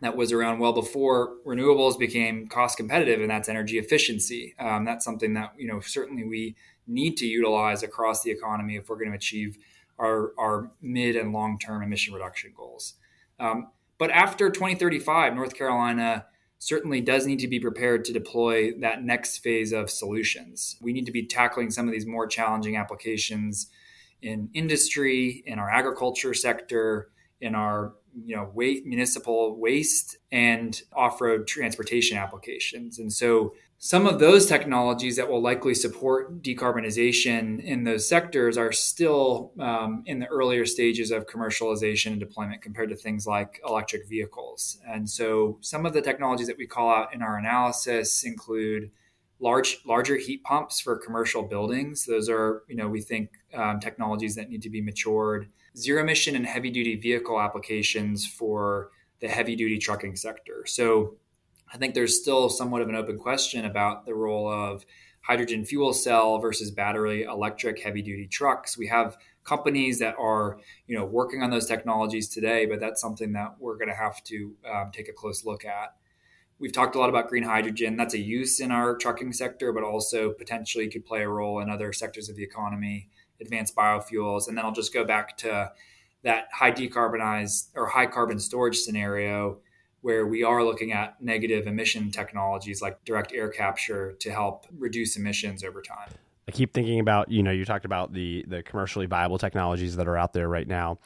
that 0.00 0.16
was 0.16 0.32
around 0.32 0.58
well 0.58 0.72
before 0.72 1.36
renewables 1.46 1.98
became 1.98 2.48
cost 2.48 2.76
competitive, 2.76 3.20
and 3.20 3.30
that's 3.30 3.48
energy 3.48 3.78
efficiency. 3.78 4.54
Um, 4.58 4.84
that's 4.84 5.04
something 5.04 5.34
that 5.34 5.52
you 5.58 5.68
know 5.68 5.80
certainly 5.80 6.24
we 6.24 6.56
need 6.86 7.16
to 7.18 7.26
utilize 7.26 7.82
across 7.82 8.22
the 8.22 8.30
economy 8.30 8.76
if 8.76 8.88
we're 8.88 8.96
going 8.96 9.10
to 9.10 9.16
achieve 9.16 9.58
our, 9.98 10.32
our 10.38 10.70
mid 10.80 11.16
and 11.16 11.32
long 11.32 11.58
term 11.58 11.82
emission 11.82 12.14
reduction 12.14 12.52
goals. 12.56 12.94
Um, 13.38 13.68
but 13.98 14.10
after 14.10 14.50
2035, 14.50 15.34
North 15.34 15.54
Carolina 15.54 16.26
certainly 16.58 17.00
does 17.00 17.26
need 17.26 17.38
to 17.38 17.48
be 17.48 17.60
prepared 17.60 18.04
to 18.04 18.12
deploy 18.12 18.72
that 18.80 19.02
next 19.02 19.38
phase 19.38 19.72
of 19.72 19.90
solutions. 19.90 20.76
We 20.80 20.92
need 20.92 21.06
to 21.06 21.12
be 21.12 21.26
tackling 21.26 21.70
some 21.70 21.86
of 21.86 21.92
these 21.92 22.06
more 22.06 22.26
challenging 22.26 22.76
applications 22.76 23.68
in 24.22 24.50
industry, 24.52 25.42
in 25.46 25.58
our 25.58 25.70
agriculture 25.70 26.34
sector, 26.34 27.10
in 27.40 27.54
our 27.54 27.94
you 28.24 28.36
know 28.36 28.50
waste, 28.54 28.84
municipal 28.84 29.58
waste 29.58 30.18
and 30.32 30.82
off-road 30.94 31.46
transportation 31.46 32.16
applications. 32.16 32.98
And 32.98 33.12
so 33.12 33.54
some 33.82 34.06
of 34.06 34.18
those 34.18 34.44
technologies 34.44 35.16
that 35.16 35.30
will 35.30 35.40
likely 35.40 35.74
support 35.74 36.42
decarbonization 36.42 37.64
in 37.64 37.84
those 37.84 38.06
sectors 38.06 38.58
are 38.58 38.72
still 38.72 39.52
um, 39.58 40.02
in 40.04 40.18
the 40.18 40.26
earlier 40.26 40.66
stages 40.66 41.10
of 41.10 41.26
commercialization 41.26 42.08
and 42.08 42.20
deployment 42.20 42.60
compared 42.60 42.90
to 42.90 42.96
things 42.96 43.26
like 43.26 43.58
electric 43.66 44.06
vehicles. 44.06 44.78
And 44.86 45.08
so 45.08 45.56
some 45.62 45.86
of 45.86 45.94
the 45.94 46.02
technologies 46.02 46.46
that 46.48 46.58
we 46.58 46.66
call 46.66 46.90
out 46.90 47.14
in 47.14 47.22
our 47.22 47.38
analysis 47.38 48.22
include 48.22 48.90
large 49.40 49.78
larger 49.86 50.16
heat 50.16 50.44
pumps 50.44 50.78
for 50.78 50.96
commercial 50.96 51.42
buildings. 51.42 52.04
Those 52.04 52.28
are 52.28 52.62
you 52.68 52.76
know 52.76 52.88
we 52.88 53.00
think 53.00 53.30
um, 53.54 53.80
technologies 53.80 54.34
that 54.34 54.50
need 54.50 54.60
to 54.62 54.70
be 54.70 54.82
matured 54.82 55.48
zero 55.76 56.02
emission 56.02 56.36
and 56.36 56.46
heavy 56.46 56.70
duty 56.70 56.96
vehicle 56.96 57.40
applications 57.40 58.26
for 58.26 58.90
the 59.20 59.28
heavy 59.28 59.54
duty 59.54 59.78
trucking 59.78 60.16
sector. 60.16 60.64
So 60.66 61.16
I 61.72 61.76
think 61.76 61.94
there's 61.94 62.20
still 62.20 62.48
somewhat 62.48 62.82
of 62.82 62.88
an 62.88 62.96
open 62.96 63.18
question 63.18 63.64
about 63.64 64.04
the 64.04 64.14
role 64.14 64.50
of 64.50 64.84
hydrogen 65.22 65.64
fuel 65.64 65.92
cell 65.92 66.38
versus 66.38 66.70
battery 66.70 67.24
electric 67.24 67.80
heavy 67.80 68.02
duty 68.02 68.26
trucks. 68.26 68.76
We 68.76 68.86
have 68.88 69.16
companies 69.44 69.98
that 69.98 70.16
are 70.18 70.58
you 70.86 70.98
know 70.98 71.04
working 71.04 71.42
on 71.42 71.50
those 71.50 71.66
technologies 71.66 72.28
today, 72.28 72.66
but 72.66 72.80
that's 72.80 73.00
something 73.00 73.32
that 73.32 73.56
we're 73.58 73.76
going 73.76 73.88
to 73.88 73.94
have 73.94 74.22
to 74.24 74.54
um, 74.70 74.90
take 74.92 75.08
a 75.08 75.12
close 75.12 75.44
look 75.44 75.64
at. 75.64 75.94
We've 76.58 76.72
talked 76.72 76.94
a 76.94 76.98
lot 76.98 77.08
about 77.08 77.28
green 77.28 77.44
hydrogen. 77.44 77.96
That's 77.96 78.12
a 78.12 78.18
use 78.18 78.60
in 78.60 78.70
our 78.70 78.94
trucking 78.96 79.32
sector, 79.32 79.72
but 79.72 79.82
also 79.82 80.32
potentially 80.32 80.88
could 80.88 81.06
play 81.06 81.22
a 81.22 81.28
role 81.28 81.60
in 81.60 81.70
other 81.70 81.92
sectors 81.92 82.28
of 82.28 82.36
the 82.36 82.42
economy 82.42 83.08
advanced 83.40 83.74
biofuels. 83.74 84.48
And 84.48 84.56
then 84.56 84.64
I'll 84.64 84.72
just 84.72 84.92
go 84.92 85.04
back 85.04 85.36
to 85.38 85.72
that 86.22 86.48
high 86.52 86.72
decarbonized 86.72 87.68
or 87.74 87.86
high 87.86 88.06
carbon 88.06 88.38
storage 88.38 88.78
scenario 88.78 89.58
where 90.02 90.26
we 90.26 90.42
are 90.42 90.64
looking 90.64 90.92
at 90.92 91.20
negative 91.22 91.66
emission 91.66 92.10
technologies 92.10 92.80
like 92.80 93.04
direct 93.04 93.32
air 93.32 93.48
capture 93.48 94.12
to 94.12 94.30
help 94.30 94.66
reduce 94.78 95.16
emissions 95.16 95.62
over 95.62 95.82
time. 95.82 96.08
I 96.48 96.52
keep 96.52 96.72
thinking 96.72 97.00
about, 97.00 97.30
you 97.30 97.42
know, 97.42 97.50
you 97.50 97.64
talked 97.64 97.84
about 97.84 98.12
the 98.12 98.44
the 98.48 98.62
commercially 98.62 99.06
viable 99.06 99.38
technologies 99.38 99.96
that 99.96 100.08
are 100.08 100.16
out 100.16 100.32
there 100.32 100.48
right 100.48 100.66
now. 100.66 100.98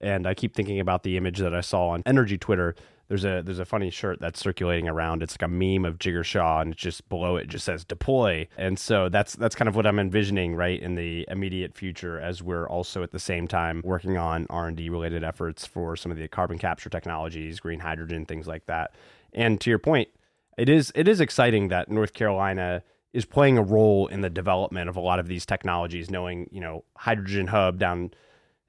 And 0.00 0.26
I 0.26 0.34
keep 0.34 0.54
thinking 0.54 0.80
about 0.80 1.02
the 1.02 1.16
image 1.16 1.38
that 1.38 1.54
I 1.54 1.60
saw 1.60 1.88
on 1.88 2.02
energy 2.06 2.38
Twitter 2.38 2.74
there's 3.10 3.24
a 3.24 3.42
there's 3.44 3.58
a 3.58 3.64
funny 3.64 3.90
shirt 3.90 4.20
that's 4.20 4.38
circulating 4.38 4.88
around. 4.88 5.20
It's 5.24 5.34
like 5.34 5.42
a 5.42 5.48
meme 5.48 5.84
of 5.84 5.98
Jigar 5.98 6.24
Shah, 6.24 6.60
and 6.60 6.76
just 6.76 7.08
below 7.08 7.34
it 7.34 7.48
just 7.48 7.64
says 7.64 7.84
deploy. 7.84 8.46
And 8.56 8.78
so 8.78 9.08
that's 9.08 9.34
that's 9.34 9.56
kind 9.56 9.68
of 9.68 9.74
what 9.74 9.84
I'm 9.84 9.98
envisioning 9.98 10.54
right 10.54 10.80
in 10.80 10.94
the 10.94 11.26
immediate 11.28 11.74
future, 11.74 12.20
as 12.20 12.40
we're 12.40 12.68
also 12.68 13.02
at 13.02 13.10
the 13.10 13.18
same 13.18 13.48
time 13.48 13.82
working 13.84 14.16
on 14.16 14.46
R 14.48 14.68
and 14.68 14.76
D 14.76 14.88
related 14.90 15.24
efforts 15.24 15.66
for 15.66 15.96
some 15.96 16.12
of 16.12 16.18
the 16.18 16.28
carbon 16.28 16.56
capture 16.56 16.88
technologies, 16.88 17.58
green 17.58 17.80
hydrogen, 17.80 18.26
things 18.26 18.46
like 18.46 18.66
that. 18.66 18.94
And 19.32 19.60
to 19.60 19.70
your 19.70 19.80
point, 19.80 20.08
it 20.56 20.68
is 20.68 20.92
it 20.94 21.08
is 21.08 21.20
exciting 21.20 21.66
that 21.66 21.90
North 21.90 22.12
Carolina 22.12 22.84
is 23.12 23.24
playing 23.24 23.58
a 23.58 23.62
role 23.62 24.06
in 24.06 24.20
the 24.20 24.30
development 24.30 24.88
of 24.88 24.94
a 24.94 25.00
lot 25.00 25.18
of 25.18 25.26
these 25.26 25.44
technologies. 25.44 26.12
Knowing 26.12 26.48
you 26.52 26.60
know 26.60 26.84
hydrogen 26.96 27.48
hub 27.48 27.80
down 27.80 28.12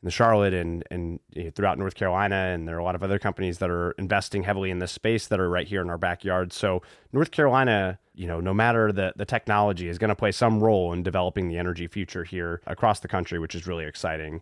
in 0.02 0.08
the 0.08 0.12
Charlotte 0.12 0.54
and 0.54 0.84
and 0.90 1.20
throughout 1.56 1.78
North 1.78 1.96
Carolina, 1.96 2.36
and 2.36 2.68
there 2.68 2.76
are 2.76 2.80
a 2.80 2.84
lot 2.84 2.96
of 2.96 3.04
other 3.04 3.20
companies 3.20 3.60
that 3.60 3.70
are 3.70 3.92
investing 3.92 4.44
heavily 4.44 4.72
in 4.72 4.80
this 4.80 4.92
space 4.92 5.28
that 5.28 5.40
are 5.40 5.50
right 5.50 5.68
here 5.68 5.82
in 5.82 5.90
our 5.90 5.98
backyard. 5.98 6.52
So 6.54 6.82
North 7.14 7.32
Carolina, 7.32 8.00
you 8.14 8.28
know, 8.28 8.40
no 8.40 8.54
matter 8.54 8.92
the 8.92 9.14
the 9.16 9.26
technology, 9.26 9.88
is 9.88 9.98
going 9.98 10.10
to 10.10 10.16
play 10.16 10.32
some 10.32 10.62
role 10.62 10.92
in 10.94 11.04
developing 11.04 11.48
the 11.48 11.58
energy 11.58 11.88
future 11.88 12.24
here 12.24 12.62
across 12.66 13.00
the 13.00 13.08
country, 13.08 13.38
which 13.40 13.56
is 13.56 13.68
really 13.68 13.86
exciting. 13.86 14.42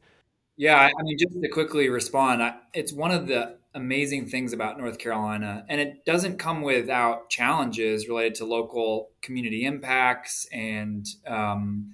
Yeah, 0.55 0.75
I 0.75 1.03
mean, 1.03 1.17
just 1.17 1.41
to 1.41 1.47
quickly 1.49 1.87
respond, 1.87 2.41
it's 2.73 2.91
one 2.91 3.11
of 3.11 3.27
the 3.27 3.57
amazing 3.73 4.27
things 4.27 4.51
about 4.51 4.77
North 4.77 4.97
Carolina, 4.97 5.65
and 5.69 5.79
it 5.79 6.03
doesn't 6.05 6.37
come 6.37 6.61
without 6.61 7.29
challenges 7.29 8.09
related 8.09 8.35
to 8.35 8.45
local 8.45 9.09
community 9.21 9.63
impacts 9.63 10.47
and 10.51 11.05
um, 11.27 11.93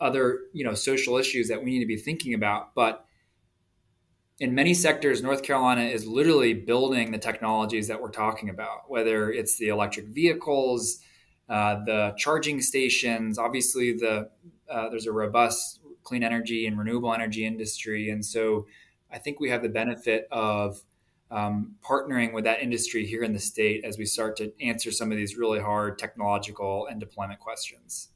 other 0.00 0.40
you 0.52 0.64
know 0.64 0.74
social 0.74 1.16
issues 1.16 1.48
that 1.48 1.62
we 1.62 1.70
need 1.70 1.80
to 1.80 1.86
be 1.86 1.96
thinking 1.96 2.34
about. 2.34 2.74
But 2.74 3.04
in 4.40 4.54
many 4.54 4.72
sectors 4.72 5.22
north 5.22 5.42
carolina 5.42 5.82
is 5.82 6.06
literally 6.06 6.54
building 6.54 7.12
the 7.12 7.18
technologies 7.18 7.86
that 7.86 8.00
we're 8.00 8.10
talking 8.10 8.48
about 8.48 8.90
whether 8.90 9.30
it's 9.30 9.58
the 9.58 9.68
electric 9.68 10.06
vehicles 10.06 11.00
uh, 11.50 11.84
the 11.84 12.14
charging 12.16 12.60
stations 12.60 13.38
obviously 13.38 13.92
the 13.92 14.28
uh, 14.68 14.88
there's 14.88 15.06
a 15.06 15.12
robust 15.12 15.80
clean 16.02 16.22
energy 16.22 16.66
and 16.66 16.78
renewable 16.78 17.12
energy 17.12 17.44
industry. 17.44 18.10
And 18.10 18.24
so 18.24 18.66
i 19.12 19.18
think 19.18 19.38
we 19.38 19.50
have 19.50 19.62
the 19.62 19.68
benefit 19.68 20.26
of 20.30 20.82
um, 21.30 21.76
partnering 21.84 22.32
with 22.32 22.42
that 22.44 22.60
industry 22.60 23.06
here 23.06 23.22
in 23.22 23.32
the 23.32 23.38
state 23.38 23.84
as 23.84 23.98
we 23.98 24.04
start 24.04 24.36
to 24.38 24.52
answer 24.60 24.90
some 24.90 25.12
of 25.12 25.18
these 25.18 25.36
really 25.36 25.60
hard 25.60 25.96
technological 25.96 26.86
and 26.86 26.98
deployment 26.98 27.38
questions 27.38 28.08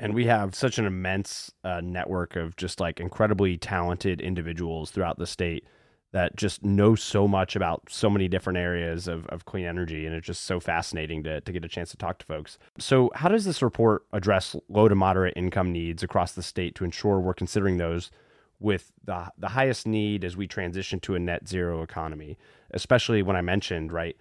and 0.00 0.14
we 0.14 0.24
have 0.24 0.54
such 0.54 0.78
an 0.78 0.86
immense 0.86 1.52
uh, 1.62 1.82
network 1.82 2.34
of 2.34 2.56
just 2.56 2.80
like 2.80 2.98
incredibly 2.98 3.58
talented 3.58 4.20
individuals 4.20 4.90
throughout 4.90 5.18
the 5.18 5.26
state 5.26 5.66
that 6.12 6.34
just 6.34 6.64
know 6.64 6.94
so 6.94 7.28
much 7.28 7.54
about 7.54 7.82
so 7.88 8.08
many 8.08 8.26
different 8.26 8.58
areas 8.58 9.06
of, 9.06 9.26
of 9.26 9.44
clean 9.44 9.66
energy 9.66 10.06
and 10.06 10.16
it's 10.16 10.26
just 10.26 10.44
so 10.44 10.58
fascinating 10.58 11.22
to, 11.22 11.40
to 11.42 11.52
get 11.52 11.64
a 11.64 11.68
chance 11.68 11.90
to 11.90 11.98
talk 11.98 12.18
to 12.18 12.26
folks. 12.26 12.58
So 12.78 13.10
how 13.14 13.28
does 13.28 13.44
this 13.44 13.62
report 13.62 14.06
address 14.12 14.56
low 14.68 14.88
to 14.88 14.94
moderate 14.94 15.34
income 15.36 15.70
needs 15.70 16.02
across 16.02 16.32
the 16.32 16.42
state 16.42 16.74
to 16.76 16.84
ensure 16.84 17.20
we're 17.20 17.34
considering 17.34 17.76
those 17.76 18.10
with 18.58 18.92
the, 19.04 19.30
the 19.38 19.48
highest 19.48 19.86
need 19.86 20.24
as 20.24 20.36
we 20.36 20.46
transition 20.46 20.98
to 21.00 21.14
a 21.14 21.18
net 21.18 21.46
zero 21.46 21.82
economy? 21.82 22.38
Especially 22.70 23.22
when 23.22 23.36
i 23.36 23.42
mentioned 23.42 23.92
right 23.92 24.16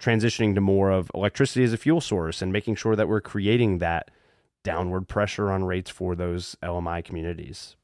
transitioning 0.00 0.56
to 0.56 0.60
more 0.60 0.90
of 0.90 1.10
electricity 1.14 1.64
as 1.64 1.72
a 1.72 1.78
fuel 1.78 2.00
source 2.00 2.42
and 2.42 2.52
making 2.52 2.74
sure 2.74 2.96
that 2.96 3.08
we're 3.08 3.20
creating 3.20 3.78
that 3.78 4.10
downward 4.64 5.06
pressure 5.06 5.52
on 5.52 5.62
rates 5.62 5.90
for 5.90 6.16
those 6.16 6.56
LMI 6.62 7.04
communities? 7.04 7.76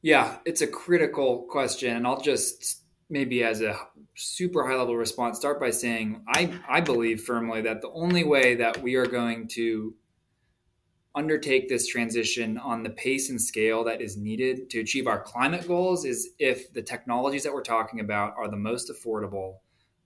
Yeah, 0.00 0.38
it's 0.46 0.62
a 0.62 0.66
critical 0.66 1.42
question. 1.50 1.96
And 1.96 2.06
I'll 2.06 2.20
just 2.20 2.82
maybe 3.10 3.44
as 3.44 3.60
a 3.60 3.76
super 4.16 4.66
high 4.66 4.76
level 4.76 4.96
response 4.96 5.38
start 5.38 5.60
by 5.60 5.70
saying 5.70 6.22
I, 6.28 6.58
I 6.66 6.80
believe 6.80 7.22
firmly 7.22 7.60
that 7.62 7.82
the 7.82 7.90
only 7.90 8.24
way 8.24 8.54
that 8.54 8.82
we 8.82 8.94
are 8.94 9.06
going 9.06 9.48
to 9.48 9.94
undertake 11.14 11.68
this 11.68 11.86
transition 11.86 12.56
on 12.56 12.82
the 12.82 12.90
pace 12.90 13.28
and 13.28 13.40
scale 13.40 13.84
that 13.84 14.00
is 14.00 14.16
needed 14.16 14.70
to 14.70 14.80
achieve 14.80 15.06
our 15.06 15.20
climate 15.20 15.68
goals 15.68 16.06
is 16.06 16.30
if 16.38 16.72
the 16.72 16.80
technologies 16.80 17.42
that 17.42 17.52
we're 17.52 17.62
talking 17.62 18.00
about 18.00 18.34
are 18.38 18.48
the 18.48 18.56
most 18.56 18.90
affordable, 18.90 19.56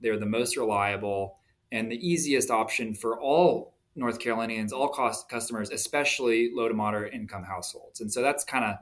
they're 0.01 0.19
the 0.19 0.25
most 0.25 0.57
reliable, 0.57 1.37
and 1.71 1.89
the 1.89 2.07
easiest 2.07 2.51
option 2.51 2.93
for 2.93 3.19
all 3.21 3.76
North 3.97 4.19
Carolinians, 4.19 4.71
all 4.71 4.87
cost 4.87 5.27
customers, 5.27 5.71
especially 5.71 6.51
low 6.53 6.67
to 6.67 6.73
moderate 6.73 7.13
income 7.13 7.43
households. 7.43 7.99
And 7.99 8.11
so 8.11 8.21
that's 8.21 8.43
kind 8.43 8.63
of, 8.63 8.75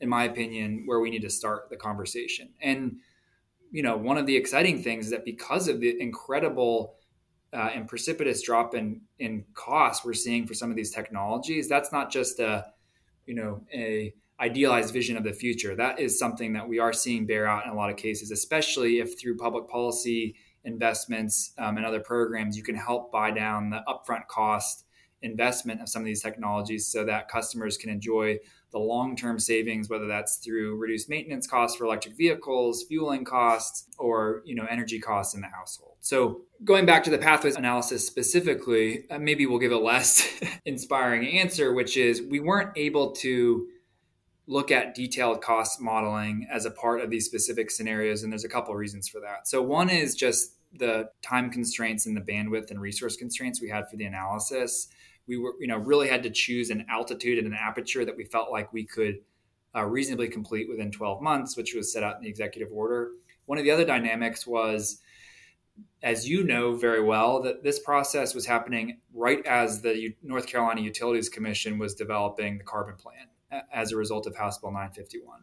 in 0.00 0.08
my 0.08 0.24
opinion, 0.24 0.84
where 0.86 1.00
we 1.00 1.10
need 1.10 1.22
to 1.22 1.30
start 1.30 1.68
the 1.68 1.76
conversation. 1.76 2.50
And 2.62 2.98
you 3.72 3.82
know, 3.82 3.96
one 3.96 4.18
of 4.18 4.26
the 4.26 4.36
exciting 4.36 4.82
things 4.82 5.06
is 5.06 5.10
that 5.12 5.24
because 5.24 5.68
of 5.68 5.80
the 5.80 6.00
incredible 6.00 6.96
uh, 7.52 7.70
and 7.74 7.88
precipitous 7.88 8.42
drop 8.42 8.74
in 8.74 9.00
in 9.18 9.44
costs 9.54 10.04
we're 10.04 10.12
seeing 10.12 10.46
for 10.46 10.54
some 10.54 10.70
of 10.70 10.76
these 10.76 10.90
technologies, 10.90 11.68
that's 11.68 11.92
not 11.92 12.10
just 12.10 12.38
a 12.38 12.66
you 13.26 13.34
know 13.34 13.60
a 13.74 14.14
idealized 14.40 14.92
vision 14.92 15.16
of 15.16 15.24
the 15.24 15.32
future. 15.32 15.74
That 15.76 16.00
is 16.00 16.18
something 16.18 16.52
that 16.54 16.66
we 16.66 16.78
are 16.78 16.92
seeing 16.92 17.26
bear 17.26 17.46
out 17.46 17.66
in 17.66 17.70
a 17.70 17.74
lot 17.74 17.90
of 17.90 17.96
cases, 17.96 18.30
especially 18.30 18.98
if 18.98 19.20
through 19.20 19.36
public 19.36 19.68
policy 19.68 20.36
investments 20.64 21.52
um, 21.58 21.76
and 21.76 21.86
other 21.86 22.00
programs, 22.00 22.56
you 22.56 22.62
can 22.62 22.74
help 22.74 23.10
buy 23.10 23.30
down 23.30 23.70
the 23.70 23.82
upfront 23.88 24.26
cost 24.28 24.84
investment 25.22 25.80
of 25.80 25.88
some 25.88 26.00
of 26.00 26.06
these 26.06 26.22
technologies 26.22 26.86
so 26.86 27.04
that 27.04 27.28
customers 27.28 27.76
can 27.76 27.90
enjoy 27.90 28.38
the 28.72 28.78
long-term 28.78 29.38
savings 29.38 29.90
whether 29.90 30.06
that's 30.06 30.36
through 30.36 30.76
reduced 30.76 31.08
maintenance 31.08 31.46
costs 31.46 31.76
for 31.76 31.84
electric 31.84 32.16
vehicles 32.16 32.84
fueling 32.84 33.24
costs 33.24 33.86
or 33.98 34.42
you 34.44 34.54
know 34.54 34.66
energy 34.70 34.98
costs 34.98 35.34
in 35.34 35.40
the 35.40 35.48
household. 35.48 35.96
So 36.00 36.42
going 36.64 36.86
back 36.86 37.04
to 37.04 37.10
the 37.10 37.18
pathways 37.18 37.56
analysis 37.56 38.06
specifically 38.06 39.04
uh, 39.10 39.18
maybe 39.18 39.44
we'll 39.44 39.58
give 39.58 39.72
a 39.72 39.78
less 39.78 40.26
inspiring 40.64 41.26
answer 41.26 41.74
which 41.74 41.96
is 41.96 42.22
we 42.22 42.40
weren't 42.40 42.70
able 42.76 43.12
to 43.12 43.66
look 44.50 44.72
at 44.72 44.96
detailed 44.96 45.40
cost 45.40 45.80
modeling 45.80 46.44
as 46.50 46.64
a 46.64 46.72
part 46.72 47.00
of 47.00 47.08
these 47.08 47.24
specific 47.24 47.70
scenarios 47.70 48.24
and 48.24 48.32
there's 48.32 48.44
a 48.44 48.48
couple 48.48 48.72
of 48.74 48.78
reasons 48.78 49.08
for 49.08 49.20
that. 49.20 49.46
So 49.46 49.62
one 49.62 49.88
is 49.88 50.16
just 50.16 50.56
the 50.76 51.08
time 51.22 51.50
constraints 51.50 52.06
and 52.06 52.16
the 52.16 52.20
bandwidth 52.20 52.72
and 52.72 52.80
resource 52.80 53.16
constraints 53.16 53.62
we 53.62 53.68
had 53.68 53.88
for 53.88 53.96
the 53.96 54.06
analysis. 54.06 54.88
We 55.28 55.38
were 55.38 55.54
you 55.60 55.68
know 55.68 55.78
really 55.78 56.08
had 56.08 56.24
to 56.24 56.30
choose 56.30 56.70
an 56.70 56.84
altitude 56.90 57.38
and 57.38 57.46
an 57.46 57.54
aperture 57.54 58.04
that 58.04 58.16
we 58.16 58.24
felt 58.24 58.50
like 58.50 58.72
we 58.72 58.84
could 58.84 59.20
uh, 59.72 59.84
reasonably 59.84 60.26
complete 60.26 60.68
within 60.68 60.90
12 60.90 61.22
months 61.22 61.56
which 61.56 61.72
was 61.72 61.92
set 61.92 62.02
out 62.02 62.16
in 62.16 62.22
the 62.22 62.28
executive 62.28 62.72
order. 62.72 63.10
One 63.46 63.56
of 63.56 63.62
the 63.62 63.70
other 63.70 63.84
dynamics 63.84 64.48
was 64.48 65.00
as 66.02 66.28
you 66.28 66.42
know 66.42 66.74
very 66.74 67.02
well, 67.02 67.40
that 67.42 67.62
this 67.62 67.78
process 67.78 68.34
was 68.34 68.46
happening 68.46 68.98
right 69.14 69.46
as 69.46 69.80
the 69.80 70.12
North 70.24 70.48
Carolina 70.48 70.80
Utilities 70.80 71.28
Commission 71.28 71.78
was 71.78 71.94
developing 71.94 72.58
the 72.58 72.64
carbon 72.64 72.96
plan 72.96 73.28
as 73.72 73.92
a 73.92 73.96
result 73.96 74.26
of 74.26 74.36
House 74.36 74.58
Bill 74.58 74.70
951. 74.70 75.40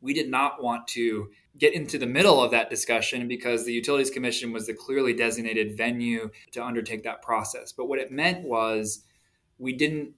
We 0.00 0.14
did 0.14 0.28
not 0.28 0.62
want 0.62 0.88
to 0.88 1.30
get 1.56 1.74
into 1.74 1.96
the 1.96 2.06
middle 2.06 2.42
of 2.42 2.50
that 2.50 2.70
discussion 2.70 3.28
because 3.28 3.64
the 3.64 3.72
Utilities 3.72 4.10
Commission 4.10 4.52
was 4.52 4.66
the 4.66 4.74
clearly 4.74 5.12
designated 5.12 5.76
venue 5.76 6.30
to 6.52 6.64
undertake 6.64 7.04
that 7.04 7.22
process. 7.22 7.72
But 7.72 7.86
what 7.86 8.00
it 8.00 8.10
meant 8.10 8.44
was 8.44 9.04
we 9.58 9.72
didn't 9.72 10.14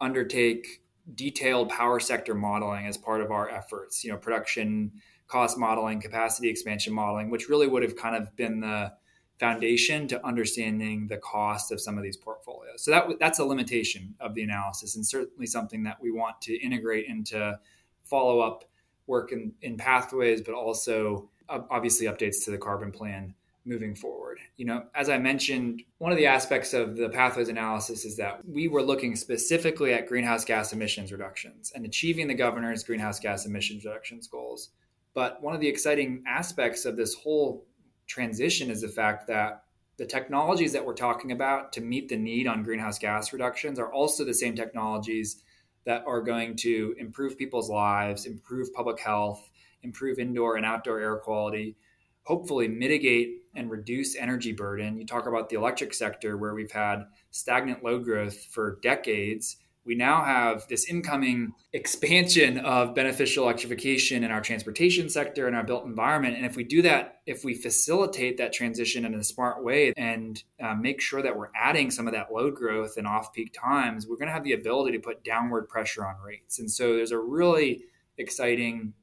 undertake 0.00 0.82
detailed 1.14 1.70
power 1.70 2.00
sector 2.00 2.34
modeling 2.34 2.86
as 2.86 2.96
part 2.96 3.20
of 3.20 3.30
our 3.30 3.48
efforts, 3.48 4.04
you 4.04 4.10
know, 4.10 4.18
production 4.18 4.92
cost 5.26 5.58
modeling, 5.58 6.00
capacity 6.00 6.48
expansion 6.48 6.92
modeling, 6.92 7.30
which 7.30 7.48
really 7.48 7.66
would 7.66 7.82
have 7.82 7.96
kind 7.96 8.16
of 8.16 8.34
been 8.36 8.60
the 8.60 8.92
foundation 9.38 10.06
to 10.08 10.24
understanding 10.24 11.08
the 11.08 11.16
cost 11.16 11.72
of 11.72 11.80
some 11.80 11.98
of 11.98 12.04
these 12.04 12.16
portfolios. 12.16 12.84
So 12.84 12.90
that 12.92 13.06
that's 13.18 13.38
a 13.38 13.44
limitation 13.44 14.14
of 14.20 14.34
the 14.34 14.42
analysis, 14.42 14.96
and 14.96 15.06
certainly 15.06 15.46
something 15.46 15.82
that 15.84 16.00
we 16.00 16.10
want 16.10 16.40
to 16.42 16.54
integrate 16.54 17.06
into 17.06 17.58
follow 18.04 18.40
up 18.40 18.64
work 19.06 19.32
in, 19.32 19.52
in 19.62 19.76
pathways, 19.76 20.40
but 20.40 20.54
also 20.54 21.28
obviously 21.48 22.06
updates 22.06 22.44
to 22.44 22.50
the 22.50 22.58
carbon 22.58 22.90
plan 22.90 23.34
moving 23.66 23.94
forward. 23.94 24.38
You 24.56 24.66
know, 24.66 24.84
as 24.94 25.08
I 25.08 25.18
mentioned, 25.18 25.82
one 25.98 26.12
of 26.12 26.18
the 26.18 26.26
aspects 26.26 26.74
of 26.74 26.96
the 26.96 27.08
pathways 27.08 27.48
analysis 27.48 28.04
is 28.04 28.16
that 28.16 28.46
we 28.46 28.68
were 28.68 28.82
looking 28.82 29.16
specifically 29.16 29.94
at 29.94 30.06
greenhouse 30.06 30.44
gas 30.44 30.72
emissions 30.72 31.12
reductions 31.12 31.72
and 31.74 31.84
achieving 31.84 32.28
the 32.28 32.34
governor's 32.34 32.84
greenhouse 32.84 33.18
gas 33.18 33.46
emissions 33.46 33.84
reductions 33.84 34.26
goals. 34.26 34.70
But 35.14 35.42
one 35.42 35.54
of 35.54 35.60
the 35.60 35.68
exciting 35.68 36.24
aspects 36.26 36.84
of 36.84 36.96
this 36.96 37.14
whole 37.14 37.64
transition 38.06 38.70
is 38.70 38.80
the 38.80 38.88
fact 38.88 39.26
that 39.28 39.64
the 39.96 40.06
technologies 40.06 40.72
that 40.72 40.84
we're 40.84 40.94
talking 40.94 41.32
about 41.32 41.72
to 41.72 41.80
meet 41.80 42.08
the 42.08 42.16
need 42.16 42.46
on 42.46 42.62
greenhouse 42.62 42.98
gas 42.98 43.32
reductions 43.32 43.78
are 43.78 43.92
also 43.92 44.24
the 44.24 44.34
same 44.34 44.56
technologies 44.56 45.42
that 45.86 46.02
are 46.06 46.20
going 46.20 46.56
to 46.56 46.94
improve 46.98 47.38
people's 47.38 47.70
lives, 47.70 48.26
improve 48.26 48.72
public 48.72 48.98
health, 48.98 49.48
improve 49.82 50.18
indoor 50.18 50.56
and 50.56 50.66
outdoor 50.66 50.98
air 50.98 51.16
quality, 51.16 51.76
hopefully 52.24 52.66
mitigate 52.66 53.42
and 53.54 53.70
reduce 53.70 54.16
energy 54.16 54.52
burden. 54.52 54.98
You 54.98 55.06
talk 55.06 55.26
about 55.26 55.48
the 55.48 55.56
electric 55.56 55.94
sector 55.94 56.36
where 56.36 56.54
we've 56.54 56.72
had 56.72 57.04
stagnant 57.30 57.84
load 57.84 58.04
growth 58.04 58.46
for 58.46 58.78
decades 58.82 59.58
we 59.86 59.94
now 59.94 60.24
have 60.24 60.66
this 60.68 60.88
incoming 60.88 61.52
expansion 61.72 62.58
of 62.58 62.94
beneficial 62.94 63.44
electrification 63.44 64.24
in 64.24 64.30
our 64.30 64.40
transportation 64.40 65.08
sector 65.08 65.46
and 65.46 65.54
our 65.54 65.64
built 65.64 65.84
environment. 65.84 66.36
And 66.36 66.46
if 66.46 66.56
we 66.56 66.64
do 66.64 66.82
that, 66.82 67.20
if 67.26 67.44
we 67.44 67.54
facilitate 67.54 68.38
that 68.38 68.52
transition 68.52 69.04
in 69.04 69.14
a 69.14 69.24
smart 69.24 69.62
way 69.62 69.92
and 69.96 70.42
uh, 70.62 70.74
make 70.74 71.00
sure 71.00 71.22
that 71.22 71.36
we're 71.36 71.50
adding 71.54 71.90
some 71.90 72.06
of 72.06 72.14
that 72.14 72.32
load 72.32 72.54
growth 72.54 72.96
in 72.96 73.06
off 73.06 73.32
peak 73.32 73.52
times, 73.52 74.06
we're 74.06 74.16
going 74.16 74.28
to 74.28 74.34
have 74.34 74.44
the 74.44 74.54
ability 74.54 74.96
to 74.96 75.02
put 75.02 75.22
downward 75.22 75.68
pressure 75.68 76.06
on 76.06 76.16
rates. 76.24 76.58
And 76.58 76.70
so 76.70 76.94
there's 76.96 77.12
a 77.12 77.18
really 77.18 77.84
exciting 78.16 78.94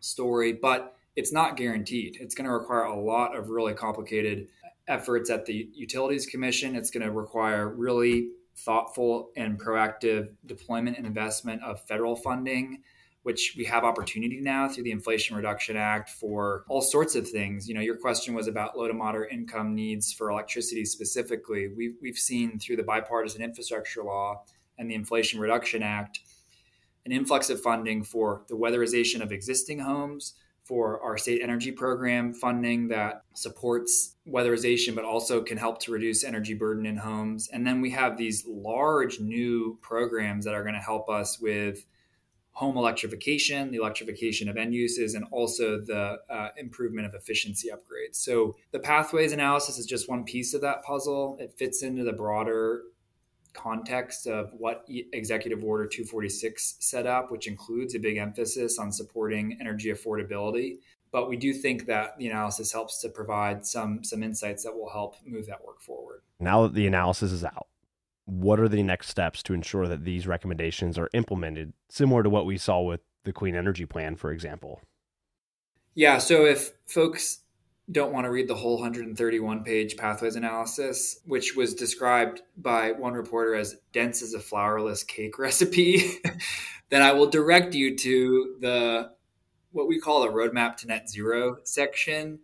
story, 0.00 0.52
but 0.52 0.94
it's 1.16 1.32
not 1.32 1.56
guaranteed. 1.56 2.18
It's 2.20 2.34
going 2.34 2.44
to 2.44 2.52
require 2.52 2.84
a 2.84 3.00
lot 3.00 3.34
of 3.34 3.48
really 3.48 3.72
complicated 3.72 4.48
efforts 4.88 5.30
at 5.30 5.46
the 5.46 5.68
Utilities 5.74 6.26
Commission. 6.26 6.76
It's 6.76 6.90
going 6.90 7.04
to 7.04 7.10
require 7.10 7.68
really 7.68 8.28
thoughtful 8.56 9.30
and 9.36 9.60
proactive 9.60 10.30
deployment 10.46 10.96
and 10.96 11.06
investment 11.06 11.62
of 11.62 11.80
federal 11.86 12.16
funding 12.16 12.82
which 13.26 13.54
we 13.58 13.64
have 13.64 13.82
opportunity 13.82 14.40
now 14.40 14.68
through 14.68 14.84
the 14.84 14.92
Inflation 14.92 15.34
Reduction 15.34 15.76
Act 15.76 16.10
for 16.10 16.64
all 16.68 16.80
sorts 16.80 17.16
of 17.16 17.28
things. 17.28 17.68
You 17.68 17.74
know, 17.74 17.80
your 17.80 17.96
question 17.96 18.34
was 18.34 18.46
about 18.46 18.78
low 18.78 18.86
to 18.86 18.94
moderate 18.94 19.32
income 19.32 19.74
needs 19.74 20.12
for 20.12 20.30
electricity 20.30 20.84
specifically. 20.84 21.66
We've, 21.66 21.96
we've 22.00 22.16
seen 22.16 22.60
through 22.60 22.76
the 22.76 22.84
bipartisan 22.84 23.42
infrastructure 23.42 24.04
law 24.04 24.44
and 24.78 24.88
the 24.88 24.94
Inflation 24.94 25.40
Reduction 25.40 25.82
Act 25.82 26.20
an 27.04 27.10
influx 27.10 27.50
of 27.50 27.60
funding 27.60 28.04
for 28.04 28.42
the 28.48 28.54
weatherization 28.54 29.20
of 29.20 29.32
existing 29.32 29.80
homes, 29.80 30.34
for 30.66 31.00
our 31.00 31.16
state 31.16 31.40
energy 31.42 31.70
program 31.70 32.34
funding 32.34 32.88
that 32.88 33.22
supports 33.34 34.16
weatherization, 34.28 34.96
but 34.96 35.04
also 35.04 35.40
can 35.40 35.56
help 35.56 35.78
to 35.80 35.92
reduce 35.92 36.24
energy 36.24 36.54
burden 36.54 36.86
in 36.86 36.96
homes. 36.96 37.48
And 37.52 37.64
then 37.64 37.80
we 37.80 37.90
have 37.90 38.16
these 38.16 38.44
large 38.48 39.20
new 39.20 39.78
programs 39.80 40.44
that 40.44 40.54
are 40.54 40.62
going 40.62 40.74
to 40.74 40.80
help 40.80 41.08
us 41.08 41.38
with 41.38 41.86
home 42.50 42.76
electrification, 42.76 43.70
the 43.70 43.76
electrification 43.76 44.48
of 44.48 44.56
end 44.56 44.74
uses, 44.74 45.14
and 45.14 45.24
also 45.30 45.78
the 45.78 46.18
uh, 46.28 46.48
improvement 46.56 47.06
of 47.06 47.14
efficiency 47.14 47.68
upgrades. 47.68 48.16
So 48.16 48.56
the 48.72 48.80
pathways 48.80 49.32
analysis 49.32 49.78
is 49.78 49.86
just 49.86 50.08
one 50.08 50.24
piece 50.24 50.52
of 50.52 50.62
that 50.62 50.82
puzzle. 50.82 51.36
It 51.38 51.52
fits 51.52 51.82
into 51.82 52.02
the 52.02 52.14
broader 52.14 52.82
context 53.56 54.26
of 54.26 54.52
what 54.52 54.84
Executive 54.88 55.64
Order 55.64 55.86
246 55.86 56.76
set 56.80 57.06
up, 57.06 57.30
which 57.30 57.46
includes 57.46 57.94
a 57.94 57.98
big 57.98 58.16
emphasis 58.16 58.78
on 58.78 58.92
supporting 58.92 59.56
energy 59.60 59.90
affordability. 59.90 60.78
But 61.12 61.28
we 61.28 61.36
do 61.36 61.52
think 61.52 61.86
that 61.86 62.18
the 62.18 62.26
analysis 62.26 62.72
helps 62.72 63.00
to 63.00 63.08
provide 63.08 63.64
some 63.64 64.04
some 64.04 64.22
insights 64.22 64.64
that 64.64 64.76
will 64.76 64.90
help 64.90 65.16
move 65.24 65.46
that 65.46 65.64
work 65.64 65.80
forward. 65.80 66.20
Now 66.38 66.64
that 66.64 66.74
the 66.74 66.86
analysis 66.86 67.32
is 67.32 67.44
out, 67.44 67.68
what 68.26 68.60
are 68.60 68.68
the 68.68 68.82
next 68.82 69.08
steps 69.08 69.42
to 69.44 69.54
ensure 69.54 69.86
that 69.86 70.04
these 70.04 70.26
recommendations 70.26 70.98
are 70.98 71.08
implemented, 71.14 71.72
similar 71.88 72.22
to 72.22 72.30
what 72.30 72.44
we 72.44 72.58
saw 72.58 72.82
with 72.82 73.00
the 73.24 73.32
Clean 73.32 73.54
Energy 73.54 73.86
Plan, 73.86 74.16
for 74.16 74.30
example? 74.30 74.82
Yeah, 75.94 76.18
so 76.18 76.44
if 76.44 76.72
folks 76.86 77.38
don't 77.90 78.12
want 78.12 78.24
to 78.24 78.30
read 78.30 78.48
the 78.48 78.54
whole 78.54 78.74
131 78.74 79.62
page 79.62 79.96
pathways 79.96 80.36
analysis, 80.36 81.20
which 81.24 81.54
was 81.54 81.74
described 81.74 82.42
by 82.56 82.92
one 82.92 83.14
reporter 83.14 83.54
as 83.54 83.76
dense 83.92 84.22
as 84.22 84.34
a 84.34 84.38
flourless 84.38 85.06
cake 85.06 85.38
recipe, 85.38 86.18
then 86.90 87.02
I 87.02 87.12
will 87.12 87.28
direct 87.28 87.74
you 87.74 87.96
to 87.96 88.56
the 88.60 89.10
what 89.72 89.88
we 89.88 90.00
call 90.00 90.22
the 90.22 90.28
roadmap 90.28 90.76
to 90.78 90.86
net 90.86 91.08
zero 91.08 91.58
section, 91.64 92.40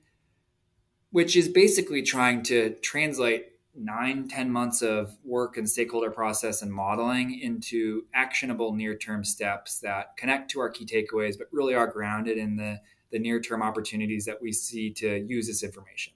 which 1.11 1.35
is 1.35 1.49
basically 1.49 2.03
trying 2.03 2.43
to 2.45 2.75
translate 2.83 3.47
nine, 3.75 4.29
10 4.29 4.51
months 4.51 4.83
of 4.83 5.17
work 5.25 5.57
and 5.57 5.69
stakeholder 5.69 6.11
process 6.11 6.61
and 6.61 6.71
modeling 6.71 7.41
into 7.41 8.05
actionable 8.13 8.75
near 8.75 8.97
term 8.97 9.25
steps 9.25 9.79
that 9.79 10.17
connect 10.17 10.51
to 10.51 10.61
our 10.61 10.69
key 10.69 10.85
takeaways, 10.85 11.39
but 11.39 11.49
really 11.53 11.75
are 11.75 11.87
grounded 11.87 12.37
in 12.37 12.57
the 12.57 12.81
the 13.13 13.19
near 13.19 13.41
term 13.41 13.63
opportunities 13.63 14.25
that 14.25 14.43
we 14.43 14.53
see 14.53 14.91
to 14.95 15.19
use 15.19 15.47
this 15.47 15.63
information. 15.63 16.15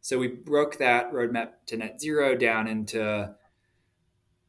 So 0.00 0.18
we 0.18 0.28
broke 0.28 0.78
that 0.78 1.12
roadmap 1.12 1.50
to 1.66 1.76
net 1.76 2.00
zero 2.00 2.36
down 2.36 2.68
into 2.68 3.34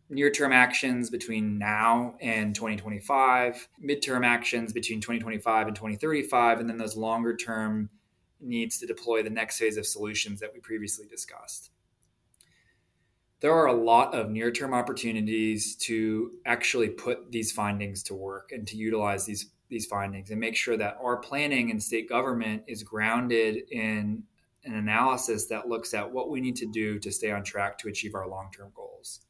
near 0.09 0.29
term 0.29 0.53
actions 0.53 1.09
between 1.09 1.57
now 1.57 2.15
and 2.21 2.53
2025, 2.53 3.67
midterm 3.83 4.25
actions 4.25 4.73
between 4.73 4.99
2025 5.01 5.67
and 5.67 5.75
2035, 5.75 6.59
and 6.59 6.69
then 6.69 6.77
those 6.77 6.95
longer 6.95 7.35
term 7.35 7.89
needs 8.41 8.77
to 8.79 8.85
deploy 8.85 9.21
the 9.21 9.29
next 9.29 9.59
phase 9.59 9.77
of 9.77 9.85
solutions 9.85 10.39
that 10.39 10.51
we 10.53 10.59
previously 10.59 11.05
discussed. 11.07 11.71
there 13.41 13.53
are 13.53 13.67
a 13.67 13.73
lot 13.73 14.13
of 14.13 14.29
near 14.29 14.51
term 14.51 14.73
opportunities 14.73 15.75
to 15.75 16.31
actually 16.45 16.89
put 16.89 17.31
these 17.31 17.51
findings 17.51 18.03
to 18.03 18.13
work 18.13 18.51
and 18.51 18.67
to 18.67 18.75
utilize 18.75 19.25
these 19.25 19.51
these 19.69 19.85
findings 19.85 20.31
and 20.31 20.39
make 20.39 20.55
sure 20.55 20.77
that 20.77 20.97
our 21.01 21.17
planning 21.17 21.71
and 21.71 21.81
state 21.81 22.09
government 22.09 22.63
is 22.67 22.83
grounded 22.83 23.69
in 23.71 24.23
an 24.65 24.75
analysis 24.75 25.45
that 25.47 25.67
looks 25.67 25.93
at 25.93 26.11
what 26.11 26.29
we 26.29 26.41
need 26.41 26.55
to 26.57 26.65
do 26.65 26.99
to 26.99 27.11
stay 27.11 27.31
on 27.31 27.43
track 27.43 27.77
to 27.77 27.87
achieve 27.87 28.15
our 28.15 28.27
long 28.27 28.49
term 28.55 28.71
goals. 28.75 29.21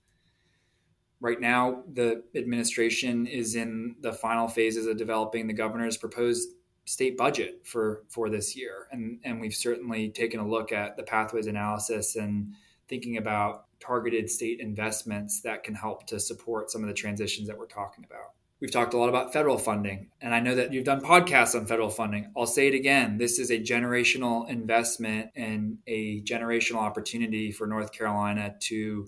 Right 1.21 1.39
now, 1.39 1.83
the 1.93 2.23
administration 2.33 3.27
is 3.27 3.55
in 3.55 3.95
the 3.99 4.13
final 4.13 4.47
phases 4.47 4.87
of 4.87 4.97
developing 4.97 5.47
the 5.47 5.53
governor's 5.53 5.97
proposed 5.97 6.49
state 6.85 7.17
budget 7.17 7.67
for, 7.67 8.03
for 8.09 8.29
this 8.29 8.55
year. 8.55 8.87
And, 8.91 9.19
and 9.23 9.39
we've 9.39 9.53
certainly 9.53 10.09
taken 10.09 10.39
a 10.39 10.47
look 10.47 10.71
at 10.71 10.97
the 10.97 11.03
pathways 11.03 11.47
analysis 11.47 12.15
and 12.15 12.53
thinking 12.87 13.17
about 13.17 13.65
targeted 13.79 14.29
state 14.29 14.59
investments 14.59 15.41
that 15.41 15.63
can 15.63 15.75
help 15.75 16.07
to 16.07 16.19
support 16.19 16.71
some 16.71 16.81
of 16.81 16.87
the 16.87 16.93
transitions 16.93 17.47
that 17.47 17.57
we're 17.57 17.67
talking 17.67 18.05
about. 18.05 18.31
We've 18.59 18.71
talked 18.71 18.93
a 18.93 18.97
lot 18.97 19.07
about 19.07 19.31
federal 19.31 19.57
funding, 19.57 20.09
and 20.19 20.35
I 20.35 20.41
know 20.41 20.53
that 20.55 20.73
you've 20.73 20.83
done 20.83 20.99
podcasts 20.99 21.55
on 21.55 21.65
federal 21.65 21.89
funding. 21.89 22.29
I'll 22.35 22.45
say 22.45 22.67
it 22.67 22.73
again 22.73 23.17
this 23.17 23.39
is 23.39 23.51
a 23.51 23.57
generational 23.57 24.49
investment 24.49 25.29
and 25.33 25.77
a 25.87 26.21
generational 26.23 26.79
opportunity 26.79 27.53
for 27.53 27.67
North 27.67 27.93
Carolina 27.93 28.55
to 28.63 29.07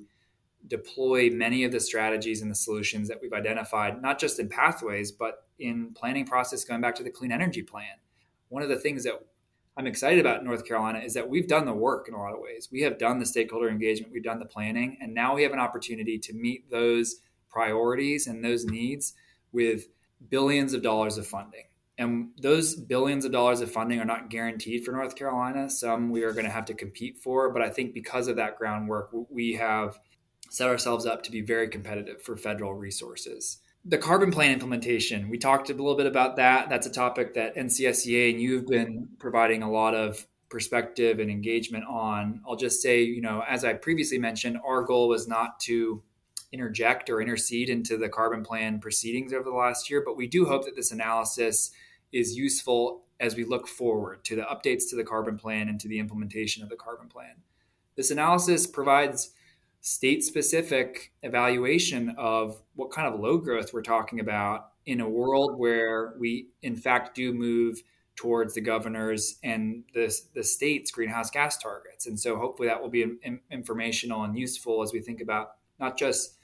deploy 0.68 1.30
many 1.32 1.66
of 1.66 1.74
the 1.74 1.82
strategies 1.82 2.42
and 2.42 2.50
the 2.50 2.56
solutions 2.56 3.10
that 3.10 3.20
we've 3.22 3.34
identified, 3.34 4.02
not 4.02 4.20
just 4.20 4.40
in 4.40 4.48
pathways, 4.48 5.12
but 5.12 5.46
in 5.60 5.94
planning 5.96 6.26
process 6.26 6.64
going 6.64 6.80
back 6.80 6.96
to 6.96 7.04
the 7.04 7.10
clean 7.10 7.34
energy 7.34 7.62
plan. 7.62 7.98
One 8.48 8.64
of 8.64 8.70
the 8.70 8.80
things 8.80 9.04
that 9.04 9.16
I'm 9.76 9.88
excited 9.88 10.20
about 10.20 10.40
in 10.40 10.46
North 10.46 10.66
Carolina 10.66 11.00
is 11.00 11.14
that 11.16 11.30
we've 11.30 11.48
done 11.48 11.66
the 11.66 11.74
work 11.74 12.08
in 12.08 12.14
a 12.14 12.20
lot 12.20 12.34
of 12.34 12.40
ways. 12.40 12.70
We 12.72 12.84
have 12.84 12.98
done 12.98 13.20
the 13.20 13.26
stakeholder 13.26 13.68
engagement, 13.68 14.14
we've 14.14 14.24
done 14.24 14.40
the 14.40 14.46
planning, 14.46 14.98
and 15.02 15.14
now 15.14 15.36
we 15.36 15.44
have 15.44 15.52
an 15.52 15.60
opportunity 15.60 16.18
to 16.20 16.34
meet 16.34 16.72
those 16.72 17.18
priorities 17.50 18.28
and 18.28 18.46
those 18.46 18.64
needs 18.64 19.14
with 19.52 19.88
billions 20.30 20.74
of 20.74 20.82
dollars 20.82 21.18
of 21.18 21.28
funding. 21.28 21.66
And 21.98 22.30
those 22.42 22.76
billions 22.76 23.26
of 23.26 23.32
dollars 23.32 23.62
of 23.62 23.72
funding 23.72 24.00
are 24.00 24.06
not 24.06 24.30
guaranteed 24.30 24.84
for 24.84 24.92
North 24.92 25.16
Carolina. 25.16 25.70
Some 25.70 26.10
we 26.10 26.24
are 26.24 26.32
going 26.32 26.46
to 26.46 26.52
have 26.52 26.66
to 26.66 26.74
compete 26.74 27.20
for. 27.20 27.52
But 27.52 27.62
I 27.62 27.70
think 27.70 27.94
because 27.94 28.28
of 28.28 28.38
that 28.38 28.58
groundwork, 28.58 29.12
we 29.30 29.54
have 29.54 30.00
set 30.50 30.68
ourselves 30.68 31.06
up 31.06 31.24
to 31.24 31.32
be 31.32 31.42
very 31.42 31.70
competitive 31.70 32.22
for 32.22 32.36
federal 32.36 32.74
resources. 32.74 33.60
The 33.86 33.98
carbon 33.98 34.32
plan 34.32 34.52
implementation, 34.52 35.30
we 35.30 35.38
talked 35.38 35.70
a 35.70 35.74
little 35.74 35.96
bit 35.96 36.06
about 36.06 36.36
that. 36.38 36.70
That's 36.70 36.88
a 36.88 36.92
topic 36.92 37.34
that 37.36 37.56
NCSEA 37.56 38.32
and 38.32 38.42
you've 38.42 38.68
been 38.68 39.08
providing 39.18 39.64
a 39.64 39.72
lot 39.72 39.96
of 39.96 40.26
perspective 40.50 41.20
and 41.20 41.32
engagement 41.32 41.86
on. 41.90 42.42
I'll 42.48 42.58
just 42.58 42.82
say, 42.82 43.02
you 43.02 43.22
know, 43.22 43.44
as 43.48 43.64
I 43.64 43.74
previously 43.74 44.20
mentioned, 44.20 44.60
our 44.66 44.84
goal 44.84 45.08
was 45.08 45.28
not 45.28 45.60
to 45.62 46.04
interject 46.52 47.10
or 47.10 47.22
intercede 47.22 47.70
into 47.70 47.98
the 47.98 48.10
carbon 48.10 48.44
plan 48.44 48.80
proceedings 48.80 49.34
over 49.34 49.50
the 49.50 49.56
last 49.56 49.90
year, 49.90 50.02
but 50.06 50.18
we 50.18 50.28
do 50.28 50.46
hope 50.46 50.66
that 50.66 50.76
this 50.76 50.92
analysis 50.92 51.72
is 52.12 52.36
useful 52.36 53.04
as 53.20 53.36
we 53.36 53.46
look 53.46 53.68
forward 53.68 54.24
to 54.26 54.36
the 54.36 54.42
updates 54.42 54.90
to 54.90 54.96
the 54.96 55.04
carbon 55.04 55.38
plan 55.38 55.70
and 55.70 55.80
to 55.80 55.88
the 55.88 56.00
implementation 56.00 56.64
of 56.64 56.70
the 56.70 56.76
carbon 56.76 57.08
plan. 57.08 57.36
This 57.96 58.12
analysis 58.12 58.68
provides 58.68 59.32
state 59.82 60.24
specific 60.24 61.12
evaluation 61.24 62.14
of 62.18 62.62
what 62.76 62.92
kind 62.92 63.14
of 63.14 63.20
load 63.20 63.44
growth 63.44 63.74
we're 63.74 63.82
talking 63.82 64.20
about 64.20 64.70
in 64.86 65.02
a 65.02 65.10
world 65.10 65.58
where 65.58 66.14
we, 66.20 66.48
in 66.62 66.76
fact, 66.76 67.16
do 67.16 67.34
move 67.34 67.82
towards 68.16 68.54
the 68.54 68.62
governor's 68.62 69.38
and 69.44 69.84
the, 69.94 70.14
the 70.36 70.44
state's 70.44 70.92
greenhouse 70.92 71.32
gas 71.32 71.58
targets. 71.58 72.06
And 72.06 72.20
so 72.20 72.38
hopefully 72.38 72.68
that 72.68 72.82
will 72.82 72.90
be 72.90 73.06
informational 73.52 74.24
and 74.24 74.38
useful 74.38 74.84
as 74.84 74.94
we 74.94 75.00
think 75.00 75.22
about 75.22 75.54
not 75.80 75.98
just 75.98 76.38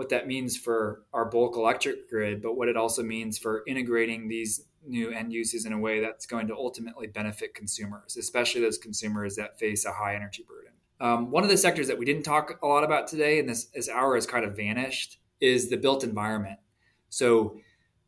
what 0.00 0.08
that 0.08 0.26
means 0.26 0.56
for 0.56 1.02
our 1.12 1.26
bulk 1.26 1.58
electric 1.58 2.08
grid, 2.08 2.40
but 2.40 2.56
what 2.56 2.68
it 2.68 2.76
also 2.76 3.02
means 3.02 3.36
for 3.36 3.62
integrating 3.66 4.28
these 4.28 4.64
new 4.86 5.10
end 5.10 5.30
uses 5.30 5.66
in 5.66 5.74
a 5.74 5.78
way 5.78 6.00
that's 6.00 6.24
going 6.24 6.48
to 6.48 6.54
ultimately 6.54 7.06
benefit 7.06 7.52
consumers, 7.52 8.16
especially 8.16 8.62
those 8.62 8.78
consumers 8.78 9.36
that 9.36 9.58
face 9.58 9.84
a 9.84 9.92
high 9.92 10.14
energy 10.14 10.42
burden. 10.48 10.72
Um, 11.02 11.30
one 11.30 11.44
of 11.44 11.50
the 11.50 11.56
sectors 11.58 11.86
that 11.88 11.98
we 11.98 12.06
didn't 12.06 12.22
talk 12.22 12.58
a 12.62 12.66
lot 12.66 12.82
about 12.82 13.08
today, 13.08 13.40
and 13.40 13.46
this, 13.46 13.66
this 13.66 13.90
hour 13.90 14.14
has 14.14 14.24
kind 14.24 14.42
of 14.42 14.56
vanished, 14.56 15.18
is 15.38 15.68
the 15.68 15.76
built 15.76 16.02
environment. 16.02 16.58
So, 17.10 17.58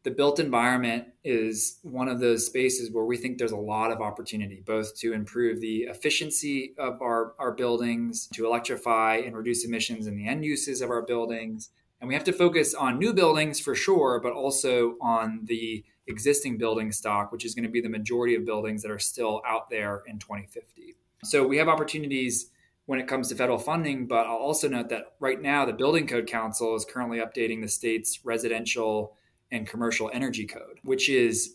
the 0.02 0.10
built 0.10 0.40
environment 0.40 1.08
is 1.22 1.78
one 1.82 2.08
of 2.08 2.18
those 2.18 2.46
spaces 2.46 2.90
where 2.90 3.04
we 3.04 3.16
think 3.16 3.38
there's 3.38 3.52
a 3.52 3.56
lot 3.56 3.92
of 3.92 4.00
opportunity, 4.00 4.62
both 4.66 4.96
to 4.98 5.12
improve 5.12 5.60
the 5.60 5.82
efficiency 5.82 6.74
of 6.76 7.00
our, 7.00 7.34
our 7.38 7.52
buildings, 7.52 8.28
to 8.34 8.44
electrify 8.44 9.16
and 9.24 9.36
reduce 9.36 9.64
emissions 9.64 10.06
in 10.08 10.16
the 10.16 10.26
end 10.26 10.44
uses 10.44 10.80
of 10.80 10.90
our 10.90 11.02
buildings. 11.02 11.70
And 12.02 12.08
we 12.08 12.14
have 12.14 12.24
to 12.24 12.32
focus 12.32 12.74
on 12.74 12.98
new 12.98 13.14
buildings 13.14 13.60
for 13.60 13.76
sure, 13.76 14.18
but 14.20 14.32
also 14.32 14.96
on 15.00 15.42
the 15.44 15.84
existing 16.08 16.58
building 16.58 16.90
stock, 16.90 17.30
which 17.30 17.44
is 17.44 17.54
going 17.54 17.62
to 17.62 17.70
be 17.70 17.80
the 17.80 17.88
majority 17.88 18.34
of 18.34 18.44
buildings 18.44 18.82
that 18.82 18.90
are 18.90 18.98
still 18.98 19.40
out 19.46 19.70
there 19.70 20.02
in 20.08 20.18
2050. 20.18 20.96
So 21.22 21.46
we 21.46 21.58
have 21.58 21.68
opportunities 21.68 22.50
when 22.86 22.98
it 22.98 23.06
comes 23.06 23.28
to 23.28 23.36
federal 23.36 23.56
funding, 23.56 24.08
but 24.08 24.26
I'll 24.26 24.34
also 24.34 24.68
note 24.68 24.88
that 24.88 25.12
right 25.20 25.40
now 25.40 25.64
the 25.64 25.72
Building 25.72 26.08
Code 26.08 26.26
Council 26.26 26.74
is 26.74 26.84
currently 26.84 27.18
updating 27.18 27.60
the 27.60 27.68
state's 27.68 28.24
residential 28.24 29.16
and 29.52 29.64
commercial 29.64 30.10
energy 30.12 30.44
code, 30.44 30.80
which 30.82 31.08
is 31.08 31.54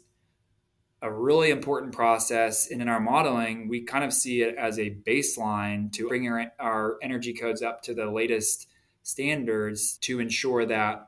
a 1.01 1.11
really 1.11 1.49
important 1.49 1.91
process. 1.91 2.71
And 2.71 2.81
in 2.81 2.87
our 2.87 3.01
modeling, 3.01 3.67
we 3.67 3.81
kind 3.81 4.05
of 4.05 4.13
see 4.13 4.43
it 4.43 4.55
as 4.55 4.79
a 4.79 4.95
baseline 5.05 5.91
to 5.91 6.07
bring 6.07 6.25
our, 6.29 6.53
our 6.57 6.95
energy 7.01 7.33
codes 7.33 7.61
up 7.61 7.81
to 7.83 7.93
the 7.93 8.09
latest 8.09 8.69
standards 9.07 9.97
to 10.01 10.19
ensure 10.19 10.65
that 10.65 11.07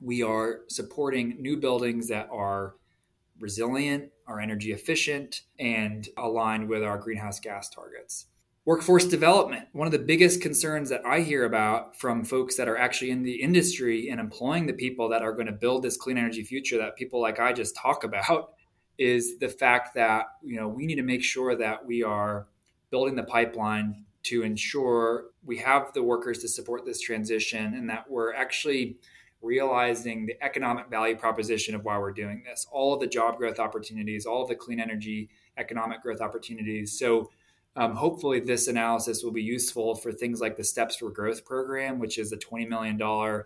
we 0.00 0.24
are 0.24 0.62
supporting 0.68 1.40
new 1.40 1.56
buildings 1.56 2.08
that 2.08 2.28
are 2.32 2.74
resilient, 3.38 4.10
are 4.26 4.40
energy 4.40 4.72
efficient, 4.72 5.42
and 5.56 6.08
aligned 6.16 6.68
with 6.68 6.82
our 6.82 6.98
greenhouse 6.98 7.38
gas 7.38 7.70
targets. 7.70 8.26
Workforce 8.64 9.04
development. 9.04 9.68
One 9.72 9.86
of 9.86 9.92
the 9.92 10.00
biggest 10.00 10.42
concerns 10.42 10.90
that 10.90 11.06
I 11.06 11.20
hear 11.20 11.44
about 11.44 11.96
from 11.96 12.24
folks 12.24 12.56
that 12.56 12.68
are 12.68 12.76
actually 12.76 13.12
in 13.12 13.22
the 13.22 13.40
industry 13.40 14.08
and 14.08 14.18
employing 14.18 14.66
the 14.66 14.72
people 14.72 15.08
that 15.10 15.22
are 15.22 15.32
going 15.32 15.46
to 15.46 15.52
build 15.52 15.84
this 15.84 15.96
clean 15.96 16.18
energy 16.18 16.42
future 16.42 16.78
that 16.78 16.96
people 16.96 17.22
like 17.22 17.38
I 17.38 17.52
just 17.52 17.76
talk 17.76 18.02
about 18.02 18.50
is 18.98 19.38
the 19.38 19.48
fact 19.48 19.94
that 19.94 20.26
you 20.42 20.58
know 20.58 20.66
we 20.66 20.86
need 20.86 20.96
to 20.96 21.02
make 21.02 21.22
sure 21.22 21.54
that 21.54 21.86
we 21.86 22.02
are 22.02 22.48
building 22.90 23.14
the 23.14 23.22
pipeline 23.22 24.04
to 24.24 24.42
ensure 24.42 25.26
we 25.44 25.58
have 25.58 25.92
the 25.92 26.02
workers 26.02 26.38
to 26.38 26.48
support 26.48 26.84
this 26.84 27.00
transition 27.00 27.74
and 27.74 27.88
that 27.88 28.10
we're 28.10 28.34
actually 28.34 28.96
realizing 29.40 30.26
the 30.26 30.34
economic 30.42 30.88
value 30.88 31.16
proposition 31.16 31.74
of 31.74 31.84
why 31.84 31.96
we're 31.98 32.12
doing 32.12 32.42
this. 32.44 32.66
All 32.72 32.92
of 32.92 33.00
the 33.00 33.06
job 33.06 33.38
growth 33.38 33.58
opportunities 33.58 34.26
all 34.26 34.42
of 34.42 34.48
the 34.48 34.56
clean 34.56 34.80
energy 34.80 35.30
economic 35.56 36.02
growth 36.02 36.20
opportunities. 36.20 36.98
So 36.98 37.30
um, 37.76 37.94
hopefully, 37.94 38.40
this 38.40 38.66
analysis 38.66 39.22
will 39.22 39.30
be 39.30 39.42
useful 39.42 39.94
for 39.94 40.10
things 40.10 40.40
like 40.40 40.56
the 40.56 40.64
Steps 40.64 40.96
for 40.96 41.10
Growth 41.10 41.44
program, 41.44 42.00
which 42.00 42.18
is 42.18 42.32
a 42.32 42.36
$20 42.36 42.68
million 42.68 43.44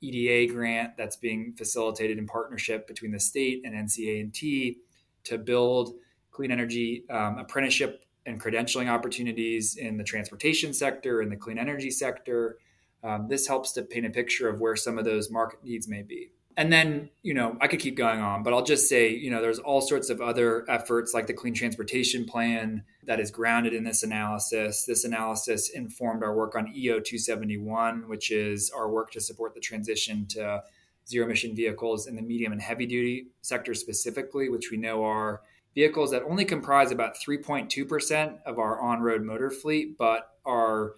EDA 0.00 0.52
grant 0.52 0.96
that's 0.96 1.16
being 1.16 1.54
facilitated 1.56 2.18
in 2.18 2.26
partnership 2.26 2.86
between 2.86 3.10
the 3.10 3.18
state 3.18 3.62
and 3.64 3.74
NCA&T 3.74 4.78
to 5.24 5.38
build 5.38 5.94
clean 6.30 6.52
energy 6.52 7.04
um, 7.10 7.38
apprenticeship 7.38 8.04
and 8.26 8.40
credentialing 8.40 8.88
opportunities 8.88 9.76
in 9.76 9.96
the 9.96 10.04
transportation 10.04 10.72
sector 10.72 11.20
and 11.20 11.30
the 11.30 11.36
clean 11.36 11.58
energy 11.58 11.90
sector. 11.90 12.58
Um, 13.02 13.28
this 13.28 13.46
helps 13.46 13.72
to 13.72 13.82
paint 13.82 14.06
a 14.06 14.10
picture 14.10 14.48
of 14.48 14.60
where 14.60 14.76
some 14.76 14.98
of 14.98 15.04
those 15.04 15.30
market 15.30 15.62
needs 15.62 15.88
may 15.88 16.02
be 16.02 16.30
and 16.56 16.72
then 16.72 17.10
you 17.22 17.34
know 17.34 17.56
i 17.60 17.66
could 17.66 17.80
keep 17.80 17.96
going 17.96 18.20
on 18.20 18.42
but 18.42 18.52
i'll 18.52 18.64
just 18.64 18.88
say 18.88 19.08
you 19.08 19.30
know 19.30 19.40
there's 19.40 19.58
all 19.58 19.80
sorts 19.80 20.10
of 20.10 20.20
other 20.20 20.64
efforts 20.68 21.12
like 21.14 21.26
the 21.26 21.32
clean 21.32 21.54
transportation 21.54 22.24
plan 22.24 22.82
that 23.04 23.20
is 23.20 23.30
grounded 23.30 23.72
in 23.72 23.84
this 23.84 24.02
analysis 24.02 24.84
this 24.84 25.04
analysis 25.04 25.70
informed 25.70 26.22
our 26.22 26.34
work 26.34 26.54
on 26.54 26.68
eo 26.74 27.00
271 27.00 28.08
which 28.08 28.30
is 28.30 28.70
our 28.70 28.88
work 28.88 29.10
to 29.10 29.20
support 29.20 29.54
the 29.54 29.60
transition 29.60 30.26
to 30.26 30.62
zero 31.08 31.26
emission 31.26 31.54
vehicles 31.54 32.06
in 32.06 32.16
the 32.16 32.22
medium 32.22 32.52
and 32.52 32.62
heavy 32.62 32.86
duty 32.86 33.26
sector 33.42 33.74
specifically 33.74 34.48
which 34.48 34.70
we 34.70 34.76
know 34.76 35.04
are 35.04 35.42
vehicles 35.74 36.10
that 36.10 36.22
only 36.22 36.44
comprise 36.44 36.90
about 36.90 37.16
3.2% 37.16 38.38
of 38.46 38.58
our 38.58 38.80
on-road 38.80 39.22
motor 39.22 39.50
fleet 39.50 39.98
but 39.98 40.30
are 40.44 40.94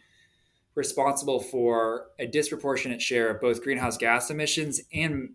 responsible 0.75 1.41
for 1.41 2.09
a 2.19 2.27
disproportionate 2.27 3.01
share 3.01 3.31
of 3.31 3.41
both 3.41 3.63
greenhouse 3.63 3.97
gas 3.97 4.31
emissions 4.31 4.81
and 4.93 5.31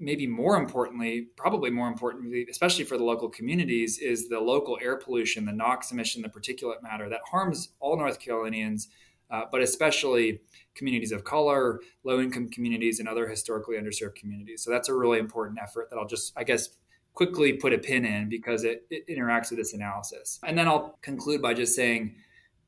maybe 0.00 0.26
more 0.26 0.56
importantly, 0.56 1.28
probably 1.36 1.70
more 1.70 1.88
importantly, 1.88 2.46
especially 2.48 2.84
for 2.84 2.96
the 2.96 3.04
local 3.04 3.28
communities, 3.28 3.98
is 3.98 4.28
the 4.28 4.38
local 4.38 4.78
air 4.80 4.96
pollution, 4.96 5.44
the 5.44 5.52
NOx 5.52 5.90
emission, 5.90 6.22
the 6.22 6.28
particulate 6.28 6.82
matter 6.82 7.08
that 7.08 7.20
harms 7.30 7.70
all 7.80 7.96
North 7.96 8.20
Carolinians, 8.20 8.88
uh, 9.30 9.42
but 9.50 9.60
especially 9.60 10.40
communities 10.74 11.12
of 11.12 11.24
color, 11.24 11.80
low 12.04 12.20
income 12.20 12.48
communities, 12.48 13.00
and 13.00 13.08
other 13.08 13.28
historically 13.28 13.76
underserved 13.76 14.14
communities. 14.14 14.62
So 14.62 14.70
that's 14.70 14.88
a 14.88 14.94
really 14.94 15.18
important 15.18 15.58
effort 15.60 15.90
that 15.90 15.96
I'll 15.96 16.06
just, 16.06 16.32
I 16.36 16.44
guess, 16.44 16.70
quickly 17.18 17.52
put 17.52 17.72
a 17.72 17.78
pin 17.78 18.04
in 18.04 18.28
because 18.28 18.62
it, 18.62 18.86
it 18.90 19.08
interacts 19.08 19.50
with 19.50 19.58
this 19.58 19.74
analysis. 19.74 20.38
And 20.46 20.56
then 20.56 20.68
I'll 20.68 20.96
conclude 21.02 21.42
by 21.42 21.52
just 21.52 21.74
saying, 21.74 22.14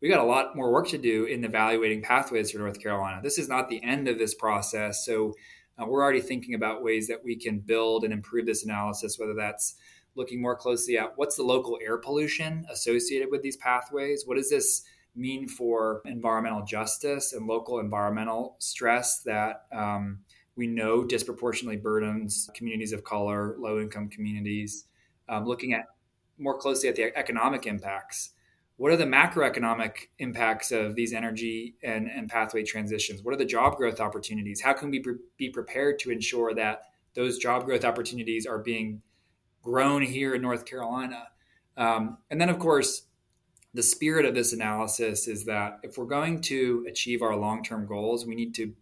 we 0.02 0.08
got 0.08 0.18
a 0.18 0.26
lot 0.26 0.56
more 0.56 0.72
work 0.72 0.88
to 0.88 0.98
do 0.98 1.26
in 1.26 1.44
evaluating 1.44 2.02
pathways 2.02 2.50
for 2.50 2.58
North 2.58 2.82
Carolina. 2.82 3.20
This 3.22 3.38
is 3.38 3.48
not 3.48 3.68
the 3.68 3.80
end 3.84 4.08
of 4.08 4.18
this 4.18 4.34
process. 4.34 5.06
So 5.06 5.34
uh, 5.78 5.86
we're 5.86 6.02
already 6.02 6.20
thinking 6.20 6.54
about 6.54 6.82
ways 6.82 7.06
that 7.06 7.22
we 7.24 7.36
can 7.36 7.60
build 7.60 8.02
and 8.02 8.12
improve 8.12 8.44
this 8.44 8.64
analysis, 8.64 9.20
whether 9.20 9.34
that's 9.34 9.76
looking 10.16 10.42
more 10.42 10.56
closely 10.56 10.98
at 10.98 11.12
what's 11.14 11.36
the 11.36 11.44
local 11.44 11.78
air 11.80 11.98
pollution 11.98 12.66
associated 12.72 13.28
with 13.30 13.42
these 13.42 13.56
pathways? 13.58 14.24
What 14.26 14.36
does 14.36 14.50
this 14.50 14.82
mean 15.14 15.46
for 15.46 16.02
environmental 16.06 16.64
justice 16.64 17.32
and 17.34 17.46
local 17.46 17.78
environmental 17.78 18.56
stress 18.58 19.20
that 19.20 19.66
um, 19.72 20.24
we 20.60 20.68
know 20.68 21.02
disproportionately 21.02 21.76
burdens 21.76 22.48
communities 22.54 22.92
of 22.92 23.02
color, 23.02 23.56
low 23.58 23.80
income 23.80 24.08
communities? 24.08 24.84
Um, 25.28 25.44
looking 25.44 25.72
at 25.72 25.86
more 26.38 26.58
closely 26.58 26.88
at 26.88 26.96
the 26.96 27.16
economic 27.16 27.66
impacts 27.66 28.32
what 28.80 28.90
are 28.90 28.96
the 28.96 29.04
macroeconomic 29.04 30.08
impacts 30.20 30.72
of 30.72 30.94
these 30.94 31.12
energy 31.12 31.74
and, 31.82 32.08
and 32.08 32.30
pathway 32.30 32.64
transitions? 32.64 33.22
What 33.22 33.34
are 33.34 33.36
the 33.36 33.44
job 33.44 33.76
growth 33.76 34.00
opportunities? 34.00 34.62
How 34.62 34.72
can 34.72 34.90
we 34.90 35.00
pre- 35.00 35.18
be 35.36 35.50
prepared 35.50 35.98
to 35.98 36.10
ensure 36.10 36.54
that 36.54 36.84
those 37.14 37.36
job 37.36 37.66
growth 37.66 37.84
opportunities 37.84 38.46
are 38.46 38.56
being 38.56 39.02
grown 39.62 40.00
here 40.00 40.34
in 40.34 40.40
North 40.40 40.64
Carolina? 40.64 41.24
Um, 41.76 42.16
and 42.30 42.40
then, 42.40 42.48
of 42.48 42.58
course, 42.58 43.02
the 43.74 43.82
spirit 43.82 44.24
of 44.24 44.34
this 44.34 44.54
analysis 44.54 45.28
is 45.28 45.44
that 45.44 45.80
if 45.82 45.98
we're 45.98 46.06
going 46.06 46.40
to 46.44 46.86
achieve 46.88 47.20
our 47.20 47.36
long 47.36 47.62
term 47.62 47.84
goals, 47.84 48.24
we 48.24 48.34
need 48.34 48.54
to 48.54 48.72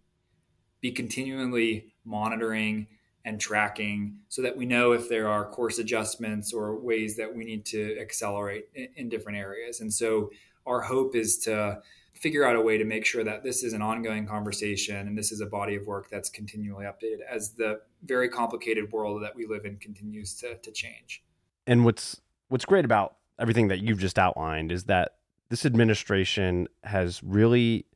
be 0.80 0.92
continually 0.92 1.92
monitoring 2.04 2.86
and 3.24 3.40
tracking 3.40 4.18
so 4.28 4.42
that 4.42 4.56
we 4.56 4.64
know 4.64 4.92
if 4.92 5.08
there 5.08 5.28
are 5.28 5.44
course 5.50 5.78
adjustments 5.78 6.52
or 6.52 6.78
ways 6.78 7.16
that 7.16 7.34
we 7.34 7.44
need 7.44 7.66
to 7.66 7.98
accelerate 8.00 8.68
in, 8.74 8.88
in, 8.96 9.08
different 9.08 9.36
areas. 9.36 9.80
And 9.80 9.92
so 9.92 10.30
our 10.66 10.80
hope 10.80 11.14
is 11.14 11.38
to 11.40 11.82
figure 12.14 12.44
out 12.44 12.56
a 12.56 12.60
way 12.60 12.78
to 12.78 12.84
make 12.84 13.04
sure 13.04 13.22
that 13.24 13.44
this 13.44 13.62
is 13.62 13.74
an 13.74 13.82
ongoing 13.82 14.26
conversation 14.26 15.06
and 15.06 15.16
this 15.16 15.30
is 15.30 15.40
a 15.40 15.46
body 15.46 15.76
of 15.76 15.86
work 15.86 16.08
that's 16.10 16.28
continually 16.28 16.84
updated 16.84 17.18
as 17.30 17.52
the 17.52 17.80
very 18.04 18.28
complicated 18.28 18.90
world 18.92 19.22
that 19.22 19.36
we 19.36 19.46
live 19.46 19.64
in 19.64 19.76
continues 19.76 20.34
to, 20.34 20.56
to 20.56 20.72
change. 20.72 21.22
And 21.66 21.84
what's 21.84 22.20
what's 22.48 22.64
great 22.64 22.84
about 22.84 23.16
everything 23.38 23.68
that 23.68 23.80
you've 23.80 23.98
just 23.98 24.18
outlined 24.18 24.72
is 24.72 24.84
that 24.84 25.16
this 25.50 25.64
administration 25.64 26.66
has 26.82 27.22
really 27.22 27.86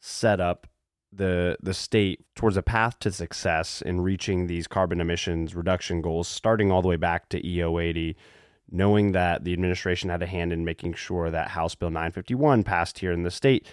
set 0.00 0.40
up 0.40 0.66
the 1.12 1.56
the 1.62 1.74
state 1.74 2.24
towards 2.34 2.56
a 2.56 2.62
path 2.62 2.98
to 3.00 3.10
success 3.10 3.82
in 3.82 4.00
reaching 4.00 4.46
these 4.46 4.66
carbon 4.66 5.00
emissions 5.00 5.54
reduction 5.54 6.02
goals, 6.02 6.28
starting 6.28 6.70
all 6.70 6.82
the 6.82 6.88
way 6.88 6.96
back 6.96 7.28
to 7.30 7.46
EO 7.46 7.78
eighty, 7.78 8.16
knowing 8.70 9.12
that 9.12 9.44
the 9.44 9.52
administration 9.52 10.10
had 10.10 10.22
a 10.22 10.26
hand 10.26 10.52
in 10.52 10.64
making 10.64 10.94
sure 10.94 11.30
that 11.30 11.48
House 11.48 11.74
Bill 11.74 11.90
nine 11.90 12.12
fifty 12.12 12.34
one 12.34 12.62
passed 12.62 12.98
here 12.98 13.12
in 13.12 13.22
the 13.22 13.30
state. 13.30 13.66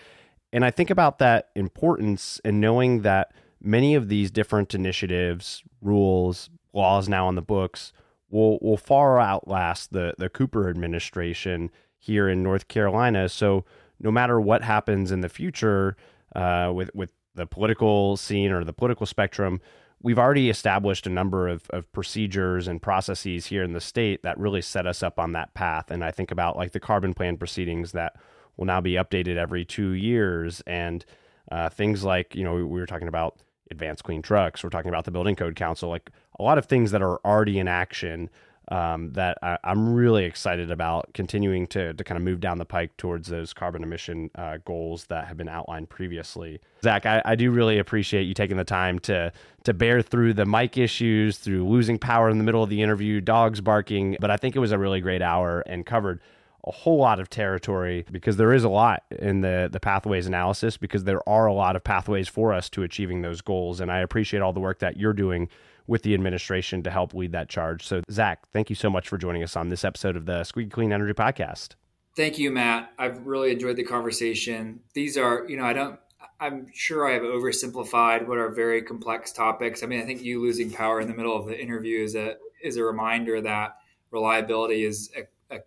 And 0.53 0.63
I 0.63 0.71
think 0.71 0.89
about 0.89 1.19
that 1.19 1.49
importance 1.55 2.39
and 2.45 2.61
knowing 2.61 3.01
that 3.01 3.33
many 3.61 3.95
of 3.95 4.07
these 4.07 4.31
different 4.31 4.73
initiatives, 4.73 5.63
rules, 5.81 6.49
laws 6.71 7.09
now 7.09 7.27
on 7.27 7.35
the 7.35 7.41
books 7.41 7.91
will 8.29 8.59
will 8.61 8.77
far 8.77 9.19
outlast 9.19 9.91
the 9.91 10.13
the 10.17 10.29
Cooper 10.29 10.69
administration 10.69 11.71
here 11.97 12.29
in 12.29 12.43
North 12.43 12.67
Carolina. 12.67 13.27
So 13.27 13.65
no 13.99 14.11
matter 14.11 14.39
what 14.39 14.63
happens 14.63 15.11
in 15.11 15.21
the 15.21 15.29
future 15.29 15.97
uh, 16.35 16.71
with 16.73 16.93
with 16.93 17.11
the 17.35 17.45
political 17.45 18.17
scene 18.17 18.51
or 18.51 18.63
the 18.63 18.73
political 18.73 19.05
spectrum, 19.05 19.61
we've 20.01 20.19
already 20.19 20.49
established 20.49 21.07
a 21.07 21.09
number 21.09 21.47
of, 21.47 21.69
of 21.69 21.91
procedures 21.91 22.67
and 22.67 22.81
processes 22.81 23.47
here 23.47 23.63
in 23.63 23.73
the 23.73 23.81
state 23.81 24.23
that 24.23 24.37
really 24.37 24.61
set 24.61 24.85
us 24.85 25.03
up 25.03 25.19
on 25.19 25.31
that 25.33 25.53
path. 25.53 25.91
And 25.91 26.03
I 26.03 26.11
think 26.11 26.31
about 26.31 26.55
like 26.55 26.71
the 26.71 26.79
carbon 26.79 27.13
plan 27.13 27.37
proceedings 27.37 27.91
that 27.93 28.15
will 28.57 28.65
now 28.65 28.81
be 28.81 28.93
updated 28.93 29.37
every 29.37 29.65
two 29.65 29.91
years. 29.91 30.61
And 30.65 31.05
uh, 31.51 31.69
things 31.69 32.03
like, 32.03 32.35
you 32.35 32.43
know, 32.43 32.53
we, 32.53 32.63
we 32.63 32.79
were 32.79 32.85
talking 32.85 33.07
about 33.07 33.37
advanced 33.71 34.03
clean 34.03 34.21
trucks, 34.21 34.63
we're 34.63 34.69
talking 34.69 34.89
about 34.89 35.05
the 35.05 35.11
building 35.11 35.35
code 35.35 35.55
council, 35.55 35.89
like 35.89 36.11
a 36.39 36.43
lot 36.43 36.57
of 36.57 36.65
things 36.65 36.91
that 36.91 37.01
are 37.01 37.19
already 37.25 37.57
in 37.57 37.67
action 37.67 38.29
um, 38.69 39.11
that 39.13 39.37
I, 39.41 39.57
am 39.63 39.93
really 39.93 40.25
excited 40.25 40.71
about 40.71 41.13
continuing 41.13 41.67
to, 41.67 41.93
to 41.93 42.03
kind 42.03 42.17
of 42.17 42.23
move 42.23 42.39
down 42.39 42.57
the 42.57 42.65
pike 42.65 42.95
towards 42.97 43.27
those 43.27 43.53
carbon 43.53 43.83
emission 43.83 44.31
uh, 44.35 44.57
goals 44.65 45.05
that 45.05 45.27
have 45.27 45.37
been 45.37 45.49
outlined 45.49 45.89
previously. 45.89 46.59
Zach, 46.83 47.05
I, 47.05 47.21
I, 47.25 47.35
do 47.35 47.51
really 47.51 47.77
appreciate 47.77 48.23
you 48.23 48.33
taking 48.33 48.57
the 48.57 48.63
time 48.63 48.99
to 48.99 49.31
to 49.63 49.73
bear 49.73 50.01
through 50.01 50.33
the 50.33 50.45
mic 50.45 50.77
issues, 50.77 51.37
through 51.37 51.67
losing 51.67 51.97
power 51.97 52.29
in 52.29 52.37
the 52.37 52.43
middle 52.43 52.63
of 52.63 52.69
the 52.69 52.81
interview, 52.81 53.21
dogs 53.21 53.61
barking, 53.61 54.17
but 54.19 54.29
I 54.29 54.37
think 54.37 54.55
it 54.55 54.59
was 54.59 54.71
a 54.71 54.77
really 54.77 55.01
great 55.01 55.21
hour 55.21 55.61
and 55.61 55.85
covered 55.85 56.21
a 56.65 56.71
whole 56.71 56.97
lot 56.97 57.19
of 57.19 57.29
territory 57.29 58.05
because 58.11 58.37
there 58.37 58.51
is 58.51 58.63
a 58.63 58.69
lot 58.69 59.03
in 59.11 59.41
the 59.41 59.69
the 59.71 59.79
pathways 59.79 60.25
analysis 60.25 60.77
because 60.77 61.03
there 61.03 61.27
are 61.29 61.45
a 61.45 61.53
lot 61.53 61.75
of 61.75 61.83
pathways 61.83 62.27
for 62.27 62.53
us 62.53 62.69
to 62.69 62.83
achieving 62.83 63.21
those 63.21 63.41
goals 63.41 63.79
and 63.79 63.91
I 63.91 63.99
appreciate 63.99 64.41
all 64.41 64.53
the 64.53 64.59
work 64.59 64.79
that 64.79 64.97
you're 64.97 65.13
doing 65.13 65.49
with 65.87 66.03
the 66.03 66.13
administration 66.13 66.83
to 66.83 66.89
help 66.89 67.13
lead 67.13 67.31
that 67.33 67.49
charge. 67.49 67.85
So, 67.85 68.01
Zach, 68.11 68.47
thank 68.51 68.69
you 68.69 68.75
so 68.75 68.89
much 68.89 69.07
for 69.07 69.17
joining 69.17 69.43
us 69.43 69.55
on 69.55 69.69
this 69.69 69.83
episode 69.83 70.15
of 70.15 70.25
the 70.25 70.43
Squeaky 70.43 70.69
Clean 70.69 70.91
Energy 70.91 71.13
Podcast. 71.13 71.75
Thank 72.15 72.39
you, 72.39 72.49
Matt. 72.49 72.91
I've 72.97 73.25
really 73.25 73.51
enjoyed 73.51 73.75
the 73.75 73.83
conversation. 73.83 74.79
These 74.93 75.17
are, 75.17 75.45
you 75.47 75.57
know, 75.57 75.65
I 75.65 75.73
don't, 75.73 75.99
I'm 76.39 76.67
sure 76.73 77.07
I 77.07 77.13
have 77.13 77.23
oversimplified 77.23 78.27
what 78.27 78.37
are 78.37 78.49
very 78.49 78.81
complex 78.81 79.31
topics. 79.31 79.83
I 79.83 79.85
mean, 79.85 80.01
I 80.01 80.05
think 80.05 80.21
you 80.21 80.41
losing 80.41 80.71
power 80.71 81.01
in 81.01 81.07
the 81.07 81.13
middle 81.13 81.35
of 81.35 81.45
the 81.45 81.59
interview 81.59 82.03
is 82.03 82.15
a 82.15 82.35
is 82.63 82.77
a 82.77 82.83
reminder 82.83 83.41
that 83.41 83.75
reliability 84.11 84.85
is 84.85 85.11
a, 85.15 85.55
a 85.55 85.59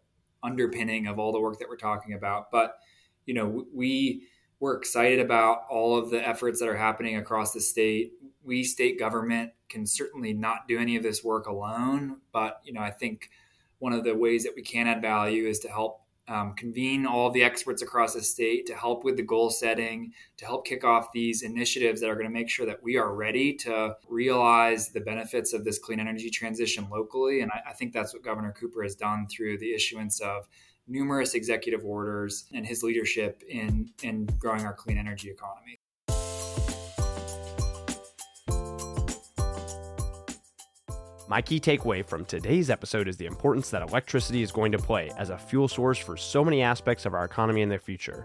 underpinning 0.42 1.06
of 1.06 1.18
all 1.18 1.32
the 1.32 1.40
work 1.40 1.58
that 1.60 1.68
we're 1.68 1.76
talking 1.76 2.14
about. 2.14 2.50
But 2.50 2.76
you 3.24 3.34
know, 3.34 3.66
we 3.72 4.26
we're 4.60 4.76
excited 4.76 5.20
about 5.20 5.62
all 5.70 5.96
of 5.96 6.10
the 6.10 6.26
efforts 6.26 6.60
that 6.60 6.68
are 6.68 6.76
happening 6.76 7.16
across 7.16 7.52
the 7.52 7.60
state. 7.60 8.12
We 8.42 8.64
state 8.64 8.98
government 8.98 9.52
can 9.68 9.86
certainly 9.86 10.32
not 10.32 10.68
do 10.68 10.78
any 10.78 10.96
of 10.96 11.02
this 11.02 11.22
work 11.22 11.46
alone, 11.46 12.18
but 12.32 12.60
you 12.64 12.72
know, 12.72 12.80
I 12.80 12.90
think 12.90 13.30
one 13.78 13.92
of 13.92 14.04
the 14.04 14.14
ways 14.14 14.44
that 14.44 14.54
we 14.56 14.62
can 14.62 14.86
add 14.88 15.00
value 15.00 15.46
is 15.46 15.60
to 15.60 15.68
help 15.68 16.02
um, 16.28 16.54
convene 16.54 17.06
all 17.06 17.30
the 17.30 17.42
experts 17.42 17.80
across 17.80 18.12
the 18.12 18.22
state 18.22 18.66
to 18.66 18.74
help 18.74 19.02
with 19.02 19.16
the 19.16 19.22
goal 19.22 19.48
setting, 19.50 20.12
to 20.36 20.44
help 20.44 20.66
kick 20.66 20.84
off 20.84 21.10
these 21.12 21.42
initiatives 21.42 22.00
that 22.00 22.10
are 22.10 22.14
going 22.14 22.26
to 22.26 22.32
make 22.32 22.50
sure 22.50 22.66
that 22.66 22.82
we 22.82 22.98
are 22.98 23.14
ready 23.14 23.54
to 23.54 23.96
realize 24.08 24.90
the 24.90 25.00
benefits 25.00 25.54
of 25.54 25.64
this 25.64 25.78
clean 25.78 26.00
energy 26.00 26.28
transition 26.28 26.86
locally. 26.90 27.40
And 27.40 27.50
I, 27.50 27.70
I 27.70 27.72
think 27.72 27.94
that's 27.94 28.12
what 28.12 28.22
Governor 28.22 28.52
Cooper 28.52 28.82
has 28.82 28.94
done 28.94 29.26
through 29.26 29.58
the 29.58 29.72
issuance 29.72 30.20
of 30.20 30.46
numerous 30.86 31.34
executive 31.34 31.84
orders 31.84 32.44
and 32.52 32.66
his 32.66 32.82
leadership 32.82 33.42
in, 33.48 33.90
in 34.02 34.26
growing 34.38 34.66
our 34.66 34.74
clean 34.74 34.98
energy 34.98 35.30
economy. 35.30 35.80
My 41.29 41.43
key 41.43 41.61
takeaway 41.61 42.03
from 42.07 42.24
today's 42.24 42.70
episode 42.70 43.07
is 43.07 43.18
the 43.18 43.26
importance 43.26 43.68
that 43.68 43.83
electricity 43.83 44.41
is 44.41 44.51
going 44.51 44.72
to 44.72 44.79
play 44.79 45.11
as 45.18 45.29
a 45.29 45.37
fuel 45.37 45.68
source 45.68 45.99
for 45.99 46.16
so 46.16 46.43
many 46.43 46.62
aspects 46.62 47.05
of 47.05 47.12
our 47.12 47.26
economy 47.26 47.61
in 47.61 47.68
the 47.68 47.76
future. 47.76 48.24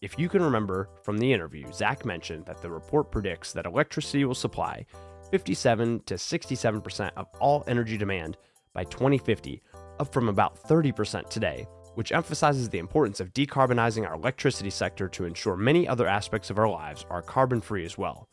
If 0.00 0.18
you 0.18 0.30
can 0.30 0.42
remember 0.42 0.88
from 1.02 1.18
the 1.18 1.30
interview, 1.30 1.70
Zach 1.70 2.06
mentioned 2.06 2.46
that 2.46 2.62
the 2.62 2.70
report 2.70 3.10
predicts 3.10 3.52
that 3.52 3.66
electricity 3.66 4.24
will 4.24 4.34
supply 4.34 4.86
57 5.30 6.00
to 6.06 6.14
67% 6.14 7.10
of 7.18 7.26
all 7.40 7.62
energy 7.66 7.98
demand 7.98 8.38
by 8.72 8.84
2050, 8.84 9.60
up 9.98 10.10
from 10.10 10.30
about 10.30 10.62
30% 10.66 11.28
today, 11.28 11.66
which 11.94 12.10
emphasizes 12.10 12.70
the 12.70 12.78
importance 12.78 13.20
of 13.20 13.34
decarbonizing 13.34 14.08
our 14.08 14.14
electricity 14.14 14.70
sector 14.70 15.08
to 15.08 15.26
ensure 15.26 15.56
many 15.58 15.86
other 15.86 16.06
aspects 16.06 16.48
of 16.48 16.58
our 16.58 16.70
lives 16.70 17.04
are 17.10 17.20
carbon 17.20 17.60
free 17.60 17.84
as 17.84 17.98
well. 17.98 18.30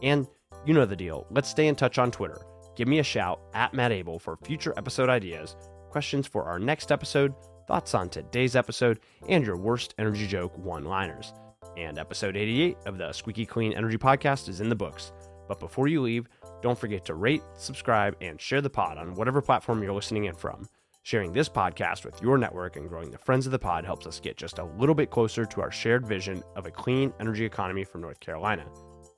And 0.00 0.28
you 0.64 0.74
know 0.74 0.86
the 0.86 0.94
deal, 0.94 1.26
let's 1.30 1.50
stay 1.50 1.66
in 1.66 1.74
touch 1.74 1.98
on 1.98 2.12
Twitter 2.12 2.40
give 2.78 2.88
me 2.88 3.00
a 3.00 3.02
shout 3.02 3.40
at 3.54 3.74
Matt 3.74 3.90
Abele 3.90 4.20
for 4.20 4.36
future 4.36 4.72
episode 4.76 5.08
ideas, 5.08 5.56
questions 5.90 6.28
for 6.28 6.44
our 6.44 6.60
next 6.60 6.92
episode, 6.92 7.34
thoughts 7.66 7.92
on 7.92 8.08
today's 8.08 8.54
episode, 8.54 9.00
and 9.28 9.44
your 9.44 9.56
worst 9.56 9.96
energy 9.98 10.28
joke 10.28 10.56
one 10.56 10.84
liners. 10.84 11.34
And 11.76 11.98
episode 11.98 12.36
88 12.36 12.76
of 12.86 12.96
the 12.96 13.12
Squeaky 13.12 13.44
Clean 13.46 13.72
Energy 13.72 13.98
Podcast 13.98 14.48
is 14.48 14.60
in 14.60 14.68
the 14.68 14.76
books. 14.76 15.10
But 15.48 15.58
before 15.58 15.88
you 15.88 16.00
leave, 16.00 16.28
don't 16.62 16.78
forget 16.78 17.04
to 17.06 17.14
rate, 17.14 17.42
subscribe, 17.56 18.16
and 18.20 18.40
share 18.40 18.60
the 18.60 18.70
pod 18.70 18.96
on 18.96 19.16
whatever 19.16 19.42
platform 19.42 19.82
you're 19.82 19.92
listening 19.92 20.26
in 20.26 20.34
from. 20.34 20.68
Sharing 21.02 21.32
this 21.32 21.48
podcast 21.48 22.04
with 22.04 22.22
your 22.22 22.38
network 22.38 22.76
and 22.76 22.88
growing 22.88 23.10
the 23.10 23.18
friends 23.18 23.44
of 23.44 23.50
the 23.50 23.58
pod 23.58 23.84
helps 23.84 24.06
us 24.06 24.20
get 24.20 24.36
just 24.36 24.60
a 24.60 24.64
little 24.64 24.94
bit 24.94 25.10
closer 25.10 25.44
to 25.44 25.60
our 25.60 25.72
shared 25.72 26.06
vision 26.06 26.44
of 26.54 26.66
a 26.66 26.70
clean 26.70 27.12
energy 27.18 27.44
economy 27.44 27.82
for 27.82 27.98
North 27.98 28.20
Carolina. 28.20 28.66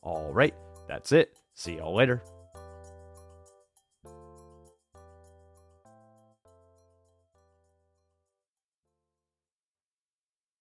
All 0.01 0.33
right, 0.33 0.55
that's 0.89 1.13
it. 1.13 1.37
See 1.55 1.77
y'all 1.77 1.95
later. 1.95 2.23